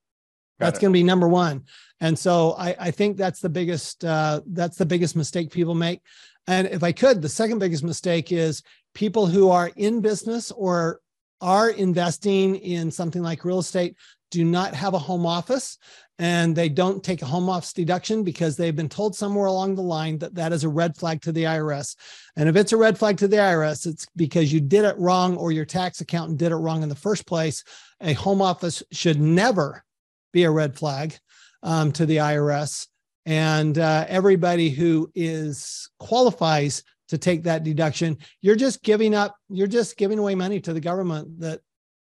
Got 0.60 0.66
that's 0.66 0.78
going 0.78 0.92
to 0.92 0.98
be 0.98 1.02
number 1.02 1.28
one. 1.28 1.64
And 2.00 2.18
so 2.18 2.54
I, 2.58 2.76
I 2.78 2.90
think 2.90 3.16
that's 3.16 3.40
the 3.40 3.48
biggest, 3.48 4.04
uh, 4.04 4.42
that's 4.48 4.76
the 4.76 4.84
biggest 4.84 5.16
mistake 5.16 5.50
people 5.50 5.74
make. 5.74 6.02
And 6.46 6.66
if 6.66 6.82
I 6.82 6.92
could, 6.92 7.22
the 7.22 7.28
second 7.28 7.58
biggest 7.58 7.84
mistake 7.84 8.32
is 8.32 8.62
people 8.94 9.26
who 9.26 9.48
are 9.48 9.70
in 9.76 10.00
business 10.00 10.50
or 10.50 11.00
are 11.42 11.70
investing 11.70 12.56
in 12.56 12.90
something 12.90 13.22
like 13.22 13.44
real 13.44 13.58
estate 13.58 13.96
do 14.30 14.44
not 14.44 14.74
have 14.74 14.94
a 14.94 14.98
home 14.98 15.26
office 15.26 15.76
and 16.18 16.56
they 16.56 16.68
don't 16.68 17.04
take 17.04 17.20
a 17.20 17.26
home 17.26 17.48
office 17.48 17.72
deduction 17.72 18.22
because 18.22 18.56
they've 18.56 18.76
been 18.76 18.88
told 18.88 19.14
somewhere 19.14 19.46
along 19.46 19.74
the 19.74 19.82
line 19.82 20.18
that 20.18 20.34
that 20.34 20.52
is 20.52 20.64
a 20.64 20.68
red 20.68 20.96
flag 20.96 21.20
to 21.20 21.32
the 21.32 21.44
IRS. 21.44 21.96
And 22.36 22.48
if 22.48 22.56
it's 22.56 22.72
a 22.72 22.76
red 22.76 22.96
flag 22.96 23.18
to 23.18 23.28
the 23.28 23.36
IRS, 23.36 23.86
it's 23.86 24.06
because 24.16 24.52
you 24.52 24.60
did 24.60 24.84
it 24.84 24.96
wrong 24.98 25.36
or 25.36 25.52
your 25.52 25.64
tax 25.64 26.00
accountant 26.00 26.38
did 26.38 26.52
it 26.52 26.56
wrong 26.56 26.82
in 26.82 26.88
the 26.88 26.94
first 26.94 27.26
place. 27.26 27.64
A 28.00 28.12
home 28.14 28.40
office 28.40 28.82
should 28.92 29.20
never 29.20 29.84
be 30.32 30.44
a 30.44 30.50
red 30.50 30.76
flag 30.78 31.18
um, 31.62 31.92
to 31.92 32.06
the 32.06 32.18
IRS. 32.18 32.86
And 33.26 33.78
uh, 33.78 34.06
everybody 34.08 34.70
who 34.70 35.10
is 35.14 35.90
qualifies 35.98 36.82
to 37.12 37.18
take 37.18 37.42
that 37.42 37.62
deduction, 37.62 38.16
you're 38.40 38.56
just 38.56 38.82
giving 38.82 39.14
up, 39.14 39.36
you're 39.50 39.66
just 39.66 39.98
giving 39.98 40.18
away 40.18 40.34
money 40.34 40.60
to 40.60 40.72
the 40.72 40.80
government 40.80 41.40
that 41.40 41.60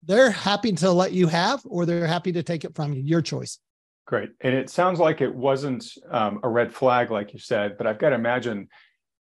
they're 0.05 0.33
happy 0.33 0.73
to 0.73 0.91
let 0.91 1.13
you 1.13 1.29
have, 1.29 1.63
or 1.65 1.87
they're 1.87 2.09
happy 2.09 2.33
to 2.33 2.43
take 2.43 2.65
it 2.65 2.75
from 2.75 2.93
you. 2.93 3.03
Your 3.03 3.23
choice. 3.23 3.61
Great. 4.05 4.31
And 4.41 4.53
it 4.53 4.69
sounds 4.69 4.99
like 4.99 5.21
it 5.21 5.33
wasn't 5.33 5.87
um, 6.11 6.41
a 6.43 6.49
red 6.49 6.75
flag, 6.75 7.13
like 7.13 7.33
you 7.33 7.39
said, 7.39 7.79
but 7.79 7.87
I've 7.87 8.01
got 8.01 8.09
to 8.09 8.17
imagine 8.17 8.69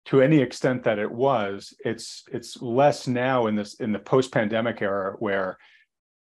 to 0.06 0.22
any 0.22 0.38
extent 0.38 0.84
that 0.84 1.00
it 1.00 1.10
was, 1.10 1.74
it's 1.84 2.22
it's 2.32 2.62
less 2.62 3.08
now 3.08 3.48
in 3.48 3.56
this 3.56 3.74
in 3.74 3.92
the 3.92 3.98
post-pandemic 3.98 4.82
era 4.82 5.16
where 5.18 5.58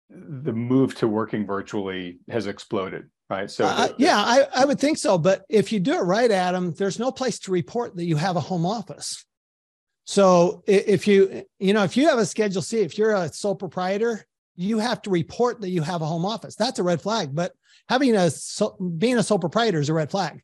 the 0.09 0.53
move 0.53 0.95
to 0.95 1.07
working 1.07 1.45
virtually 1.45 2.19
has 2.29 2.47
exploded 2.47 3.09
right 3.29 3.49
so 3.49 3.65
uh, 3.65 3.87
the, 3.87 3.95
yeah 3.97 4.17
I, 4.17 4.47
I 4.53 4.65
would 4.65 4.79
think 4.79 4.97
so 4.97 5.17
but 5.17 5.43
if 5.49 5.71
you 5.71 5.79
do 5.79 5.93
it 5.93 6.01
right 6.01 6.29
adam 6.29 6.73
there's 6.73 6.99
no 6.99 7.11
place 7.11 7.39
to 7.39 7.51
report 7.51 7.95
that 7.95 8.05
you 8.05 8.15
have 8.15 8.35
a 8.35 8.41
home 8.41 8.65
office 8.65 9.25
so 10.05 10.63
if 10.67 11.07
you 11.07 11.43
you 11.59 11.73
know 11.73 11.83
if 11.83 11.97
you 11.97 12.07
have 12.07 12.19
a 12.19 12.25
schedule 12.25 12.61
c 12.61 12.79
if 12.79 12.97
you're 12.97 13.13
a 13.13 13.31
sole 13.31 13.55
proprietor 13.55 14.25
you 14.55 14.79
have 14.79 15.01
to 15.01 15.09
report 15.09 15.59
that 15.59 15.69
you 15.69 15.81
have 15.81 16.01
a 16.01 16.05
home 16.05 16.25
office. 16.25 16.55
That's 16.55 16.79
a 16.79 16.83
red 16.83 17.01
flag 17.01 17.35
but 17.35 17.53
having 17.89 18.15
a 18.15 18.29
being 18.97 19.17
a 19.17 19.23
sole 19.23 19.39
proprietor 19.39 19.79
is 19.79 19.89
a 19.89 19.93
red 19.93 20.09
flag. 20.09 20.41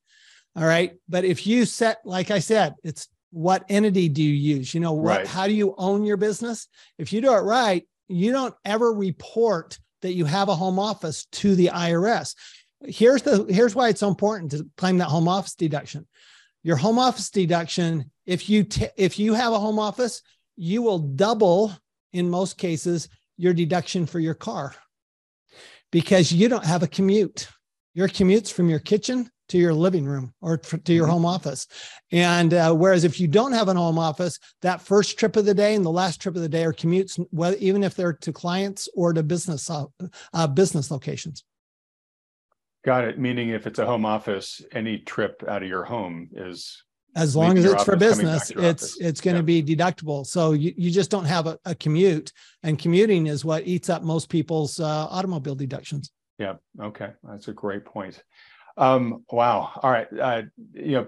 All 0.55 0.65
right? 0.65 0.93
But 1.07 1.23
if 1.23 1.47
you 1.47 1.65
set 1.65 1.99
like 2.03 2.31
i 2.31 2.39
said 2.39 2.75
it's 2.83 3.07
what 3.31 3.63
entity 3.69 4.09
do 4.09 4.21
you 4.21 4.33
use? 4.57 4.73
You 4.73 4.81
know 4.81 4.93
what 4.93 5.19
right. 5.19 5.27
how 5.27 5.47
do 5.47 5.53
you 5.53 5.73
own 5.77 6.03
your 6.03 6.17
business? 6.17 6.67
If 6.97 7.13
you 7.13 7.21
do 7.21 7.33
it 7.33 7.41
right 7.41 7.87
you 8.07 8.31
don't 8.31 8.55
ever 8.65 8.91
report 8.91 9.79
that 10.01 10.13
you 10.13 10.25
have 10.25 10.49
a 10.49 10.55
home 10.55 10.79
office 10.79 11.27
to 11.31 11.55
the 11.55 11.67
irs 11.67 12.35
here's 12.85 13.21
the 13.21 13.45
here's 13.49 13.75
why 13.75 13.89
it's 13.89 13.99
so 13.99 14.07
important 14.07 14.51
to 14.51 14.67
claim 14.77 14.97
that 14.97 15.05
home 15.05 15.27
office 15.27 15.55
deduction. 15.55 16.07
Your 16.63 16.77
home 16.77 16.99
office 16.99 17.29
deduction 17.29 18.11
if 18.31 18.49
you 18.49 18.63
t- 18.63 18.87
if 18.97 19.19
you 19.19 19.33
have 19.33 19.53
a 19.53 19.59
home 19.59 19.79
office 19.79 20.21
you 20.55 20.81
will 20.81 20.99
double 20.99 21.73
in 22.13 22.29
most 22.29 22.57
cases 22.57 23.09
your 23.37 23.53
deduction 23.53 24.05
for 24.05 24.19
your 24.19 24.33
car 24.33 24.75
because 25.91 26.31
you 26.31 26.47
don't 26.47 26.65
have 26.65 26.83
a 26.83 26.87
commute 26.87 27.47
your 27.93 28.07
commute's 28.07 28.49
from 28.49 28.69
your 28.69 28.79
kitchen 28.79 29.29
to 29.51 29.57
your 29.57 29.73
living 29.73 30.05
room 30.05 30.33
or 30.39 30.57
to 30.57 30.93
your 30.93 31.03
mm-hmm. 31.03 31.11
home 31.11 31.25
office. 31.25 31.67
And 32.11 32.53
uh, 32.53 32.73
whereas 32.73 33.03
if 33.03 33.19
you 33.19 33.27
don't 33.27 33.51
have 33.51 33.67
an 33.67 33.75
home 33.75 33.99
office, 33.99 34.39
that 34.61 34.81
first 34.81 35.19
trip 35.19 35.35
of 35.35 35.43
the 35.43 35.53
day 35.53 35.75
and 35.75 35.85
the 35.85 35.91
last 35.91 36.21
trip 36.21 36.37
of 36.37 36.41
the 36.41 36.47
day 36.47 36.63
are 36.63 36.71
commutes, 36.71 37.21
whether, 37.31 37.57
even 37.57 37.83
if 37.83 37.93
they're 37.93 38.13
to 38.13 38.31
clients 38.31 38.87
or 38.95 39.11
to 39.11 39.23
business 39.23 39.69
uh, 39.69 39.85
uh, 40.33 40.47
business 40.47 40.89
locations. 40.89 41.43
Got 42.85 43.03
it. 43.03 43.19
Meaning, 43.19 43.49
if 43.49 43.67
it's 43.67 43.77
a 43.77 43.85
home 43.85 44.05
office, 44.05 44.61
any 44.71 44.99
trip 44.99 45.43
out 45.47 45.61
of 45.61 45.69
your 45.69 45.83
home 45.83 46.29
is 46.31 46.81
as 47.15 47.35
long 47.35 47.57
as 47.57 47.65
it's 47.65 47.83
for 47.83 47.95
business, 47.95 48.51
it's 48.51 48.99
it's 48.99 49.21
going 49.21 49.35
to 49.35 49.53
yeah. 49.53 49.61
be 49.61 49.75
deductible. 49.75 50.25
So 50.25 50.53
you, 50.53 50.73
you 50.77 50.91
just 50.91 51.11
don't 51.11 51.25
have 51.25 51.47
a, 51.47 51.59
a, 51.65 51.75
commute, 51.75 52.31
and 52.63 52.79
commuting 52.79 53.27
is 53.27 53.43
what 53.43 53.67
eats 53.67 53.89
up 53.89 54.03
most 54.03 54.29
people's 54.29 54.79
uh, 54.79 55.07
automobile 55.09 55.55
deductions. 55.55 56.11
Yeah. 56.37 56.55
Okay, 56.79 57.11
that's 57.23 57.47
a 57.49 57.53
great 57.53 57.85
point. 57.85 58.23
Um, 58.77 59.25
wow. 59.31 59.71
All 59.81 59.91
right. 59.91 60.07
Uh, 60.17 60.43
you 60.73 60.91
know, 60.91 61.07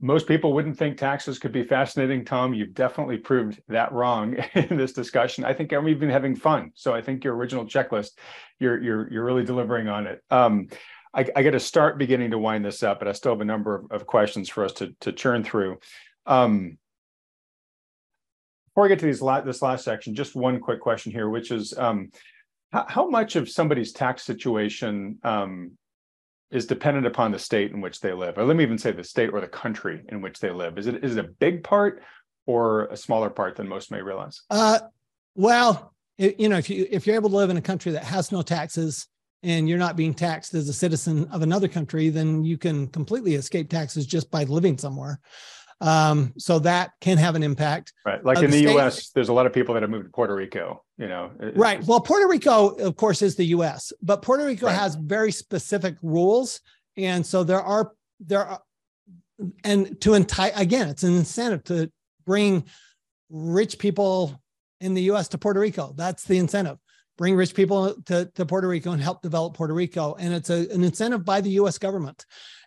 most 0.00 0.26
people 0.26 0.52
wouldn't 0.52 0.76
think 0.76 0.98
taxes 0.98 1.38
could 1.38 1.52
be 1.52 1.64
fascinating. 1.64 2.24
Tom, 2.24 2.54
you've 2.54 2.74
definitely 2.74 3.18
proved 3.18 3.60
that 3.68 3.92
wrong 3.92 4.36
in 4.54 4.76
this 4.76 4.92
discussion. 4.92 5.44
I 5.44 5.52
think 5.52 5.72
I'm 5.72 5.88
even 5.88 6.10
having 6.10 6.36
fun. 6.36 6.72
So 6.74 6.94
I 6.94 7.00
think 7.00 7.24
your 7.24 7.34
original 7.34 7.64
checklist, 7.64 8.10
you're 8.58 8.80
you're 8.82 9.10
you're 9.10 9.24
really 9.24 9.44
delivering 9.44 9.88
on 9.88 10.06
it. 10.06 10.22
Um, 10.30 10.68
I, 11.16 11.26
I 11.34 11.42
got 11.42 11.52
to 11.52 11.60
start 11.60 11.98
beginning 11.98 12.30
to 12.32 12.38
wind 12.38 12.64
this 12.64 12.82
up, 12.82 12.98
but 12.98 13.08
I 13.08 13.12
still 13.12 13.32
have 13.32 13.40
a 13.40 13.46
number 13.46 13.74
of, 13.74 13.90
of 13.90 14.06
questions 14.06 14.48
for 14.48 14.64
us 14.64 14.72
to 14.74 14.94
to 15.00 15.12
churn 15.12 15.42
through. 15.42 15.78
Um, 16.26 16.78
before 18.68 18.84
I 18.84 18.88
get 18.88 18.98
to 18.98 19.06
these 19.06 19.22
la- 19.22 19.40
this 19.40 19.62
last 19.62 19.84
section, 19.84 20.14
just 20.14 20.36
one 20.36 20.60
quick 20.60 20.80
question 20.80 21.10
here, 21.10 21.30
which 21.30 21.50
is 21.50 21.76
um, 21.78 22.10
how, 22.72 22.84
how, 22.86 23.08
much 23.08 23.34
of 23.34 23.48
somebody's 23.48 23.92
tax 23.92 24.22
situation 24.22 25.18
um, 25.22 25.72
is 26.50 26.66
dependent 26.66 27.06
upon 27.06 27.32
the 27.32 27.38
state 27.38 27.72
in 27.72 27.80
which 27.80 28.00
they 28.00 28.12
live, 28.12 28.36
or 28.36 28.44
let 28.44 28.56
me 28.56 28.62
even 28.62 28.76
say 28.76 28.92
the 28.92 29.02
state 29.02 29.30
or 29.32 29.40
the 29.40 29.48
country 29.48 30.02
in 30.10 30.20
which 30.20 30.38
they 30.40 30.50
live. 30.50 30.76
Is 30.76 30.86
it 30.86 31.02
is 31.02 31.16
it 31.16 31.24
a 31.24 31.28
big 31.28 31.64
part 31.64 32.02
or 32.44 32.86
a 32.86 32.96
smaller 32.96 33.30
part 33.30 33.56
than 33.56 33.66
most 33.66 33.90
may 33.90 34.02
realize? 34.02 34.42
Uh, 34.50 34.80
well, 35.34 35.94
you 36.18 36.50
know, 36.50 36.58
if 36.58 36.68
you 36.68 36.86
if 36.90 37.06
you're 37.06 37.16
able 37.16 37.30
to 37.30 37.36
live 37.36 37.48
in 37.48 37.56
a 37.56 37.62
country 37.62 37.92
that 37.92 38.04
has 38.04 38.30
no 38.30 38.42
taxes 38.42 39.08
and 39.42 39.68
you're 39.68 39.78
not 39.78 39.96
being 39.96 40.14
taxed 40.14 40.54
as 40.54 40.68
a 40.68 40.72
citizen 40.72 41.28
of 41.30 41.42
another 41.42 41.68
country, 41.68 42.08
then 42.08 42.44
you 42.44 42.58
can 42.58 42.88
completely 42.88 43.34
escape 43.34 43.68
taxes 43.68 44.06
just 44.06 44.30
by 44.30 44.44
living 44.44 44.78
somewhere. 44.78 45.20
Um, 45.80 46.32
so 46.38 46.58
that 46.60 46.92
can 47.00 47.18
have 47.18 47.34
an 47.34 47.42
impact. 47.42 47.92
Right. 48.04 48.24
Like 48.24 48.38
uh, 48.38 48.42
in 48.42 48.50
the, 48.50 48.64
the 48.64 48.78
US, 48.78 49.10
there's 49.10 49.28
a 49.28 49.32
lot 49.32 49.46
of 49.46 49.52
people 49.52 49.74
that 49.74 49.82
have 49.82 49.90
moved 49.90 50.06
to 50.06 50.10
Puerto 50.10 50.34
Rico, 50.34 50.82
you 50.96 51.06
know. 51.06 51.30
Right. 51.54 51.84
Well, 51.84 52.00
Puerto 52.00 52.26
Rico, 52.26 52.70
of 52.70 52.96
course, 52.96 53.20
is 53.20 53.36
the 53.36 53.44
US, 53.46 53.92
but 54.02 54.22
Puerto 54.22 54.46
Rico 54.46 54.66
right. 54.66 54.74
has 54.74 54.94
very 54.94 55.30
specific 55.30 55.96
rules. 56.02 56.60
And 56.96 57.24
so 57.26 57.44
there 57.44 57.60
are, 57.60 57.92
there 58.20 58.44
are, 58.44 58.62
and 59.64 60.00
to 60.00 60.14
entice, 60.14 60.58
again, 60.58 60.88
it's 60.88 61.02
an 61.02 61.14
incentive 61.14 61.64
to 61.64 61.92
bring 62.24 62.64
rich 63.28 63.78
people 63.78 64.40
in 64.80 64.94
the 64.94 65.02
US 65.02 65.28
to 65.28 65.38
Puerto 65.38 65.60
Rico. 65.60 65.92
That's 65.94 66.24
the 66.24 66.38
incentive. 66.38 66.78
Bring 67.18 67.34
rich 67.34 67.54
people 67.54 67.94
to, 68.06 68.30
to 68.34 68.46
Puerto 68.46 68.68
Rico 68.68 68.92
and 68.92 69.02
help 69.02 69.22
develop 69.22 69.54
Puerto 69.54 69.74
Rico. 69.74 70.14
And 70.18 70.34
it's 70.34 70.50
a, 70.50 70.68
an 70.72 70.84
incentive 70.84 71.24
by 71.24 71.40
the 71.40 71.50
US 71.50 71.78
government. 71.78 72.26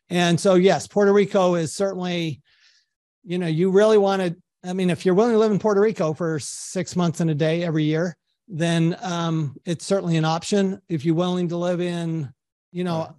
And 0.09 0.39
so, 0.39 0.55
yes, 0.55 0.87
Puerto 0.87 1.13
Rico 1.13 1.55
is 1.55 1.73
certainly 1.73 2.41
you 3.23 3.37
know, 3.37 3.47
you 3.47 3.71
really 3.71 3.97
want 3.97 4.21
to, 4.21 4.35
I 4.63 4.73
mean, 4.73 4.89
if 4.89 5.05
you're 5.05 5.15
willing 5.15 5.33
to 5.33 5.37
live 5.37 5.51
in 5.51 5.59
Puerto 5.59 5.81
Rico 5.81 6.13
for 6.13 6.39
six 6.39 6.95
months 6.95 7.19
and 7.19 7.29
a 7.29 7.35
day 7.35 7.63
every 7.63 7.83
year, 7.83 8.17
then 8.47 8.97
um, 9.01 9.55
it's 9.65 9.85
certainly 9.85 10.17
an 10.17 10.25
option. 10.25 10.81
If 10.89 11.05
you're 11.05 11.15
willing 11.15 11.49
to 11.49 11.57
live 11.57 11.81
in, 11.81 12.33
you 12.71 12.83
know, 12.83 13.15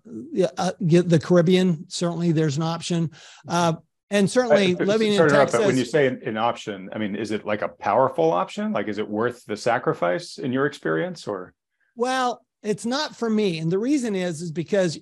uh, 0.59 0.73
the 0.81 1.21
Caribbean, 1.23 1.87
certainly 1.89 2.33
there's 2.33 2.57
an 2.57 2.63
option. 2.63 3.13
Uh, 3.49 3.75
and 4.11 4.31
certainly 4.31 4.75
uh, 4.75 4.85
living 4.85 5.13
in 5.13 5.29
Texas. 5.29 5.59
But 5.59 5.67
when 5.67 5.77
you 5.77 5.85
say 5.85 6.07
an, 6.07 6.21
an, 6.25 6.37
option, 6.37 6.91
I 6.93 6.99
mean, 6.99 7.15
is 7.15 7.31
it 7.31 7.47
like 7.47 7.63
a 7.63 7.69
powerful 7.69 8.33
option? 8.33 8.73
Like, 8.73 8.89
is 8.89 8.99
it 8.99 9.09
worth 9.09 9.45
the 9.47 9.57
sacrifice 9.57 10.39
in 10.39 10.53
your 10.53 10.67
experience 10.67 11.29
or? 11.29 11.55
Well, 11.97 12.45
it's 12.63 12.85
not 12.85 13.17
for 13.17 13.31
me. 13.31 13.59
And 13.59 13.71
the 13.71 13.79
reason 13.79 14.15
is, 14.15 14.43
is 14.43 14.51
because 14.51 14.99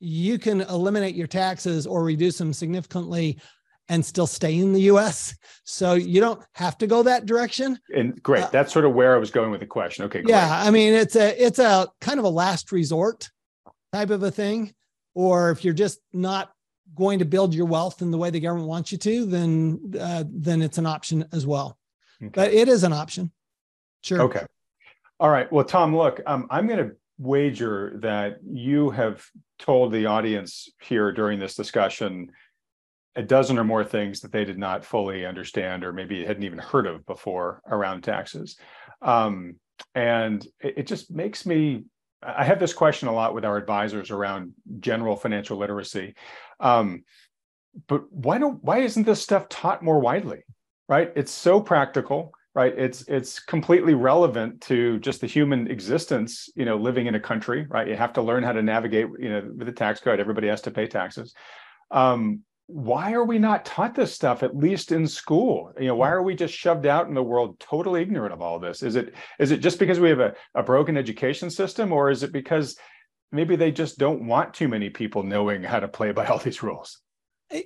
you 0.00 0.38
can 0.38 0.60
eliminate 0.62 1.14
your 1.14 1.26
taxes 1.26 1.86
or 1.86 2.04
reduce 2.04 2.38
them 2.38 2.52
significantly 2.52 3.38
and 3.88 4.04
still 4.04 4.26
stay 4.26 4.58
in 4.58 4.72
the 4.72 4.82
US. 4.82 5.36
So 5.64 5.94
you 5.94 6.20
don't 6.20 6.42
have 6.52 6.78
to 6.78 6.86
go 6.86 7.02
that 7.02 7.26
direction. 7.26 7.78
And 7.94 8.22
great. 8.22 8.44
Uh, 8.44 8.50
That's 8.50 8.72
sort 8.72 8.84
of 8.84 8.94
where 8.94 9.14
I 9.14 9.18
was 9.18 9.30
going 9.30 9.50
with 9.50 9.60
the 9.60 9.66
question. 9.66 10.04
Okay. 10.06 10.22
Great. 10.22 10.30
Yeah. 10.30 10.62
I 10.62 10.70
mean, 10.70 10.94
it's 10.94 11.16
a, 11.16 11.42
it's 11.42 11.58
a 11.58 11.88
kind 12.00 12.18
of 12.18 12.24
a 12.24 12.30
last 12.30 12.72
resort 12.72 13.30
type 13.92 14.10
of 14.10 14.22
a 14.22 14.30
thing. 14.30 14.72
Or 15.14 15.50
if 15.50 15.64
you're 15.64 15.74
just 15.74 16.00
not 16.12 16.50
going 16.94 17.18
to 17.18 17.24
build 17.24 17.54
your 17.54 17.66
wealth 17.66 18.02
in 18.02 18.10
the 18.10 18.18
way 18.18 18.30
the 18.30 18.40
government 18.40 18.68
wants 18.68 18.92
you 18.92 18.98
to, 18.98 19.26
then, 19.26 19.94
uh, 19.98 20.24
then 20.28 20.62
it's 20.62 20.78
an 20.78 20.86
option 20.86 21.26
as 21.32 21.46
well. 21.46 21.78
Okay. 22.22 22.30
But 22.34 22.52
it 22.52 22.68
is 22.68 22.84
an 22.84 22.92
option. 22.92 23.32
Sure. 24.02 24.22
Okay. 24.22 24.44
All 25.20 25.30
right. 25.30 25.50
Well, 25.52 25.64
Tom, 25.64 25.96
look, 25.96 26.20
um, 26.26 26.46
I'm 26.50 26.66
going 26.66 26.78
to 26.78 26.96
wager 27.18 27.96
that 28.02 28.38
you 28.44 28.90
have 28.90 29.24
told 29.58 29.92
the 29.92 30.06
audience 30.06 30.68
here 30.82 31.12
during 31.12 31.38
this 31.38 31.54
discussion 31.54 32.30
a 33.16 33.22
dozen 33.22 33.58
or 33.58 33.64
more 33.64 33.84
things 33.84 34.20
that 34.20 34.32
they 34.32 34.44
did 34.44 34.58
not 34.58 34.84
fully 34.84 35.24
understand 35.24 35.84
or 35.84 35.92
maybe 35.92 36.24
hadn't 36.24 36.42
even 36.42 36.58
heard 36.58 36.86
of 36.86 37.06
before 37.06 37.62
around 37.68 38.02
taxes. 38.02 38.56
Um, 39.02 39.56
and 39.94 40.44
it, 40.60 40.78
it, 40.78 40.86
just 40.86 41.12
makes 41.12 41.46
me, 41.46 41.84
I 42.22 42.44
have 42.44 42.58
this 42.58 42.72
question 42.72 43.06
a 43.06 43.12
lot 43.12 43.34
with 43.34 43.44
our 43.44 43.56
advisors 43.56 44.10
around 44.10 44.52
general 44.80 45.14
financial 45.14 45.58
literacy. 45.58 46.14
Um, 46.64 47.04
but 47.86 48.10
why 48.10 48.38
don't 48.38 48.62
why 48.64 48.78
isn't 48.78 49.04
this 49.04 49.22
stuff 49.22 49.48
taught 49.48 49.82
more 49.82 50.00
widely? 50.00 50.42
Right? 50.88 51.12
It's 51.14 51.32
so 51.32 51.60
practical, 51.60 52.32
right? 52.54 52.76
It's 52.76 53.02
it's 53.08 53.38
completely 53.38 53.94
relevant 53.94 54.60
to 54.62 54.98
just 54.98 55.20
the 55.20 55.26
human 55.26 55.70
existence, 55.70 56.48
you 56.56 56.64
know, 56.64 56.76
living 56.76 57.06
in 57.06 57.14
a 57.14 57.20
country, 57.20 57.66
right? 57.68 57.86
You 57.86 57.96
have 57.96 58.12
to 58.14 58.22
learn 58.22 58.42
how 58.42 58.52
to 58.52 58.62
navigate, 58.62 59.06
you 59.18 59.28
know, 59.28 59.42
with 59.56 59.66
the 59.66 59.72
tax 59.72 60.00
code. 60.00 60.20
Everybody 60.20 60.48
has 60.48 60.62
to 60.62 60.70
pay 60.70 60.86
taxes. 60.86 61.34
Um, 61.90 62.40
why 62.66 63.12
are 63.12 63.24
we 63.24 63.38
not 63.38 63.64
taught 63.66 63.94
this 63.94 64.14
stuff 64.14 64.42
at 64.42 64.56
least 64.56 64.90
in 64.90 65.06
school 65.06 65.70
you 65.78 65.86
know 65.86 65.94
why 65.94 66.10
are 66.10 66.22
we 66.22 66.34
just 66.34 66.54
shoved 66.54 66.86
out 66.86 67.08
in 67.08 67.14
the 67.14 67.22
world 67.22 67.58
totally 67.60 68.00
ignorant 68.00 68.32
of 68.32 68.40
all 68.40 68.58
this 68.58 68.82
is 68.82 68.96
it 68.96 69.12
is 69.38 69.50
it 69.50 69.58
just 69.58 69.78
because 69.78 70.00
we 70.00 70.08
have 70.08 70.20
a, 70.20 70.32
a 70.54 70.62
broken 70.62 70.96
education 70.96 71.50
system 71.50 71.92
or 71.92 72.10
is 72.10 72.22
it 72.22 72.32
because 72.32 72.78
maybe 73.34 73.56
they 73.56 73.72
just 73.72 73.98
don't 73.98 74.26
want 74.26 74.54
too 74.54 74.68
many 74.68 74.88
people 74.88 75.22
knowing 75.22 75.62
how 75.62 75.80
to 75.80 75.88
play 75.88 76.12
by 76.12 76.26
all 76.26 76.38
these 76.38 76.62
rules 76.62 77.00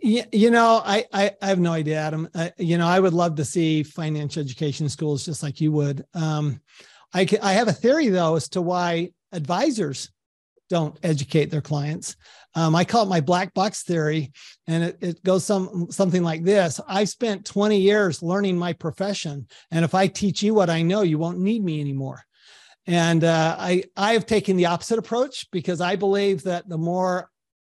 you 0.02 0.50
know 0.50 0.82
i 0.84 1.04
i, 1.12 1.30
I 1.40 1.46
have 1.46 1.60
no 1.60 1.72
idea 1.72 1.98
adam 1.98 2.28
I, 2.34 2.52
you 2.58 2.78
know 2.78 2.86
i 2.86 2.98
would 2.98 3.12
love 3.12 3.36
to 3.36 3.44
see 3.44 3.82
financial 3.82 4.42
education 4.42 4.88
schools 4.88 5.24
just 5.24 5.42
like 5.42 5.60
you 5.60 5.70
would 5.72 6.04
um 6.14 6.60
i 7.14 7.26
i 7.42 7.52
have 7.52 7.68
a 7.68 7.72
theory 7.72 8.08
though 8.08 8.36
as 8.36 8.48
to 8.50 8.62
why 8.62 9.10
advisors 9.32 10.10
don't 10.68 10.98
educate 11.02 11.50
their 11.50 11.60
clients. 11.60 12.16
Um, 12.54 12.74
I 12.74 12.84
call 12.84 13.04
it 13.04 13.08
my 13.08 13.20
black 13.20 13.54
box 13.54 13.82
theory, 13.82 14.32
and 14.66 14.84
it, 14.84 14.98
it 15.00 15.24
goes 15.24 15.44
some 15.44 15.86
something 15.90 16.22
like 16.22 16.44
this: 16.44 16.80
I 16.86 17.04
spent 17.04 17.46
20 17.46 17.78
years 17.78 18.22
learning 18.22 18.58
my 18.58 18.72
profession, 18.72 19.46
and 19.70 19.84
if 19.84 19.94
I 19.94 20.06
teach 20.06 20.42
you 20.42 20.54
what 20.54 20.70
I 20.70 20.82
know, 20.82 21.02
you 21.02 21.18
won't 21.18 21.38
need 21.38 21.64
me 21.64 21.80
anymore. 21.80 22.22
And 22.88 23.22
uh, 23.22 23.54
I 23.58 23.84
I 23.96 24.14
have 24.14 24.24
taken 24.24 24.56
the 24.56 24.66
opposite 24.66 24.98
approach 24.98 25.48
because 25.50 25.80
I 25.82 25.94
believe 25.94 26.42
that 26.44 26.68
the 26.68 26.78
more 26.78 27.30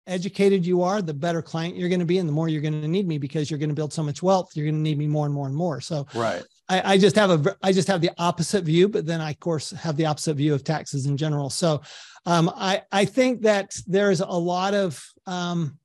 educated 0.09 0.67
you 0.67 0.83
are, 0.83 1.01
the 1.01 1.15
better 1.15 1.41
client 1.41 1.77
you're 1.77 1.89
going 1.89 2.01
to 2.01 2.05
be, 2.05 2.19
and 2.19 2.29
the 2.29 2.33
more 2.33 2.49
you're 2.49 2.61
going 2.61 2.83
to 2.83 2.89
need 2.89 3.07
me 3.07 3.17
because 3.17 3.49
you're 3.49 3.59
going 3.59 3.71
to 3.71 3.77
build 3.77 3.93
so 3.93 4.03
much 4.03 4.23
wealth. 4.23 4.51
You're 4.55 4.67
going 4.67 4.75
to 4.75 4.81
need 4.81 4.99
me 4.99 5.07
more 5.07 5.25
and 5.25 5.35
more 5.35 5.47
and 5.47 5.55
more. 5.55 5.81
So 5.81 6.07
right. 6.15 6.43
I, 6.69 6.95
I 6.95 6.99
just 6.99 7.15
have 7.15 7.31
a 7.47 7.57
I 7.63 7.73
just 7.73 7.87
have 7.87 8.01
the 8.01 8.11
opposite 8.19 8.65
view, 8.65 8.89
but 8.89 9.07
then 9.07 9.21
I 9.21 9.31
of 9.31 9.41
course 9.41 9.71
have 9.71 9.97
the 9.97 10.07
opposite 10.07 10.35
view 10.35 10.53
of 10.53 10.65
taxes 10.65 11.07
in 11.07 11.17
general. 11.17 11.49
So 11.49 11.81
um, 12.27 12.51
I 12.53 12.83
I 12.91 13.05
think 13.05 13.43
that 13.43 13.73
there's 13.87 14.21
a 14.21 14.27
lot 14.27 14.75
of 14.75 15.01
um, 15.27 15.79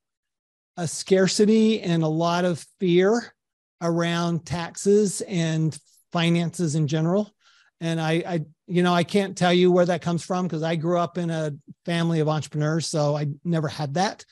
a 0.76 0.88
scarcity 0.88 1.80
and 1.82 2.02
a 2.02 2.08
lot 2.08 2.44
of 2.44 2.66
fear 2.80 3.32
around 3.80 4.44
taxes 4.44 5.20
and 5.22 5.78
finances 6.10 6.74
in 6.74 6.88
general. 6.88 7.32
And 7.80 8.00
I, 8.00 8.12
I 8.26 8.44
you 8.70 8.82
know, 8.82 8.94
I 8.94 9.04
can't 9.04 9.36
tell 9.36 9.52
you 9.52 9.72
where 9.72 9.86
that 9.86 10.02
comes 10.02 10.24
from 10.24 10.46
because 10.46 10.62
I 10.62 10.76
grew 10.76 10.98
up 10.98 11.18
in 11.18 11.28
a 11.28 11.52
family 11.84 12.20
of 12.20 12.28
entrepreneurs, 12.28 12.86
so 12.86 13.16
I 13.16 13.26
never 13.44 13.68
had 13.68 13.94
that. 13.94 14.24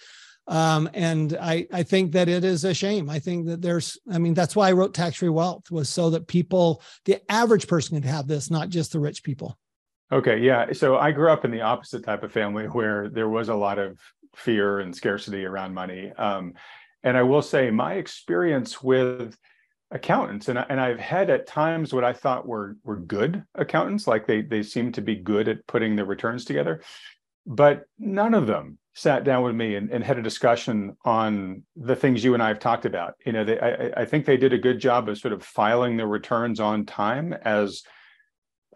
Um, 0.46 0.88
and 0.94 1.36
I, 1.38 1.66
I 1.72 1.82
think 1.82 2.12
that 2.12 2.28
it 2.28 2.44
is 2.44 2.64
a 2.64 2.72
shame. 2.72 3.10
I 3.10 3.18
think 3.18 3.46
that 3.46 3.60
there's, 3.60 3.98
I 4.10 4.18
mean, 4.18 4.32
that's 4.32 4.56
why 4.56 4.68
I 4.68 4.72
wrote 4.72 4.94
Tax 4.94 5.16
Free 5.16 5.28
Wealth 5.28 5.70
was 5.70 5.90
so 5.90 6.10
that 6.10 6.26
people, 6.26 6.82
the 7.04 7.20
average 7.30 7.66
person 7.66 8.00
could 8.00 8.08
have 8.08 8.26
this, 8.26 8.50
not 8.50 8.70
just 8.70 8.92
the 8.92 9.00
rich 9.00 9.22
people. 9.22 9.58
Okay, 10.10 10.38
yeah. 10.38 10.72
So 10.72 10.96
I 10.96 11.12
grew 11.12 11.30
up 11.30 11.44
in 11.44 11.50
the 11.50 11.60
opposite 11.60 12.02
type 12.04 12.22
of 12.22 12.32
family 12.32 12.64
where 12.64 13.10
there 13.10 13.28
was 13.28 13.50
a 13.50 13.54
lot 13.54 13.78
of 13.78 13.98
fear 14.36 14.78
and 14.78 14.96
scarcity 14.96 15.44
around 15.44 15.74
money. 15.74 16.12
Um, 16.16 16.54
and 17.02 17.16
I 17.16 17.24
will 17.24 17.42
say 17.42 17.70
my 17.70 17.94
experience 17.94 18.82
with 18.82 19.36
accountants 19.90 20.48
and, 20.48 20.58
I, 20.58 20.66
and 20.68 20.80
I've 20.80 21.00
had 21.00 21.30
at 21.30 21.46
times 21.46 21.94
what 21.94 22.04
I 22.04 22.12
thought 22.12 22.46
were 22.46 22.76
were 22.84 22.96
good 22.96 23.42
accountants, 23.54 24.06
like 24.06 24.26
they 24.26 24.42
they 24.42 24.62
seem 24.62 24.92
to 24.92 25.00
be 25.00 25.16
good 25.16 25.48
at 25.48 25.66
putting 25.66 25.96
the 25.96 26.04
returns 26.04 26.44
together, 26.44 26.82
but 27.46 27.86
none 27.98 28.34
of 28.34 28.46
them 28.46 28.78
sat 28.94 29.24
down 29.24 29.44
with 29.44 29.54
me 29.54 29.76
and, 29.76 29.90
and 29.90 30.02
had 30.02 30.18
a 30.18 30.22
discussion 30.22 30.96
on 31.04 31.62
the 31.76 31.94
things 31.94 32.24
you 32.24 32.34
and 32.34 32.42
I 32.42 32.48
have 32.48 32.58
talked 32.58 32.84
about. 32.84 33.14
You 33.24 33.32
know, 33.32 33.44
they, 33.44 33.58
I, 33.60 34.02
I 34.02 34.04
think 34.04 34.26
they 34.26 34.36
did 34.36 34.52
a 34.52 34.58
good 34.58 34.80
job 34.80 35.08
of 35.08 35.18
sort 35.18 35.32
of 35.32 35.42
filing 35.42 35.96
their 35.96 36.08
returns 36.08 36.58
on 36.58 36.84
time 36.84 37.32
as 37.32 37.84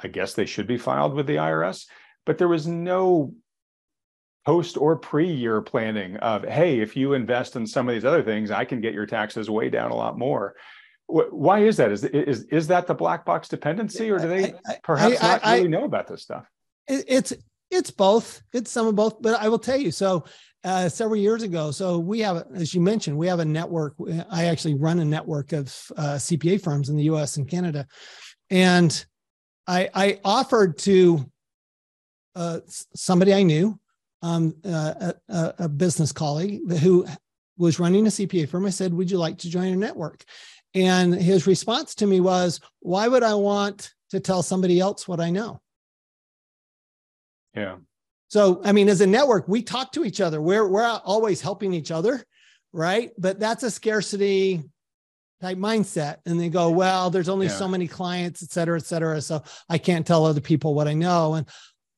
I 0.00 0.08
guess 0.08 0.34
they 0.34 0.46
should 0.46 0.66
be 0.66 0.78
filed 0.78 1.14
with 1.14 1.26
the 1.26 1.36
IRS, 1.36 1.86
but 2.24 2.38
there 2.38 2.48
was 2.48 2.66
no 2.66 3.34
post 4.46 4.76
or 4.76 4.96
pre-year 4.96 5.60
planning 5.60 6.16
of, 6.16 6.44
hey, 6.44 6.80
if 6.80 6.96
you 6.96 7.12
invest 7.12 7.56
in 7.56 7.66
some 7.66 7.88
of 7.88 7.94
these 7.94 8.04
other 8.04 8.22
things, 8.22 8.50
I 8.50 8.64
can 8.64 8.80
get 8.80 8.94
your 8.94 9.06
taxes 9.06 9.50
way 9.50 9.70
down 9.70 9.90
a 9.90 9.96
lot 9.96 10.18
more. 10.18 10.54
Why 11.06 11.60
is 11.60 11.76
that? 11.76 11.92
Is 11.92 12.04
is 12.04 12.44
is 12.44 12.66
that 12.68 12.86
the 12.86 12.94
black 12.94 13.24
box 13.24 13.48
dependency, 13.48 14.10
or 14.10 14.18
do 14.18 14.28
they 14.28 14.54
perhaps 14.82 15.22
I, 15.22 15.26
I, 15.26 15.30
not 15.32 15.44
really 15.44 15.68
know 15.68 15.84
about 15.84 16.06
this 16.06 16.22
stuff? 16.22 16.46
It's 16.88 17.32
it's 17.70 17.90
both. 17.90 18.42
It's 18.52 18.70
some 18.70 18.86
of 18.86 18.94
both. 18.94 19.20
But 19.20 19.40
I 19.40 19.48
will 19.48 19.58
tell 19.58 19.76
you. 19.76 19.90
So 19.90 20.24
uh, 20.64 20.88
several 20.88 21.16
years 21.16 21.42
ago, 21.42 21.70
so 21.70 21.98
we 21.98 22.20
have, 22.20 22.44
as 22.54 22.72
you 22.72 22.80
mentioned, 22.80 23.16
we 23.16 23.26
have 23.26 23.40
a 23.40 23.44
network. 23.44 23.94
I 24.30 24.46
actually 24.46 24.74
run 24.74 25.00
a 25.00 25.04
network 25.04 25.52
of 25.52 25.64
uh, 25.96 26.14
CPA 26.14 26.62
firms 26.62 26.88
in 26.88 26.96
the 26.96 27.04
U.S. 27.04 27.36
and 27.36 27.48
Canada, 27.48 27.86
and 28.48 29.04
I, 29.66 29.88
I 29.94 30.20
offered 30.24 30.78
to 30.78 31.30
uh, 32.34 32.60
somebody 32.94 33.34
I 33.34 33.42
knew, 33.42 33.78
um, 34.22 34.54
uh, 34.64 35.12
a, 35.28 35.54
a, 35.58 35.68
business 35.68 36.12
colleague 36.12 36.60
who 36.78 37.06
was 37.58 37.80
running 37.80 38.06
a 38.06 38.10
CPA 38.10 38.48
firm. 38.48 38.66
I 38.66 38.70
said, 38.70 38.94
"Would 38.94 39.10
you 39.10 39.18
like 39.18 39.38
to 39.38 39.50
join 39.50 39.72
a 39.72 39.76
network?" 39.76 40.24
And 40.74 41.14
his 41.14 41.46
response 41.46 41.94
to 41.96 42.06
me 42.06 42.20
was, 42.20 42.60
"Why 42.80 43.08
would 43.08 43.22
I 43.22 43.34
want 43.34 43.92
to 44.10 44.20
tell 44.20 44.42
somebody 44.42 44.80
else 44.80 45.06
what 45.06 45.20
I 45.20 45.30
know?" 45.30 45.60
Yeah. 47.54 47.76
So, 48.28 48.62
I 48.64 48.72
mean, 48.72 48.88
as 48.88 49.02
a 49.02 49.06
network, 49.06 49.46
we 49.46 49.62
talk 49.62 49.92
to 49.92 50.04
each 50.04 50.20
other. 50.20 50.40
We're 50.40 50.66
we're 50.66 50.86
always 51.04 51.42
helping 51.42 51.74
each 51.74 51.90
other, 51.90 52.24
right? 52.72 53.12
But 53.18 53.38
that's 53.38 53.62
a 53.62 53.70
scarcity 53.70 54.62
type 55.42 55.58
mindset. 55.58 56.18
And 56.24 56.40
they 56.40 56.48
go, 56.48 56.70
well, 56.70 57.10
there's 57.10 57.28
only 57.28 57.48
yeah. 57.48 57.52
so 57.52 57.68
many 57.68 57.86
clients, 57.86 58.42
et 58.42 58.50
cetera, 58.50 58.78
et 58.78 58.86
cetera. 58.86 59.20
So 59.20 59.42
I 59.68 59.76
can't 59.76 60.06
tell 60.06 60.24
other 60.24 60.40
people 60.40 60.72
what 60.72 60.88
I 60.88 60.94
know. 60.94 61.34
And 61.34 61.46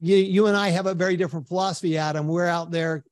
you 0.01 0.17
you 0.17 0.47
and 0.49 0.57
I 0.57 0.71
have 0.71 0.87
a 0.87 0.95
very 0.95 1.17
different 1.17 1.47
philosophy, 1.47 1.97
Adam. 1.97 2.27
We're 2.27 2.49
out 2.49 2.73
there 2.73 3.05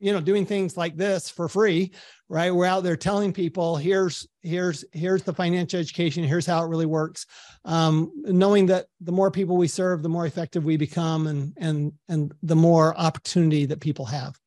you 0.00 0.12
know 0.12 0.20
doing 0.20 0.44
things 0.44 0.76
like 0.76 0.96
this 0.96 1.30
for 1.30 1.48
free 1.48 1.92
right? 2.30 2.54
We're 2.54 2.66
out 2.66 2.84
there 2.84 2.96
telling 2.96 3.32
people 3.32 3.76
here's 3.76 4.26
here's 4.40 4.84
here's 4.92 5.24
the 5.24 5.34
financial 5.34 5.80
education. 5.80 6.24
Here's 6.24 6.46
how 6.46 6.64
it 6.64 6.68
really 6.68 6.86
works. 6.86 7.26
Um, 7.64 8.12
knowing 8.22 8.66
that 8.66 8.86
the 9.00 9.12
more 9.12 9.30
people 9.30 9.56
we 9.58 9.68
serve 9.68 10.02
the 10.02 10.08
more 10.08 10.24
effective 10.24 10.64
we 10.64 10.78
become 10.78 11.26
and 11.26 11.52
and 11.58 11.92
and 12.08 12.32
the 12.42 12.56
more 12.56 12.96
opportunity 12.96 13.66
that 13.66 13.80
people 13.80 14.06
have. 14.06 14.38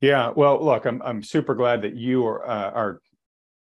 Yeah 0.00 0.32
well 0.34 0.64
look 0.64 0.84
i'm, 0.86 1.00
I'm 1.02 1.22
super 1.22 1.54
glad 1.54 1.82
that 1.82 1.94
you 1.94 2.26
are 2.26 2.44
uh, 2.48 2.70
are 2.70 3.00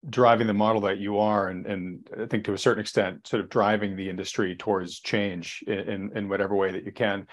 driving 0.09 0.47
the 0.47 0.53
model 0.53 0.81
that 0.81 0.97
you 0.97 1.17
are 1.17 1.47
and 1.47 1.65
and 1.65 2.09
i 2.19 2.25
think 2.25 2.43
to 2.45 2.53
a 2.53 2.57
certain 2.57 2.81
extent 2.81 3.25
sort 3.25 3.41
of 3.41 3.49
driving 3.49 3.95
the 3.95 4.07
industry 4.07 4.55
towards 4.55 4.99
change 4.99 5.63
in 5.65 5.79
in, 5.79 6.17
in 6.17 6.29
whatever 6.29 6.55
way 6.55 6.71
that 6.71 6.83
you 6.83 6.91
can 6.91 7.25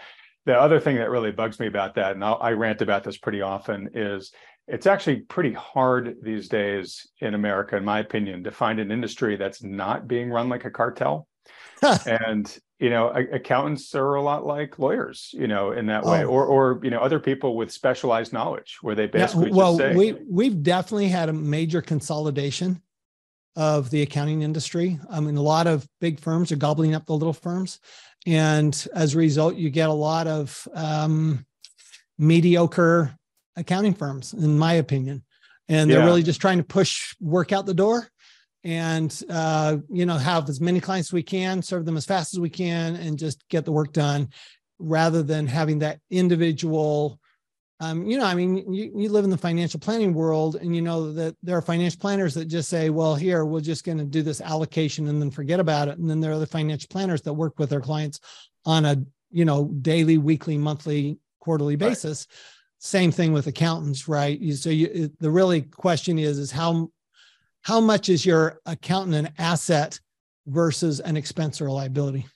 the 0.44 0.58
other 0.58 0.80
thing 0.80 0.96
that 0.96 1.10
really 1.10 1.30
bugs 1.30 1.60
me 1.60 1.66
about 1.66 1.94
that, 1.94 2.12
and 2.12 2.24
I'll, 2.24 2.38
I 2.40 2.52
rant 2.52 2.82
about 2.82 3.04
this 3.04 3.16
pretty 3.16 3.42
often, 3.42 3.90
is 3.94 4.32
it's 4.68 4.86
actually 4.86 5.20
pretty 5.20 5.52
hard 5.52 6.16
these 6.22 6.48
days 6.48 7.06
in 7.20 7.34
America, 7.34 7.76
in 7.76 7.84
my 7.84 8.00
opinion, 8.00 8.44
to 8.44 8.50
find 8.50 8.80
an 8.80 8.90
industry 8.90 9.36
that's 9.36 9.62
not 9.62 10.08
being 10.08 10.30
run 10.30 10.48
like 10.48 10.64
a 10.64 10.70
cartel. 10.70 11.26
and 12.06 12.58
you 12.78 12.90
know, 12.90 13.08
accountants 13.10 13.94
are 13.94 14.14
a 14.14 14.22
lot 14.22 14.44
like 14.44 14.78
lawyers, 14.78 15.30
you 15.32 15.46
know, 15.46 15.70
in 15.70 15.86
that 15.86 16.04
way, 16.04 16.24
oh. 16.24 16.28
or 16.28 16.46
or 16.46 16.80
you 16.82 16.90
know, 16.90 16.98
other 16.98 17.20
people 17.20 17.56
with 17.56 17.70
specialized 17.70 18.32
knowledge, 18.32 18.78
where 18.82 18.94
they 18.94 19.06
basically 19.06 19.50
yeah, 19.50 19.56
well, 19.56 19.78
say, 19.78 19.94
we 19.94 20.16
we've 20.28 20.62
definitely 20.62 21.08
had 21.08 21.28
a 21.28 21.32
major 21.32 21.80
consolidation 21.80 22.82
of 23.54 23.90
the 23.90 24.02
accounting 24.02 24.42
industry. 24.42 24.98
I 25.10 25.20
mean, 25.20 25.36
a 25.36 25.42
lot 25.42 25.66
of 25.66 25.86
big 26.00 26.18
firms 26.18 26.50
are 26.50 26.56
gobbling 26.56 26.94
up 26.94 27.06
the 27.06 27.12
little 27.12 27.32
firms. 27.32 27.78
And 28.26 28.86
as 28.94 29.14
a 29.14 29.18
result, 29.18 29.56
you 29.56 29.70
get 29.70 29.88
a 29.88 29.92
lot 29.92 30.26
of 30.26 30.66
um, 30.74 31.44
mediocre 32.18 33.16
accounting 33.56 33.94
firms, 33.94 34.32
in 34.32 34.58
my 34.58 34.74
opinion. 34.74 35.24
And 35.68 35.90
they're 35.90 36.04
really 36.04 36.22
just 36.22 36.40
trying 36.40 36.58
to 36.58 36.64
push 36.64 37.14
work 37.20 37.52
out 37.52 37.66
the 37.66 37.74
door 37.74 38.08
and 38.64 39.22
uh, 39.28 39.78
you 39.90 40.06
know 40.06 40.16
have 40.16 40.48
as 40.48 40.60
many 40.60 40.80
clients 40.80 41.08
as 41.08 41.12
we 41.12 41.22
can 41.22 41.62
serve 41.62 41.84
them 41.84 41.96
as 41.96 42.04
fast 42.04 42.34
as 42.34 42.40
we 42.40 42.50
can 42.50 42.96
and 42.96 43.18
just 43.18 43.46
get 43.48 43.64
the 43.64 43.72
work 43.72 43.92
done 43.92 44.28
rather 44.78 45.22
than 45.22 45.46
having 45.46 45.80
that 45.80 45.98
individual 46.10 47.18
um, 47.82 48.06
you 48.06 48.16
know, 48.16 48.24
I 48.24 48.36
mean, 48.36 48.72
you, 48.72 48.92
you 48.94 49.08
live 49.08 49.24
in 49.24 49.30
the 49.30 49.36
financial 49.36 49.80
planning 49.80 50.14
world 50.14 50.54
and 50.54 50.74
you 50.74 50.80
know 50.80 51.12
that 51.14 51.34
there 51.42 51.56
are 51.56 51.62
financial 51.62 51.98
planners 51.98 52.32
that 52.34 52.44
just 52.44 52.68
say, 52.68 52.90
well, 52.90 53.16
here, 53.16 53.44
we're 53.44 53.60
just 53.60 53.82
going 53.82 53.98
to 53.98 54.04
do 54.04 54.22
this 54.22 54.40
allocation 54.40 55.08
and 55.08 55.20
then 55.20 55.32
forget 55.32 55.58
about 55.58 55.88
it. 55.88 55.98
And 55.98 56.08
then 56.08 56.20
there 56.20 56.30
are 56.30 56.38
the 56.38 56.46
financial 56.46 56.86
planners 56.88 57.22
that 57.22 57.32
work 57.32 57.58
with 57.58 57.70
their 57.70 57.80
clients 57.80 58.20
on 58.64 58.84
a, 58.84 59.02
you 59.32 59.44
know, 59.44 59.64
daily, 59.64 60.16
weekly, 60.16 60.56
monthly, 60.56 61.18
quarterly 61.40 61.74
basis. 61.74 62.28
Right. 62.30 62.38
Same 62.78 63.10
thing 63.10 63.32
with 63.32 63.48
accountants, 63.48 64.06
right? 64.06 64.38
You, 64.38 64.54
so 64.54 64.70
you, 64.70 65.10
the 65.18 65.30
really 65.30 65.62
question 65.62 66.20
is, 66.20 66.38
is 66.38 66.52
how, 66.52 66.88
how 67.62 67.80
much 67.80 68.08
is 68.08 68.24
your 68.24 68.60
accountant 68.64 69.26
an 69.26 69.34
asset 69.38 69.98
versus 70.46 71.00
an 71.00 71.16
expense 71.16 71.60
or 71.60 71.66
a 71.66 71.72
liability? 71.72 72.28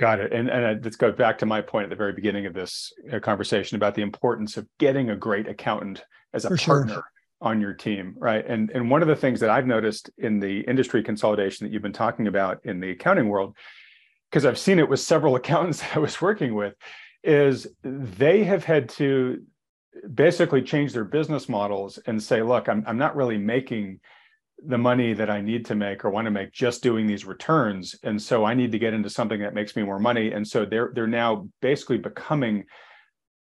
Got 0.00 0.20
it. 0.20 0.32
And 0.32 0.48
and 0.48 0.82
let's 0.82 0.96
go 0.96 1.12
back 1.12 1.36
to 1.38 1.46
my 1.46 1.60
point 1.60 1.84
at 1.84 1.90
the 1.90 1.96
very 1.96 2.14
beginning 2.14 2.46
of 2.46 2.54
this 2.54 2.90
uh, 3.12 3.18
conversation 3.20 3.76
about 3.76 3.94
the 3.94 4.00
importance 4.00 4.56
of 4.56 4.66
getting 4.78 5.10
a 5.10 5.16
great 5.16 5.46
accountant 5.46 6.02
as 6.32 6.46
a 6.46 6.48
For 6.48 6.56
partner. 6.56 6.94
Sure. 6.94 7.04
on 7.42 7.60
your 7.60 7.74
team, 7.74 8.14
right? 8.16 8.42
And 8.48 8.70
and 8.70 8.90
one 8.90 9.02
of 9.02 9.08
the 9.08 9.14
things 9.14 9.40
that 9.40 9.50
I've 9.50 9.66
noticed 9.66 10.08
in 10.16 10.40
the 10.40 10.60
industry 10.60 11.02
consolidation 11.02 11.66
that 11.66 11.72
you've 11.74 11.82
been 11.82 11.92
talking 11.92 12.28
about 12.28 12.64
in 12.64 12.80
the 12.80 12.92
accounting 12.92 13.28
world, 13.28 13.54
because 14.30 14.46
I've 14.46 14.58
seen 14.58 14.78
it 14.78 14.88
with 14.88 15.00
several 15.00 15.36
accountants 15.40 15.80
that 15.80 15.94
I 15.94 15.98
was 15.98 16.22
working 16.22 16.54
with, 16.54 16.72
is 17.22 17.66
they 17.82 18.42
have 18.44 18.64
had 18.64 18.88
to 19.00 19.42
basically 20.14 20.62
change 20.62 20.94
their 20.94 21.04
business 21.04 21.46
models 21.46 21.98
and 22.06 22.22
say, 22.22 22.40
look, 22.40 22.70
I'm 22.70 22.84
I'm 22.86 22.96
not 22.96 23.16
really 23.16 23.36
making 23.36 24.00
the 24.66 24.78
money 24.78 25.14
that 25.14 25.30
I 25.30 25.40
need 25.40 25.66
to 25.66 25.74
make 25.74 26.04
or 26.04 26.10
want 26.10 26.26
to 26.26 26.30
make 26.30 26.52
just 26.52 26.82
doing 26.82 27.06
these 27.06 27.24
returns. 27.24 27.94
And 28.02 28.20
so 28.20 28.44
I 28.44 28.54
need 28.54 28.72
to 28.72 28.78
get 28.78 28.94
into 28.94 29.10
something 29.10 29.40
that 29.40 29.54
makes 29.54 29.76
me 29.76 29.82
more 29.82 29.98
money. 29.98 30.32
And 30.32 30.46
so 30.46 30.64
they're 30.64 30.90
they're 30.94 31.06
now 31.06 31.48
basically 31.60 31.98
becoming 31.98 32.64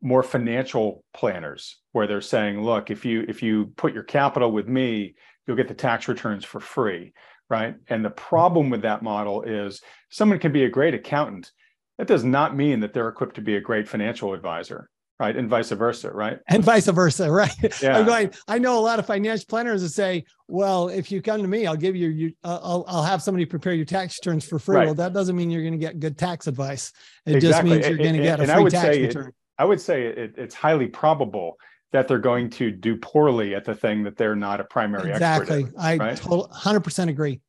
more 0.00 0.22
financial 0.22 1.04
planners 1.12 1.78
where 1.92 2.06
they're 2.06 2.20
saying 2.20 2.62
look 2.62 2.90
if 2.90 3.04
you 3.04 3.24
if 3.28 3.42
you 3.42 3.72
put 3.76 3.92
your 3.92 4.04
capital 4.04 4.52
with 4.52 4.68
me 4.68 5.14
you'll 5.46 5.56
get 5.56 5.68
the 5.68 5.74
tax 5.74 6.06
returns 6.06 6.44
for 6.44 6.60
free 6.60 7.12
right 7.50 7.74
and 7.88 8.04
the 8.04 8.10
problem 8.10 8.70
with 8.70 8.82
that 8.82 9.02
model 9.02 9.42
is 9.42 9.80
someone 10.08 10.38
can 10.38 10.52
be 10.52 10.64
a 10.64 10.70
great 10.70 10.94
accountant 10.94 11.50
that 11.98 12.06
does 12.06 12.22
not 12.22 12.56
mean 12.56 12.80
that 12.80 12.92
they're 12.92 13.08
equipped 13.08 13.34
to 13.34 13.40
be 13.40 13.56
a 13.56 13.60
great 13.60 13.88
financial 13.88 14.34
advisor 14.34 14.88
right 15.20 15.36
and 15.36 15.48
vice 15.48 15.70
versa 15.70 16.10
right 16.12 16.38
and 16.48 16.64
vice 16.64 16.86
versa 16.86 17.30
right 17.30 17.82
yeah. 17.82 17.98
i'm 17.98 18.06
going 18.06 18.30
i 18.46 18.58
know 18.58 18.78
a 18.78 18.80
lot 18.80 18.98
of 18.98 19.06
financial 19.06 19.44
planners 19.48 19.82
that 19.82 19.90
say 19.90 20.24
well 20.46 20.88
if 20.88 21.10
you 21.10 21.20
come 21.20 21.42
to 21.42 21.48
me 21.48 21.66
i'll 21.66 21.76
give 21.76 21.96
you 21.96 22.08
you 22.08 22.32
i'll, 22.44 22.84
I'll 22.86 23.02
have 23.02 23.22
somebody 23.22 23.44
prepare 23.44 23.72
your 23.72 23.84
tax 23.84 24.18
returns 24.20 24.44
for 24.44 24.58
free 24.58 24.76
right. 24.76 24.84
well 24.86 24.94
that 24.94 25.12
doesn't 25.12 25.36
mean 25.36 25.50
you're 25.50 25.62
going 25.62 25.72
to 25.72 25.78
get 25.78 25.98
good 25.98 26.16
tax 26.16 26.46
advice 26.46 26.92
it 27.26 27.36
exactly. 27.36 27.48
just 27.48 27.64
means 27.64 27.88
you're 27.88 28.04
going 28.04 28.16
to 28.16 28.22
get 28.22 28.40
a 28.40 28.46
free 28.46 28.70
tax 28.70 28.96
return 28.96 29.28
it, 29.28 29.34
I 29.58 29.64
would 29.64 29.80
say 29.80 30.06
it, 30.06 30.34
it's 30.36 30.54
highly 30.54 30.86
probable 30.86 31.58
that 31.92 32.06
they're 32.06 32.18
going 32.18 32.50
to 32.50 32.70
do 32.70 32.96
poorly 32.96 33.54
at 33.54 33.64
the 33.64 33.74
thing 33.74 34.04
that 34.04 34.16
they're 34.16 34.36
not 34.36 34.60
a 34.60 34.64
primary 34.64 35.10
exactly. 35.10 35.64
expert. 35.64 35.78
Exactly. 35.78 35.82
I 35.82 35.96
right? 35.96 36.20
100% 36.20 37.08
agree. 37.08 37.40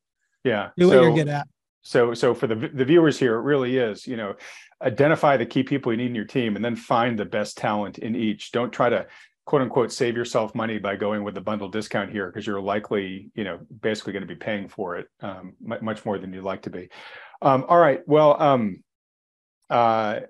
Yeah. 0.44 0.70
Do 0.76 0.88
so, 0.88 0.96
what 0.96 1.02
you're 1.04 1.14
good 1.14 1.28
at. 1.28 1.46
So, 1.82 2.14
so 2.14 2.34
for 2.34 2.46
the, 2.46 2.54
the 2.54 2.84
viewers 2.84 3.18
here, 3.18 3.36
it 3.36 3.42
really 3.42 3.78
is, 3.78 4.06
you 4.06 4.16
know, 4.16 4.34
identify 4.82 5.36
the 5.36 5.46
key 5.46 5.62
people 5.62 5.92
you 5.92 5.98
need 5.98 6.06
in 6.06 6.14
your 6.14 6.24
team 6.24 6.56
and 6.56 6.64
then 6.64 6.76
find 6.76 7.18
the 7.18 7.24
best 7.24 7.58
talent 7.58 7.98
in 7.98 8.14
each. 8.14 8.52
Don't 8.52 8.72
try 8.72 8.88
to 8.88 9.06
quote 9.46 9.62
unquote 9.62 9.90
save 9.92 10.16
yourself 10.16 10.54
money 10.54 10.78
by 10.78 10.96
going 10.96 11.24
with 11.24 11.34
the 11.34 11.40
bundle 11.40 11.68
discount 11.68 12.10
here 12.10 12.26
because 12.26 12.46
you're 12.46 12.60
likely, 12.60 13.30
you 13.34 13.44
know, 13.44 13.58
basically 13.80 14.12
going 14.12 14.22
to 14.22 14.28
be 14.28 14.36
paying 14.36 14.68
for 14.68 14.96
it 14.96 15.08
um, 15.22 15.54
much 15.60 16.04
more 16.04 16.18
than 16.18 16.32
you'd 16.32 16.44
like 16.44 16.62
to 16.62 16.70
be. 16.70 16.88
Um, 17.42 17.64
all 17.68 17.78
right. 17.78 18.06
Well, 18.06 18.40
um, 18.40 18.84
uh, 19.68 20.20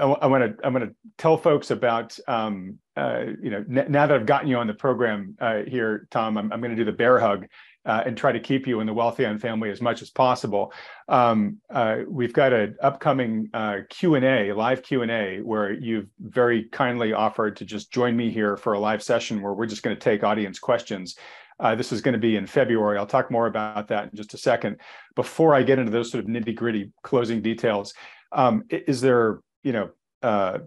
I, 0.00 0.26
want 0.26 0.58
to 0.58 0.66
I 0.66 0.68
want 0.68 0.84
to 0.84 0.94
tell 1.18 1.36
folks 1.36 1.70
about 1.70 2.18
um, 2.28 2.78
uh, 2.96 3.24
you 3.40 3.50
know 3.50 3.64
now 3.68 4.06
that 4.06 4.12
I've 4.12 4.26
gotten 4.26 4.48
you 4.48 4.58
on 4.58 4.66
the 4.66 4.74
program 4.74 5.36
uh, 5.40 5.62
here, 5.66 6.06
Tom. 6.10 6.36
I'm, 6.36 6.52
I'm 6.52 6.60
going 6.60 6.70
to 6.70 6.76
do 6.76 6.84
the 6.84 6.96
bear 6.96 7.18
hug 7.18 7.46
uh, 7.84 8.02
and 8.06 8.16
try 8.16 8.32
to 8.32 8.40
keep 8.40 8.66
you 8.66 8.80
in 8.80 8.86
the 8.86 8.94
Wealthion 8.94 9.40
family 9.40 9.70
as 9.70 9.80
much 9.80 10.02
as 10.02 10.10
possible. 10.10 10.72
Um, 11.08 11.58
uh, 11.70 11.98
we've 12.08 12.32
got 12.32 12.52
an 12.52 12.76
upcoming 12.82 13.48
uh, 13.52 13.78
Q 13.88 14.14
and 14.14 14.24
A, 14.24 14.52
live 14.52 14.82
Q 14.82 15.02
and 15.02 15.10
A, 15.10 15.40
where 15.40 15.72
you've 15.72 16.08
very 16.20 16.64
kindly 16.64 17.12
offered 17.12 17.56
to 17.56 17.64
just 17.64 17.92
join 17.92 18.16
me 18.16 18.30
here 18.30 18.56
for 18.56 18.74
a 18.74 18.78
live 18.78 19.02
session 19.02 19.42
where 19.42 19.52
we're 19.52 19.66
just 19.66 19.82
going 19.82 19.96
to 19.96 20.00
take 20.00 20.24
audience 20.24 20.58
questions. 20.58 21.16
Uh, 21.60 21.74
this 21.74 21.92
is 21.92 22.00
going 22.00 22.14
to 22.14 22.18
be 22.18 22.36
in 22.36 22.46
February. 22.46 22.98
I'll 22.98 23.06
talk 23.06 23.30
more 23.30 23.46
about 23.46 23.88
that 23.88 24.04
in 24.04 24.16
just 24.16 24.34
a 24.34 24.38
second. 24.38 24.78
Before 25.14 25.54
I 25.54 25.62
get 25.62 25.78
into 25.78 25.92
those 25.92 26.10
sort 26.10 26.24
of 26.24 26.30
nitty 26.30 26.56
gritty 26.56 26.92
closing 27.02 27.42
details, 27.42 27.94
um, 28.32 28.64
is 28.70 29.00
there 29.00 29.40
you 29.62 29.72
know, 29.72 29.90
uh, 30.22 30.58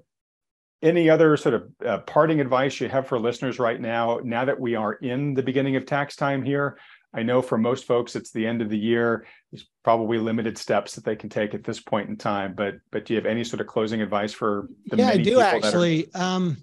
any 0.81 1.09
other 1.09 1.37
sort 1.37 1.55
of 1.55 1.69
uh, 1.85 1.97
parting 1.99 2.39
advice 2.39 2.79
you 2.79 2.89
have 2.89 3.07
for 3.07 3.19
listeners 3.19 3.59
right 3.59 3.79
now, 3.79 4.19
now 4.23 4.45
that 4.45 4.59
we 4.59 4.75
are 4.75 4.93
in 4.93 5.33
the 5.33 5.43
beginning 5.43 5.75
of 5.75 5.85
tax 5.85 6.15
time 6.15 6.43
here? 6.43 6.77
I 7.15 7.23
know 7.23 7.41
for 7.41 7.57
most 7.57 7.85
folks, 7.85 8.15
it's 8.15 8.31
the 8.31 8.45
end 8.45 8.61
of 8.61 8.69
the 8.69 8.77
year. 8.77 9.25
There's 9.51 9.65
probably 9.83 10.17
limited 10.17 10.57
steps 10.57 10.95
that 10.95 11.05
they 11.05 11.15
can 11.15 11.29
take 11.29 11.53
at 11.53 11.63
this 11.63 11.79
point 11.79 12.09
in 12.09 12.17
time. 12.17 12.53
But 12.55 12.75
but 12.91 13.05
do 13.05 13.13
you 13.13 13.17
have 13.17 13.25
any 13.25 13.43
sort 13.43 13.61
of 13.61 13.67
closing 13.67 14.01
advice 14.01 14.33
for 14.33 14.67
the 14.87 14.97
yeah, 14.97 15.09
I 15.09 15.17
do 15.17 15.39
actually. 15.39 16.07
Are- 16.13 16.21
um, 16.21 16.57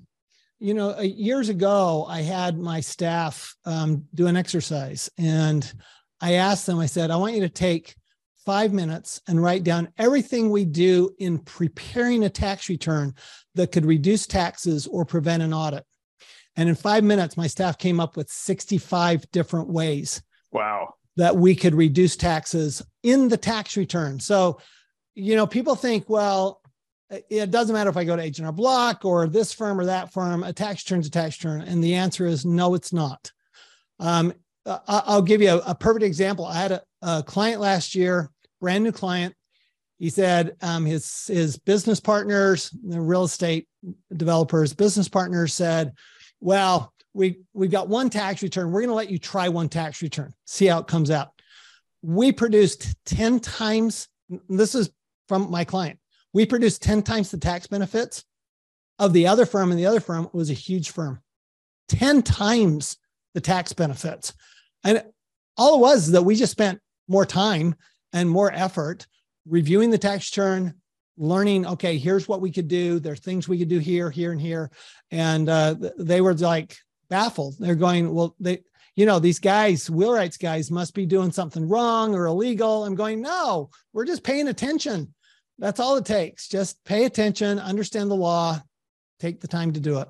you 0.59 0.75
know, 0.75 0.91
uh, 0.97 1.01
years 1.01 1.49
ago, 1.49 2.07
I 2.09 2.21
had 2.21 2.57
my 2.57 2.79
staff 2.79 3.57
um, 3.65 4.05
do 4.15 4.29
an 4.29 4.37
exercise, 4.37 5.11
and 5.19 5.71
I 6.21 6.35
asked 6.35 6.67
them. 6.67 6.79
I 6.79 6.87
said, 6.87 7.11
I 7.11 7.17
want 7.17 7.35
you 7.35 7.41
to 7.41 7.49
take 7.49 7.97
five 8.47 8.73
minutes 8.73 9.21
and 9.27 9.43
write 9.43 9.65
down 9.65 9.89
everything 9.99 10.51
we 10.51 10.65
do 10.65 11.11
in 11.19 11.39
preparing 11.39 12.25
a 12.25 12.31
tax 12.31 12.69
return 12.69 13.15
that 13.57 13.73
could 13.73 13.85
reduce 13.85 14.27
taxes 14.27 14.87
or 14.87 15.05
prevent 15.05 15.43
an 15.43 15.53
audit. 15.53 15.85
And 16.55 16.69
in 16.69 16.75
five 16.75 17.03
minutes, 17.03 17.37
my 17.37 17.47
staff 17.47 17.77
came 17.79 17.99
up 17.99 18.17
with 18.17 18.31
65 18.31 19.31
different 19.33 19.69
ways. 19.69 20.23
Wow. 20.53 20.95
That 21.17 21.37
we 21.37 21.55
could 21.55 21.75
reduce 21.75 22.17
taxes 22.17 22.83
in 23.03 23.29
the 23.29 23.37
tax 23.37 23.77
return. 23.77 24.21
So, 24.21 24.61
you 25.15 25.37
know, 25.37 25.47
people 25.47 25.75
think, 25.75 26.09
well, 26.09 26.61
it 27.29 27.51
doesn't 27.51 27.75
matter 27.75 27.91
if 27.91 27.97
I 27.97 28.05
go 28.05 28.17
to 28.17 28.23
H&R 28.23 28.53
Block 28.53 29.05
or 29.05 29.27
this 29.27 29.53
firm 29.53 29.79
or 29.79 29.85
that 29.87 30.13
firm, 30.13 30.43
a 30.43 30.53
tax 30.53 30.85
return's 30.85 31.07
a 31.07 31.11
tax 31.11 31.43
return. 31.43 31.63
And 31.63 31.85
the 31.85 31.95
answer 31.95 32.27
is 32.27 32.47
no, 32.47 32.75
it's 32.75 32.93
not. 32.93 33.31
Um, 33.99 34.33
I'll 34.65 35.23
give 35.23 35.43
you 35.43 35.51
a, 35.51 35.59
a 35.59 35.75
perfect 35.75 36.05
example. 36.05 36.47
I 36.47 36.55
had 36.55 36.73
a, 36.73 36.83
a 37.03 37.23
client 37.23 37.61
last 37.61 37.95
year, 37.95 38.31
brand 38.61 38.85
new 38.85 38.93
client. 38.93 39.35
He 39.99 40.11
said 40.11 40.57
um, 40.63 40.85
his 40.85 41.27
his 41.29 41.57
business 41.59 42.01
partners, 42.01 42.71
the 42.71 43.01
real 43.01 43.25
estate 43.25 43.69
developers, 44.17 44.73
business 44.73 45.09
partners 45.09 45.55
said, 45.55 45.93
"Well, 46.41 46.93
we 47.15 47.41
we've 47.53 47.71
got 47.71 47.89
one 47.89 48.11
tax 48.11 48.43
return. 48.43 48.71
We're 48.71 48.81
going 48.81 48.89
to 48.89 48.95
let 48.95 49.11
you 49.11 49.19
try 49.19 49.49
one 49.49 49.69
tax 49.69 50.03
return, 50.03 50.33
see 50.45 50.67
how 50.67 50.81
it 50.81 50.87
comes 50.87 51.11
out." 51.11 51.31
We 52.03 52.33
produced 52.33 52.95
ten 53.05 53.41
times. 53.41 54.09
This 54.49 54.75
is 54.75 54.91
from 55.29 55.51
my 55.51 55.65
client. 55.65 55.99
We 56.33 56.47
produced 56.47 56.83
ten 56.83 57.03
times 57.03 57.31
the 57.31 57.39
tax 57.39 57.67
benefits 57.67 58.25
of 58.99 59.13
the 59.13 59.27
other 59.27 59.47
firm, 59.47 59.71
and 59.71 59.79
the 59.79 59.87
other 59.87 60.01
firm 60.01 60.29
was 60.33 60.51
a 60.51 60.55
huge 60.55 60.91
firm. 60.91 61.21
Ten 61.89 62.23
times 62.23 62.97
the 63.35 63.41
tax 63.41 63.73
benefits. 63.73 64.33
And 64.85 65.05
all 65.57 65.77
it 65.77 65.81
was 65.81 66.11
that 66.13 66.23
we 66.23 66.35
just 66.35 66.53
spent 66.53 66.81
more 67.09 67.27
time 67.27 67.75
and 68.13 68.29
more 68.29 68.53
effort 68.53 69.07
reviewing 69.47 69.91
the 69.91 69.99
tax 69.99 70.31
return, 70.31 70.75
learning, 71.17 71.67
okay, 71.67 71.99
here's 71.99 72.29
what 72.29 72.41
we 72.41 72.51
could 72.51 72.69
do. 72.69 72.99
There's 72.99 73.21
things 73.21 73.49
we 73.49 73.59
could 73.59 73.69
do 73.69 73.79
here, 73.79 74.11
here, 74.11 74.33
and 74.33 74.41
here. 74.41 74.71
And 75.11 75.49
uh, 75.49 75.75
they 75.99 76.21
were 76.21 76.35
like 76.35 76.77
baffled. 77.13 77.57
They're 77.59 77.75
going, 77.75 78.15
well, 78.15 78.35
they, 78.41 78.61
you 78.97 79.05
know, 79.05 79.19
these 79.19 79.39
guys, 79.39 79.91
Wheelwright's 79.91 80.39
guys 80.39 80.71
must 80.71 80.95
be 80.95 81.05
doing 81.05 81.31
something 81.31 81.69
wrong 81.69 82.15
or 82.15 82.25
illegal. 82.25 82.87
I'm 82.87 82.95
going, 82.95 83.21
no, 83.21 83.69
we're 83.93 84.07
just 84.07 84.25
paying 84.25 84.49
attention. 84.49 85.13
That's 85.59 85.79
all 85.79 85.99
it 85.99 86.07
takes. 86.07 86.49
Just 86.49 86.83
pay 86.85 87.05
attention, 87.05 87.59
understand 87.59 88.11
the 88.11 88.17
law, 88.17 88.59
take 89.21 89.43
the 89.43 89.47
time 89.47 89.75
to 89.75 89.81
do 89.81 89.99
it. 89.99 90.09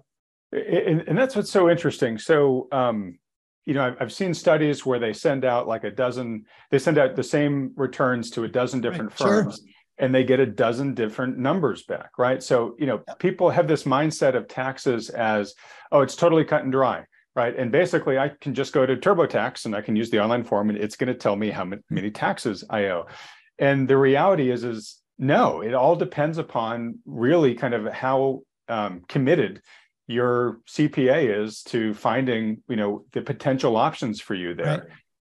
And, 0.52 1.00
and 1.08 1.18
that's 1.18 1.34
what's 1.34 1.50
so 1.50 1.68
interesting. 1.68 2.18
So, 2.18 2.68
um, 2.70 3.18
you 3.64 3.74
know, 3.74 3.84
I've, 3.84 3.96
I've 3.98 4.12
seen 4.12 4.32
studies 4.32 4.86
where 4.86 5.00
they 5.00 5.12
send 5.12 5.44
out 5.44 5.66
like 5.66 5.82
a 5.82 5.90
dozen, 5.90 6.44
they 6.70 6.78
send 6.78 6.98
out 6.98 7.16
the 7.16 7.24
same 7.24 7.72
returns 7.74 8.30
to 8.30 8.44
a 8.44 8.48
dozen 8.48 8.80
different 8.80 9.10
right, 9.10 9.18
firms. 9.18 9.56
Sure. 9.56 9.68
And 9.98 10.14
they 10.14 10.24
get 10.24 10.40
a 10.40 10.46
dozen 10.46 10.94
different 10.94 11.38
numbers 11.38 11.84
back, 11.84 12.10
right? 12.18 12.42
So, 12.42 12.74
you 12.78 12.86
know, 12.86 13.02
people 13.18 13.50
have 13.50 13.68
this 13.68 13.84
mindset 13.84 14.34
of 14.34 14.48
taxes 14.48 15.10
as, 15.10 15.54
oh, 15.92 16.00
it's 16.00 16.16
totally 16.16 16.44
cut 16.44 16.62
and 16.62 16.72
dry 16.72 17.04
right? 17.34 17.56
And 17.56 17.72
basically, 17.72 18.18
I 18.18 18.30
can 18.40 18.54
just 18.54 18.72
go 18.72 18.84
to 18.84 18.96
TurboTax 18.96 19.64
and 19.64 19.74
I 19.74 19.80
can 19.80 19.96
use 19.96 20.10
the 20.10 20.22
online 20.22 20.44
form, 20.44 20.68
and 20.68 20.78
it's 20.78 20.96
going 20.96 21.08
to 21.08 21.14
tell 21.14 21.36
me 21.36 21.50
how 21.50 21.70
many 21.88 22.10
taxes 22.10 22.64
I 22.68 22.86
owe. 22.86 23.06
And 23.58 23.88
the 23.88 23.96
reality 23.96 24.50
is, 24.50 24.64
is 24.64 25.00
no, 25.18 25.60
it 25.62 25.74
all 25.74 25.96
depends 25.96 26.38
upon 26.38 26.98
really 27.06 27.54
kind 27.54 27.74
of 27.74 27.92
how 27.92 28.42
um, 28.68 29.02
committed 29.08 29.62
your 30.08 30.60
CPA 30.68 31.44
is 31.44 31.62
to 31.64 31.94
finding, 31.94 32.62
you 32.68 32.76
know, 32.76 33.04
the 33.12 33.22
potential 33.22 33.76
options 33.76 34.20
for 34.20 34.34
you 34.34 34.54
there. 34.54 34.66
Right. 34.66 34.82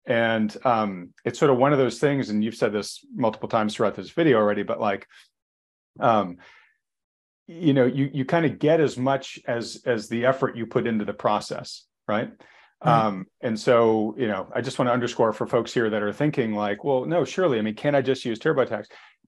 And 0.08 0.56
um, 0.64 1.10
it's 1.26 1.38
sort 1.38 1.50
of 1.50 1.58
one 1.58 1.72
of 1.72 1.78
those 1.78 1.98
things, 1.98 2.30
and 2.30 2.42
you've 2.42 2.54
said 2.54 2.72
this 2.72 3.04
multiple 3.14 3.48
times 3.48 3.74
throughout 3.74 3.94
this 3.94 4.10
video 4.10 4.38
already, 4.38 4.62
but 4.62 4.80
like, 4.80 5.06
um, 6.00 6.38
you 7.46 7.74
know, 7.74 7.84
you 7.84 8.10
you 8.12 8.24
kind 8.24 8.46
of 8.46 8.58
get 8.58 8.80
as 8.80 8.96
much 8.96 9.38
as 9.46 9.82
as 9.84 10.08
the 10.08 10.24
effort 10.24 10.56
you 10.56 10.66
put 10.66 10.86
into 10.86 11.04
the 11.04 11.12
process, 11.12 11.84
right? 12.08 12.30
Right. 12.82 13.06
Um, 13.06 13.26
and 13.42 13.58
so, 13.58 14.14
you 14.16 14.28
know, 14.28 14.48
I 14.54 14.62
just 14.62 14.78
want 14.78 14.88
to 14.88 14.92
underscore 14.92 15.32
for 15.34 15.46
folks 15.46 15.74
here 15.74 15.90
that 15.90 16.02
are 16.02 16.12
thinking 16.12 16.54
like, 16.54 16.84
well, 16.84 17.04
no, 17.04 17.24
surely, 17.24 17.58
I 17.58 17.62
mean, 17.62 17.74
can 17.74 17.94
I 17.94 18.02
just 18.02 18.24
use 18.24 18.38
TurboTax? 18.38 18.86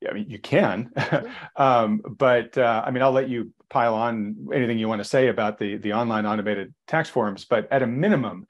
I 0.08 0.14
mean, 0.14 0.30
you 0.30 0.38
can, 0.38 0.92
um, 1.56 2.00
but 2.16 2.56
uh, 2.56 2.84
I 2.86 2.90
mean, 2.90 3.02
I'll 3.02 3.12
let 3.12 3.28
you 3.28 3.52
pile 3.68 3.94
on 3.94 4.48
anything 4.54 4.78
you 4.78 4.88
want 4.88 5.00
to 5.00 5.08
say 5.08 5.28
about 5.28 5.58
the 5.58 5.76
the 5.76 5.92
online 5.92 6.24
automated 6.24 6.72
tax 6.86 7.10
forms. 7.10 7.44
But 7.44 7.70
at 7.70 7.82
a 7.82 7.86
minimum, 7.86 8.46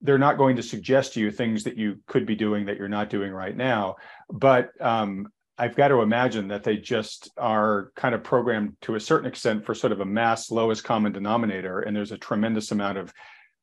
they're 0.00 0.18
not 0.18 0.38
going 0.38 0.56
to 0.56 0.62
suggest 0.62 1.14
to 1.14 1.20
you 1.20 1.30
things 1.30 1.64
that 1.64 1.76
you 1.76 1.98
could 2.06 2.26
be 2.26 2.34
doing 2.34 2.66
that 2.66 2.76
you're 2.76 2.88
not 2.88 3.10
doing 3.10 3.32
right 3.32 3.56
now. 3.56 3.96
But 4.30 4.70
um, 4.80 5.28
I've 5.56 5.76
got 5.76 5.88
to 5.88 6.02
imagine 6.02 6.48
that 6.48 6.64
they 6.64 6.76
just 6.76 7.30
are 7.38 7.92
kind 7.96 8.14
of 8.14 8.24
programmed 8.24 8.76
to 8.82 8.96
a 8.96 9.00
certain 9.00 9.28
extent 9.28 9.64
for 9.64 9.74
sort 9.74 9.92
of 9.92 10.00
a 10.00 10.04
mass 10.04 10.50
lowest 10.50 10.84
common 10.84 11.12
denominator, 11.12 11.80
and 11.80 11.96
there's 11.96 12.12
a 12.12 12.18
tremendous 12.18 12.70
amount 12.72 12.98
of 12.98 13.12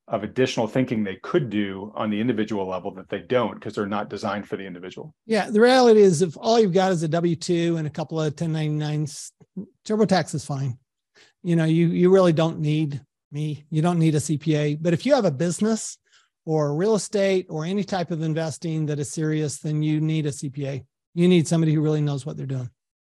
of 0.07 0.23
additional 0.23 0.67
thinking 0.67 1.03
they 1.03 1.15
could 1.17 1.49
do 1.49 1.89
on 1.95 2.09
the 2.09 2.19
individual 2.19 2.67
level 2.67 2.93
that 2.93 3.07
they 3.07 3.19
don't 3.19 3.53
because 3.53 3.75
they're 3.75 3.85
not 3.85 4.09
designed 4.09 4.45
for 4.45 4.57
the 4.57 4.65
individual. 4.65 5.15
Yeah, 5.25 5.49
the 5.49 5.61
reality 5.61 6.01
is 6.01 6.21
if 6.21 6.35
all 6.37 6.59
you've 6.59 6.73
got 6.73 6.91
is 6.91 7.03
a 7.03 7.07
W 7.07 7.35
two 7.35 7.77
and 7.77 7.87
a 7.87 7.89
couple 7.89 8.19
of 8.19 8.35
1099s, 8.35 9.31
TurboTax 9.85 10.35
is 10.35 10.45
fine. 10.45 10.77
You 11.43 11.55
know, 11.55 11.65
you 11.65 11.87
you 11.87 12.09
really 12.09 12.33
don't 12.33 12.59
need 12.59 13.01
me. 13.31 13.65
You 13.69 13.81
don't 13.81 13.99
need 13.99 14.15
a 14.15 14.19
CPA. 14.19 14.79
But 14.81 14.93
if 14.93 15.05
you 15.05 15.13
have 15.13 15.25
a 15.25 15.31
business 15.31 15.97
or 16.45 16.75
real 16.75 16.95
estate 16.95 17.47
or 17.49 17.65
any 17.65 17.83
type 17.83 18.11
of 18.11 18.21
investing 18.21 18.85
that 18.87 18.99
is 18.99 19.11
serious, 19.11 19.59
then 19.59 19.83
you 19.83 20.01
need 20.01 20.25
a 20.25 20.31
CPA. 20.31 20.83
You 21.13 21.27
need 21.27 21.47
somebody 21.47 21.73
who 21.73 21.81
really 21.81 22.01
knows 22.01 22.25
what 22.25 22.37
they're 22.37 22.45
doing. 22.45 22.69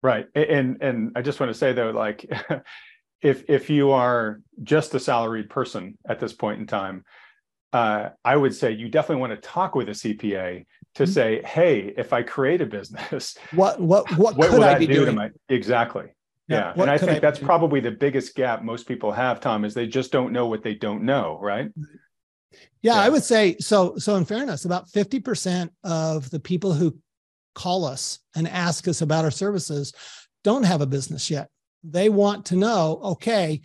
Right. 0.01 0.27
And 0.35 0.81
and 0.81 1.11
I 1.15 1.21
just 1.21 1.39
want 1.39 1.49
to 1.49 1.57
say 1.57 1.71
though, 1.71 1.91
like 1.91 2.29
if 3.21 3.49
if 3.49 3.69
you 3.69 3.91
are 3.91 4.41
just 4.61 4.93
a 4.93 4.99
salaried 4.99 5.49
person 5.49 5.97
at 6.07 6.19
this 6.19 6.33
point 6.33 6.59
in 6.59 6.67
time, 6.67 7.05
uh, 7.71 8.09
I 8.23 8.35
would 8.35 8.53
say 8.53 8.71
you 8.71 8.89
definitely 8.89 9.21
want 9.21 9.31
to 9.31 9.47
talk 9.47 9.75
with 9.75 9.87
a 9.89 9.93
CPA 9.93 10.65
to 10.95 11.03
mm-hmm. 11.03 11.11
say, 11.11 11.41
hey, 11.43 11.93
if 11.97 12.11
I 12.13 12.21
create 12.21 12.61
a 12.61 12.65
business, 12.65 13.37
what 13.51 13.79
what 13.79 14.11
what, 14.17 14.35
what 14.35 14.49
could 14.49 14.61
I 14.61 14.77
be 14.77 14.87
doing? 14.87 15.15
My, 15.15 15.29
exactly. 15.47 16.07
Yeah. 16.49 16.73
yeah. 16.75 16.81
And 16.81 16.91
I 16.91 16.97
think 16.97 17.11
I 17.11 17.19
that's 17.19 17.39
probably 17.39 17.79
the 17.79 17.91
biggest 17.91 18.35
gap 18.35 18.61
most 18.61 18.85
people 18.87 19.13
have, 19.13 19.39
Tom, 19.39 19.63
is 19.63 19.73
they 19.73 19.87
just 19.87 20.11
don't 20.11 20.33
know 20.33 20.47
what 20.47 20.61
they 20.61 20.75
don't 20.75 21.03
know, 21.03 21.39
right? 21.41 21.71
Yeah, 22.81 22.95
yeah, 22.95 23.01
I 23.01 23.09
would 23.09 23.23
say 23.23 23.57
so. 23.59 23.97
So, 23.97 24.15
in 24.15 24.25
fairness, 24.25 24.65
about 24.65 24.89
50% 24.89 25.69
of 25.83 26.29
the 26.29 26.39
people 26.39 26.73
who 26.73 26.97
call 27.55 27.85
us 27.85 28.19
and 28.35 28.47
ask 28.47 28.87
us 28.87 29.01
about 29.01 29.25
our 29.25 29.31
services 29.31 29.93
don't 30.43 30.63
have 30.63 30.81
a 30.81 30.87
business 30.87 31.29
yet. 31.29 31.49
They 31.83 32.09
want 32.09 32.45
to 32.47 32.55
know, 32.55 32.99
okay, 33.03 33.61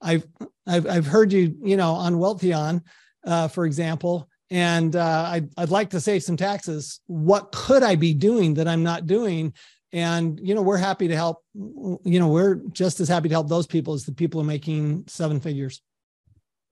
I've 0.00 0.26
I've, 0.66 0.86
I've 0.86 1.06
heard 1.06 1.32
you, 1.32 1.56
you 1.62 1.76
know, 1.76 1.92
on 1.92 2.14
Wealthion, 2.14 2.82
uh, 3.26 3.48
for 3.48 3.66
example, 3.66 4.28
and 4.50 4.94
uh, 4.96 5.28
I'd, 5.28 5.48
I'd 5.56 5.70
like 5.70 5.90
to 5.90 6.00
save 6.00 6.22
some 6.22 6.36
taxes. 6.36 7.00
What 7.06 7.52
could 7.52 7.82
I 7.82 7.94
be 7.96 8.14
doing 8.14 8.54
that 8.54 8.68
I'm 8.68 8.82
not 8.82 9.06
doing? 9.06 9.54
And 9.92 10.40
you 10.42 10.54
know, 10.54 10.62
we're 10.62 10.76
happy 10.76 11.08
to 11.08 11.16
help. 11.16 11.44
You 11.54 12.20
know, 12.20 12.28
we're 12.28 12.56
just 12.72 13.00
as 13.00 13.08
happy 13.08 13.28
to 13.28 13.34
help 13.34 13.48
those 13.48 13.66
people 13.66 13.94
as 13.94 14.04
the 14.04 14.12
people 14.12 14.40
who 14.40 14.46
are 14.46 14.48
making 14.48 15.04
seven 15.06 15.40
figures. 15.40 15.80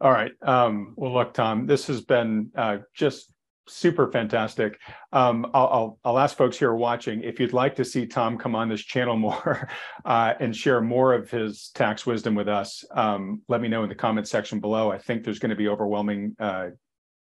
All 0.00 0.10
right. 0.10 0.32
Um, 0.42 0.94
well, 0.96 1.12
look, 1.12 1.34
Tom, 1.34 1.66
this 1.66 1.86
has 1.88 2.00
been 2.00 2.50
uh, 2.56 2.78
just 2.94 3.32
super 3.68 4.10
fantastic. 4.10 4.78
Um, 5.12 5.46
I'll, 5.54 5.68
I'll, 5.68 5.98
I'll, 6.04 6.18
ask 6.18 6.36
folks 6.36 6.58
here 6.58 6.74
watching 6.74 7.22
if 7.22 7.38
you'd 7.38 7.52
like 7.52 7.76
to 7.76 7.84
see 7.84 8.06
Tom 8.06 8.36
come 8.36 8.54
on 8.56 8.68
this 8.68 8.80
channel 8.80 9.16
more 9.18 9.68
uh, 10.04 10.34
and 10.40 10.54
share 10.54 10.80
more 10.80 11.12
of 11.12 11.30
his 11.30 11.70
tax 11.74 12.06
wisdom 12.06 12.34
with 12.34 12.48
us. 12.48 12.84
Um, 12.92 13.42
let 13.48 13.60
me 13.60 13.68
know 13.68 13.82
in 13.82 13.88
the 13.88 13.94
comment 13.94 14.26
section 14.26 14.60
below. 14.60 14.90
I 14.90 14.98
think 14.98 15.22
there's 15.22 15.38
going 15.38 15.50
to 15.50 15.56
be 15.56 15.68
overwhelming 15.68 16.34
uh, 16.40 16.68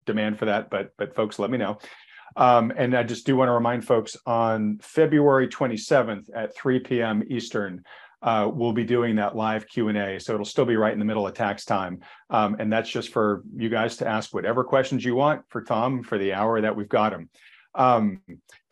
demand 0.05 0.38
for 0.39 0.45
that, 0.45 0.69
but 0.69 0.91
but 0.97 1.15
folks, 1.15 1.39
let 1.39 1.49
me 1.49 1.57
know. 1.57 1.78
Um, 2.36 2.74
and 2.76 2.95
I 2.95 3.03
just 3.03 3.26
do 3.26 3.36
want 3.36 3.49
to 3.49 3.53
remind 3.53 3.86
folks 3.86 4.17
on 4.26 4.80
February 4.82 5.47
27th 5.47 6.30
at 6.36 6.55
3 6.55 6.80
p.m. 6.80 7.24
Eastern, 7.30 7.84
uh, 8.24 8.49
we'll 8.51 8.74
be 8.74 8.86
doing 8.86 9.15
that 9.17 9.36
live 9.36 9.67
Q&A. 9.67 10.19
So 10.19 10.34
it'll 10.34 10.45
still 10.45 10.65
be 10.65 10.78
right 10.78 10.93
in 10.93 10.99
the 10.99 11.05
middle 11.05 11.28
of 11.28 11.34
tax 11.34 11.65
time. 11.65 11.99
Um, 12.30 12.55
and 12.57 12.71
that's 12.71 12.89
just 12.89 13.09
for 13.09 13.43
you 13.55 13.69
guys 13.69 13.97
to 13.97 14.07
ask 14.07 14.34
whatever 14.34 14.63
questions 14.63 15.03
you 15.03 15.13
want 15.15 15.43
for 15.49 15.61
Tom 15.61 16.03
for 16.03 16.17
the 16.17 16.34
hour 16.34 16.61
that 16.61 16.76
we've 16.76 16.89
got 16.89 17.13
him. 17.13 17.30
Um, 17.76 18.21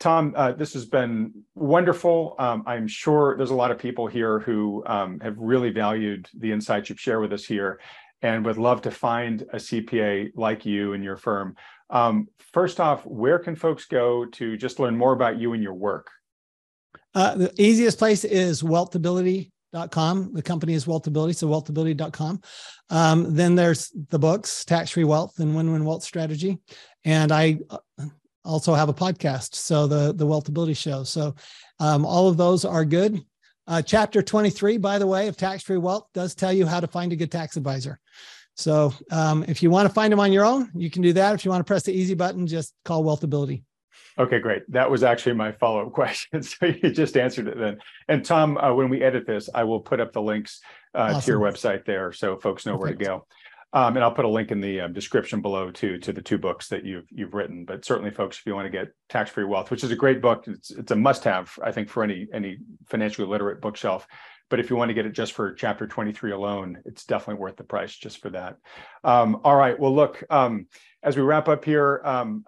Tom, 0.00 0.32
uh, 0.36 0.52
this 0.52 0.72
has 0.72 0.86
been 0.86 1.32
wonderful. 1.54 2.34
Um, 2.38 2.62
I'm 2.66 2.88
sure 2.88 3.36
there's 3.36 3.50
a 3.50 3.54
lot 3.54 3.70
of 3.70 3.78
people 3.78 4.06
here 4.06 4.38
who 4.40 4.82
um, 4.86 5.20
have 5.20 5.36
really 5.36 5.70
valued 5.70 6.28
the 6.38 6.50
insights 6.50 6.88
you've 6.88 7.00
shared 7.00 7.20
with 7.20 7.32
us 7.32 7.44
here 7.44 7.78
and 8.22 8.46
would 8.46 8.58
love 8.58 8.82
to 8.82 8.90
find 8.90 9.42
a 9.52 9.56
CPA 9.56 10.30
like 10.34 10.64
you 10.64 10.94
and 10.94 11.04
your 11.04 11.16
firm. 11.16 11.56
Um, 11.90 12.28
first 12.52 12.80
off, 12.80 13.04
where 13.04 13.38
can 13.38 13.56
folks 13.56 13.84
go 13.84 14.24
to 14.24 14.56
just 14.56 14.78
learn 14.78 14.96
more 14.96 15.12
about 15.12 15.38
you 15.38 15.52
and 15.52 15.62
your 15.62 15.74
work? 15.74 16.10
Uh, 17.14 17.34
the 17.34 17.52
easiest 17.62 17.98
place 17.98 18.24
is 18.24 18.62
wealthability.com. 18.62 20.32
The 20.32 20.42
company 20.42 20.74
is 20.74 20.86
wealthability, 20.86 21.36
so 21.36 21.48
wealthability.com. 21.48 22.40
Um, 22.90 23.34
then 23.34 23.54
there's 23.54 23.92
the 24.10 24.18
books, 24.18 24.64
Tax 24.64 24.90
Free 24.90 25.04
Wealth 25.04 25.38
and 25.38 25.54
Win 25.54 25.72
Win 25.72 25.84
Wealth 25.84 26.02
Strategy. 26.02 26.58
And 27.04 27.32
I 27.32 27.58
uh, 27.70 27.78
also 28.44 28.74
have 28.74 28.88
a 28.88 28.94
podcast, 28.94 29.54
so 29.54 29.86
the, 29.86 30.12
the 30.14 30.26
Wealthability 30.26 30.76
Show. 30.76 31.04
So 31.04 31.34
um, 31.78 32.04
all 32.04 32.28
of 32.28 32.36
those 32.36 32.64
are 32.64 32.84
good. 32.84 33.20
Uh, 33.66 33.80
chapter 33.80 34.22
23, 34.22 34.78
by 34.78 34.98
the 34.98 35.06
way, 35.06 35.28
of 35.28 35.36
Tax 35.36 35.62
Free 35.62 35.76
Wealth 35.76 36.06
does 36.14 36.34
tell 36.34 36.52
you 36.52 36.66
how 36.66 36.80
to 36.80 36.86
find 36.86 37.12
a 37.12 37.16
good 37.16 37.30
tax 37.30 37.56
advisor. 37.56 38.00
So 38.56 38.92
um, 39.10 39.44
if 39.48 39.62
you 39.62 39.70
want 39.70 39.88
to 39.88 39.94
find 39.94 40.12
them 40.12 40.20
on 40.20 40.32
your 40.32 40.44
own, 40.44 40.70
you 40.74 40.90
can 40.90 41.02
do 41.02 41.12
that. 41.14 41.34
If 41.34 41.44
you 41.44 41.50
want 41.50 41.60
to 41.60 41.70
press 41.70 41.84
the 41.84 41.92
easy 41.92 42.14
button, 42.14 42.46
just 42.46 42.74
call 42.84 43.04
Wealthability. 43.04 43.62
Okay, 44.18 44.40
great. 44.40 44.70
That 44.70 44.90
was 44.90 45.02
actually 45.02 45.34
my 45.34 45.52
follow-up 45.52 45.92
question. 45.92 46.42
So 46.42 46.66
you 46.66 46.90
just 46.90 47.16
answered 47.16 47.48
it 47.48 47.58
then. 47.58 47.78
And 48.08 48.24
Tom, 48.24 48.58
uh, 48.58 48.74
when 48.74 48.88
we 48.88 49.02
edit 49.02 49.26
this, 49.26 49.48
I 49.54 49.64
will 49.64 49.80
put 49.80 50.00
up 50.00 50.12
the 50.12 50.22
links 50.22 50.60
uh, 50.94 50.98
awesome. 50.98 51.20
to 51.20 51.26
your 51.28 51.40
website 51.40 51.84
there 51.84 52.12
so 52.12 52.36
folks 52.36 52.66
know 52.66 52.78
Perfect. 52.78 53.00
where 53.00 53.08
to 53.08 53.16
go. 53.18 53.26
Um, 53.74 53.96
and 53.96 54.04
I'll 54.04 54.12
put 54.12 54.26
a 54.26 54.28
link 54.28 54.50
in 54.50 54.60
the 54.60 54.80
uh, 54.80 54.88
description 54.88 55.40
below 55.40 55.70
too 55.70 55.96
to 55.98 56.12
the 56.12 56.20
two 56.20 56.36
books 56.36 56.68
that 56.68 56.84
you've 56.84 57.06
you've 57.10 57.32
written. 57.32 57.64
But 57.64 57.86
certainly, 57.86 58.10
folks, 58.10 58.38
if 58.38 58.44
you 58.44 58.54
want 58.54 58.66
to 58.66 58.70
get 58.70 58.92
Tax 59.08 59.30
Free 59.30 59.44
Wealth, 59.44 59.70
which 59.70 59.82
is 59.82 59.90
a 59.90 59.96
great 59.96 60.20
book, 60.20 60.44
it's 60.46 60.70
it's 60.70 60.92
a 60.92 60.96
must-have, 60.96 61.58
I 61.62 61.72
think, 61.72 61.88
for 61.88 62.04
any 62.04 62.28
any 62.34 62.58
financially 62.86 63.26
literate 63.26 63.62
bookshelf. 63.62 64.06
But 64.50 64.60
if 64.60 64.68
you 64.68 64.76
want 64.76 64.90
to 64.90 64.94
get 64.94 65.06
it 65.06 65.12
just 65.12 65.32
for 65.32 65.54
chapter 65.54 65.86
23 65.86 66.32
alone, 66.32 66.82
it's 66.84 67.06
definitely 67.06 67.40
worth 67.40 67.56
the 67.56 67.64
price 67.64 67.96
just 67.96 68.20
for 68.20 68.28
that. 68.30 68.58
Um, 69.02 69.40
all 69.44 69.56
right. 69.56 69.80
Well, 69.80 69.94
look, 69.94 70.22
um, 70.28 70.66
as 71.02 71.16
we 71.16 71.22
wrap 71.22 71.48
up 71.48 71.64
here, 71.64 72.00
um, 72.04 72.44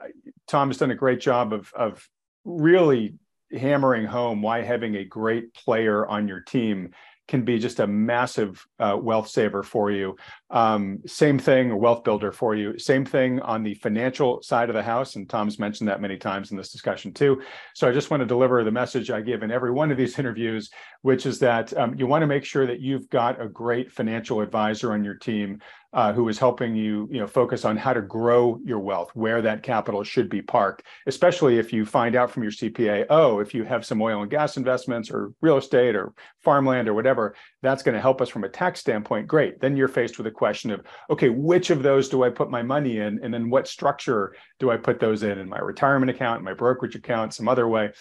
Tom 0.46 0.68
has 0.68 0.78
done 0.78 0.90
a 0.90 0.96
great 0.96 1.20
job 1.20 1.52
of, 1.52 1.72
of 1.74 2.09
really 2.44 3.14
hammering 3.52 4.05
home 4.07 4.42
why 4.42 4.62
having 4.62 4.96
a 4.96 5.05
great 5.05 5.55
player 5.55 6.07
on 6.07 6.28
your 6.28 6.40
team 6.40 6.90
can 7.26 7.42
be 7.42 7.59
just 7.59 7.80
a 7.80 7.86
massive 7.86 8.66
uh, 8.78 8.96
wealth 9.00 9.28
saver 9.28 9.62
for 9.62 9.90
you. 9.90 10.14
Um, 10.50 10.98
same 11.07 11.38
thing, 11.38 11.70
a 11.70 11.76
wealth 11.76 12.05
builder 12.05 12.30
for 12.30 12.55
you. 12.55 12.78
Same 12.78 13.07
thing 13.07 13.40
on 13.40 13.62
the 13.62 13.74
financial 13.74 14.42
side 14.42 14.68
of 14.68 14.74
the 14.74 14.82
house. 14.82 15.16
And 15.16 15.28
Tom's 15.28 15.59
mentioned 15.59 15.88
that 15.88 16.02
many 16.02 16.18
times 16.18 16.50
in 16.50 16.59
this 16.59 16.70
discussion 16.70 17.14
too. 17.14 17.40
So 17.74 17.88
I 17.88 17.92
just 17.92 18.11
want 18.11 18.20
to 18.20 18.26
deliver 18.26 18.62
the 18.62 18.70
message 18.70 19.11
I 19.11 19.22
give 19.22 19.42
in 19.42 19.50
every 19.50 19.70
one 19.70 19.90
of 19.90 19.96
these 19.96 20.18
interviews, 20.18 20.70
which 21.00 21.24
is 21.24 21.38
that 21.38 21.74
um, 21.78 21.94
you 21.96 22.07
want 22.07 22.22
to 22.22 22.26
make 22.26 22.44
sure 22.44 22.66
that 22.66 22.80
you've 22.80 23.09
got 23.09 23.40
a 23.40 23.48
great 23.48 23.90
financial 23.90 24.42
advisor 24.42 24.92
on 24.92 25.02
your 25.02 25.14
team 25.14 25.61
uh, 25.95 26.12
who 26.12 26.28
is 26.28 26.38
helping 26.38 26.74
you, 26.74 27.09
you 27.11 27.20
know, 27.20 27.26
focus 27.26 27.64
on 27.64 27.76
how 27.76 27.92
to 27.92 28.03
grow 28.03 28.61
your 28.64 28.80
wealth, 28.80 29.11
where 29.14 29.40
that 29.40 29.62
capital 29.62 30.03
should 30.03 30.28
be 30.28 30.42
parked, 30.42 30.82
especially 31.07 31.59
if 31.59 31.72
you 31.72 31.86
find 31.86 32.16
out 32.16 32.30
from 32.30 32.42
your 32.42 32.51
CPA, 32.53 33.07
oh, 33.11 33.38
if 33.38 33.55
you 33.55 33.62
have 33.62 33.86
some 33.86 34.03
oil 34.03 34.22
and 34.22 34.30
gas 34.30 34.57
investments 34.57 35.09
or 35.09 35.32
real 35.40 35.57
estate 35.57 35.95
or 35.95 36.12
farmland 36.40 36.88
or 36.88 36.95
whatever, 36.95 37.36
that's 37.62 37.84
going 37.84 37.95
to 37.95 38.01
help 38.01 38.20
us 38.20 38.28
from 38.28 38.42
a 38.42 38.49
tax 38.49 38.80
standpoint. 38.80 39.28
Great. 39.28 39.61
Then 39.61 39.76
you're 39.76 39.86
faced 39.86 40.18
with 40.18 40.26
a 40.26 40.32
question 40.32 40.72
of, 40.72 40.84
okay, 41.11 41.28
which 41.28 41.70
of 41.70 41.84
those 41.84 42.09
do 42.09 42.24
I 42.24 42.28
put 42.30 42.51
my 42.51 42.62
money 42.62 42.99
in? 42.99 43.20
And 43.22 43.32
then 43.32 43.49
what 43.49 43.68
structure 43.68 44.34
do 44.59 44.72
I 44.72 44.76
put 44.76 44.99
those 44.99 45.22
in, 45.22 45.38
in 45.38 45.49
my 45.49 45.61
retirement 45.61 46.11
account, 46.11 46.42
my 46.42 46.55
brokerage 46.55 46.97
account, 46.97 47.34
some 47.34 47.47
other 47.47 47.68
way? 47.68 47.92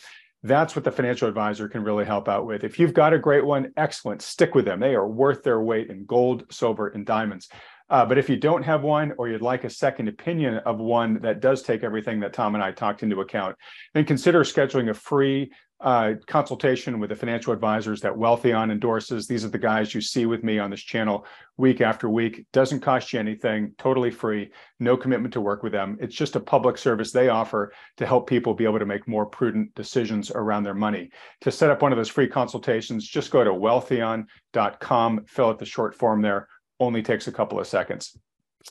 That's 0.45 0.75
what 0.75 0.83
the 0.83 0.91
financial 0.91 1.29
advisor 1.29 1.69
can 1.69 1.83
really 1.83 2.03
help 2.03 2.27
out 2.27 2.45
with. 2.45 2.65
If 2.65 2.77
you've 2.77 2.93
got 2.93 3.13
a 3.13 3.19
great 3.19 3.45
one, 3.45 3.71
excellent. 3.77 4.21
Stick 4.21 4.55
with 4.55 4.65
them. 4.65 4.81
They 4.81 4.93
are 4.93 5.07
worth 5.07 5.41
their 5.41 5.61
weight 5.61 5.89
in 5.89 6.05
gold, 6.05 6.43
silver, 6.51 6.89
and 6.89 7.05
diamonds. 7.05 7.47
Uh, 7.89 8.05
but 8.05 8.17
if 8.17 8.29
you 8.29 8.37
don't 8.37 8.63
have 8.63 8.83
one 8.83 9.13
or 9.17 9.27
you'd 9.27 9.41
like 9.41 9.63
a 9.63 9.69
second 9.69 10.07
opinion 10.07 10.55
of 10.59 10.79
one 10.79 11.21
that 11.21 11.39
does 11.39 11.61
take 11.61 11.83
everything 11.83 12.19
that 12.21 12.33
Tom 12.33 12.55
and 12.55 12.63
I 12.63 12.71
talked 12.71 13.03
into 13.03 13.21
account, 13.21 13.55
then 13.93 14.05
consider 14.05 14.43
scheduling 14.43 14.89
a 14.89 14.93
free 14.93 15.51
uh, 15.83 16.13
consultation 16.27 16.97
with 16.97 17.09
the 17.09 17.15
financial 17.15 17.51
advisors 17.51 17.99
that 17.99 18.13
Wealthion 18.13 18.71
endorses. 18.71 19.27
These 19.27 19.43
are 19.43 19.49
the 19.49 19.57
guys 19.57 19.93
you 19.93 19.99
see 19.99 20.25
with 20.25 20.41
me 20.41 20.57
on 20.57 20.71
this 20.71 20.81
channel 20.81 21.25
week 21.57 21.81
after 21.81 22.09
week. 22.09 22.45
Doesn't 22.53 22.79
cost 22.79 23.11
you 23.11 23.19
anything, 23.19 23.73
totally 23.77 24.09
free, 24.09 24.49
no 24.79 24.95
commitment 24.95 25.33
to 25.33 25.41
work 25.41 25.61
with 25.61 25.73
them. 25.73 25.97
It's 25.99 26.15
just 26.15 26.37
a 26.37 26.39
public 26.39 26.77
service 26.77 27.11
they 27.11 27.27
offer 27.27 27.73
to 27.97 28.05
help 28.05 28.29
people 28.29 28.53
be 28.53 28.63
able 28.63 28.79
to 28.79 28.85
make 28.85 29.09
more 29.09 29.25
prudent 29.25 29.75
decisions 29.75 30.31
around 30.31 30.63
their 30.63 30.73
money. 30.73 31.09
To 31.41 31.51
set 31.51 31.69
up 31.69 31.81
one 31.81 31.91
of 31.91 31.97
those 31.97 32.07
free 32.07 32.29
consultations, 32.29 33.05
just 33.05 33.29
go 33.29 33.43
to 33.43 33.51
wealthion.com, 33.51 35.25
fill 35.27 35.49
out 35.49 35.59
the 35.59 35.65
short 35.65 35.95
form 35.95 36.21
there 36.21 36.47
only 36.79 37.01
takes 37.01 37.27
a 37.27 37.31
couple 37.31 37.59
of 37.59 37.67
seconds. 37.67 38.17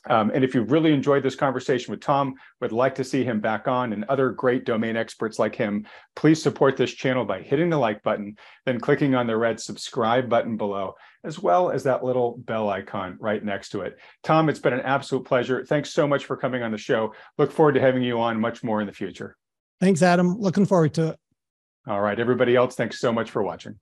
Um, 0.09 0.31
and 0.35 0.43
if 0.43 0.55
you 0.55 0.63
really 0.63 0.93
enjoyed 0.93 1.23
this 1.23 1.35
conversation 1.35 1.91
with 1.91 2.01
Tom, 2.01 2.35
would 2.61 2.73
like 2.73 2.95
to 2.95 3.05
see 3.05 3.25
him 3.25 3.41
back 3.41 3.69
on 3.69 3.93
and 3.93 4.05
other 4.05 4.31
great 4.31 4.65
domain 4.65 4.97
experts 4.97 5.39
like 5.39 5.55
him, 5.55 5.87
please 6.17 6.43
support 6.43 6.77
this 6.77 6.93
channel 6.93 7.25
by 7.25 7.43
hitting 7.43 7.69
the 7.69 7.77
like 7.77 8.03
button, 8.03 8.37
then 8.65 8.81
clicking 8.81 9.15
on 9.15 9.27
the 9.27 9.37
red 9.37 9.61
subscribe 9.61 10.29
button 10.29 10.57
below, 10.57 10.95
as 11.25 11.39
well 11.39 11.71
as 11.71 11.83
that 11.85 12.03
little 12.03 12.39
bell 12.39 12.71
icon 12.71 13.17
right 13.21 13.45
next 13.45 13.69
to 13.71 13.83
it. 13.83 13.99
Tom, 14.23 14.49
it's 14.49 14.59
been 14.59 14.73
an 14.73 14.81
absolute 14.81 15.25
pleasure. 15.27 15.65
Thanks 15.65 15.93
so 15.93 16.09
much 16.09 16.25
for 16.25 16.37
coming 16.37 16.63
on 16.63 16.73
the 16.73 16.79
show. 16.79 17.13
Look 17.37 17.53
forward 17.53 17.75
to 17.75 17.81
having 17.81 18.03
you 18.03 18.19
on 18.19 18.41
much 18.41 18.65
more 18.65 18.81
in 18.81 18.87
the 18.87 18.93
future. 18.95 19.37
Thanks, 19.79 20.03
Adam. 20.03 20.39
Looking 20.39 20.65
forward 20.65 20.95
to 20.95 21.09
it. 21.09 21.19
All 21.87 22.01
right, 22.01 22.19
everybody 22.19 22.55
else, 22.55 22.77
thanks 22.77 23.01
so 23.01 23.13
much 23.13 23.31
for 23.31 23.43
watching. 23.43 23.79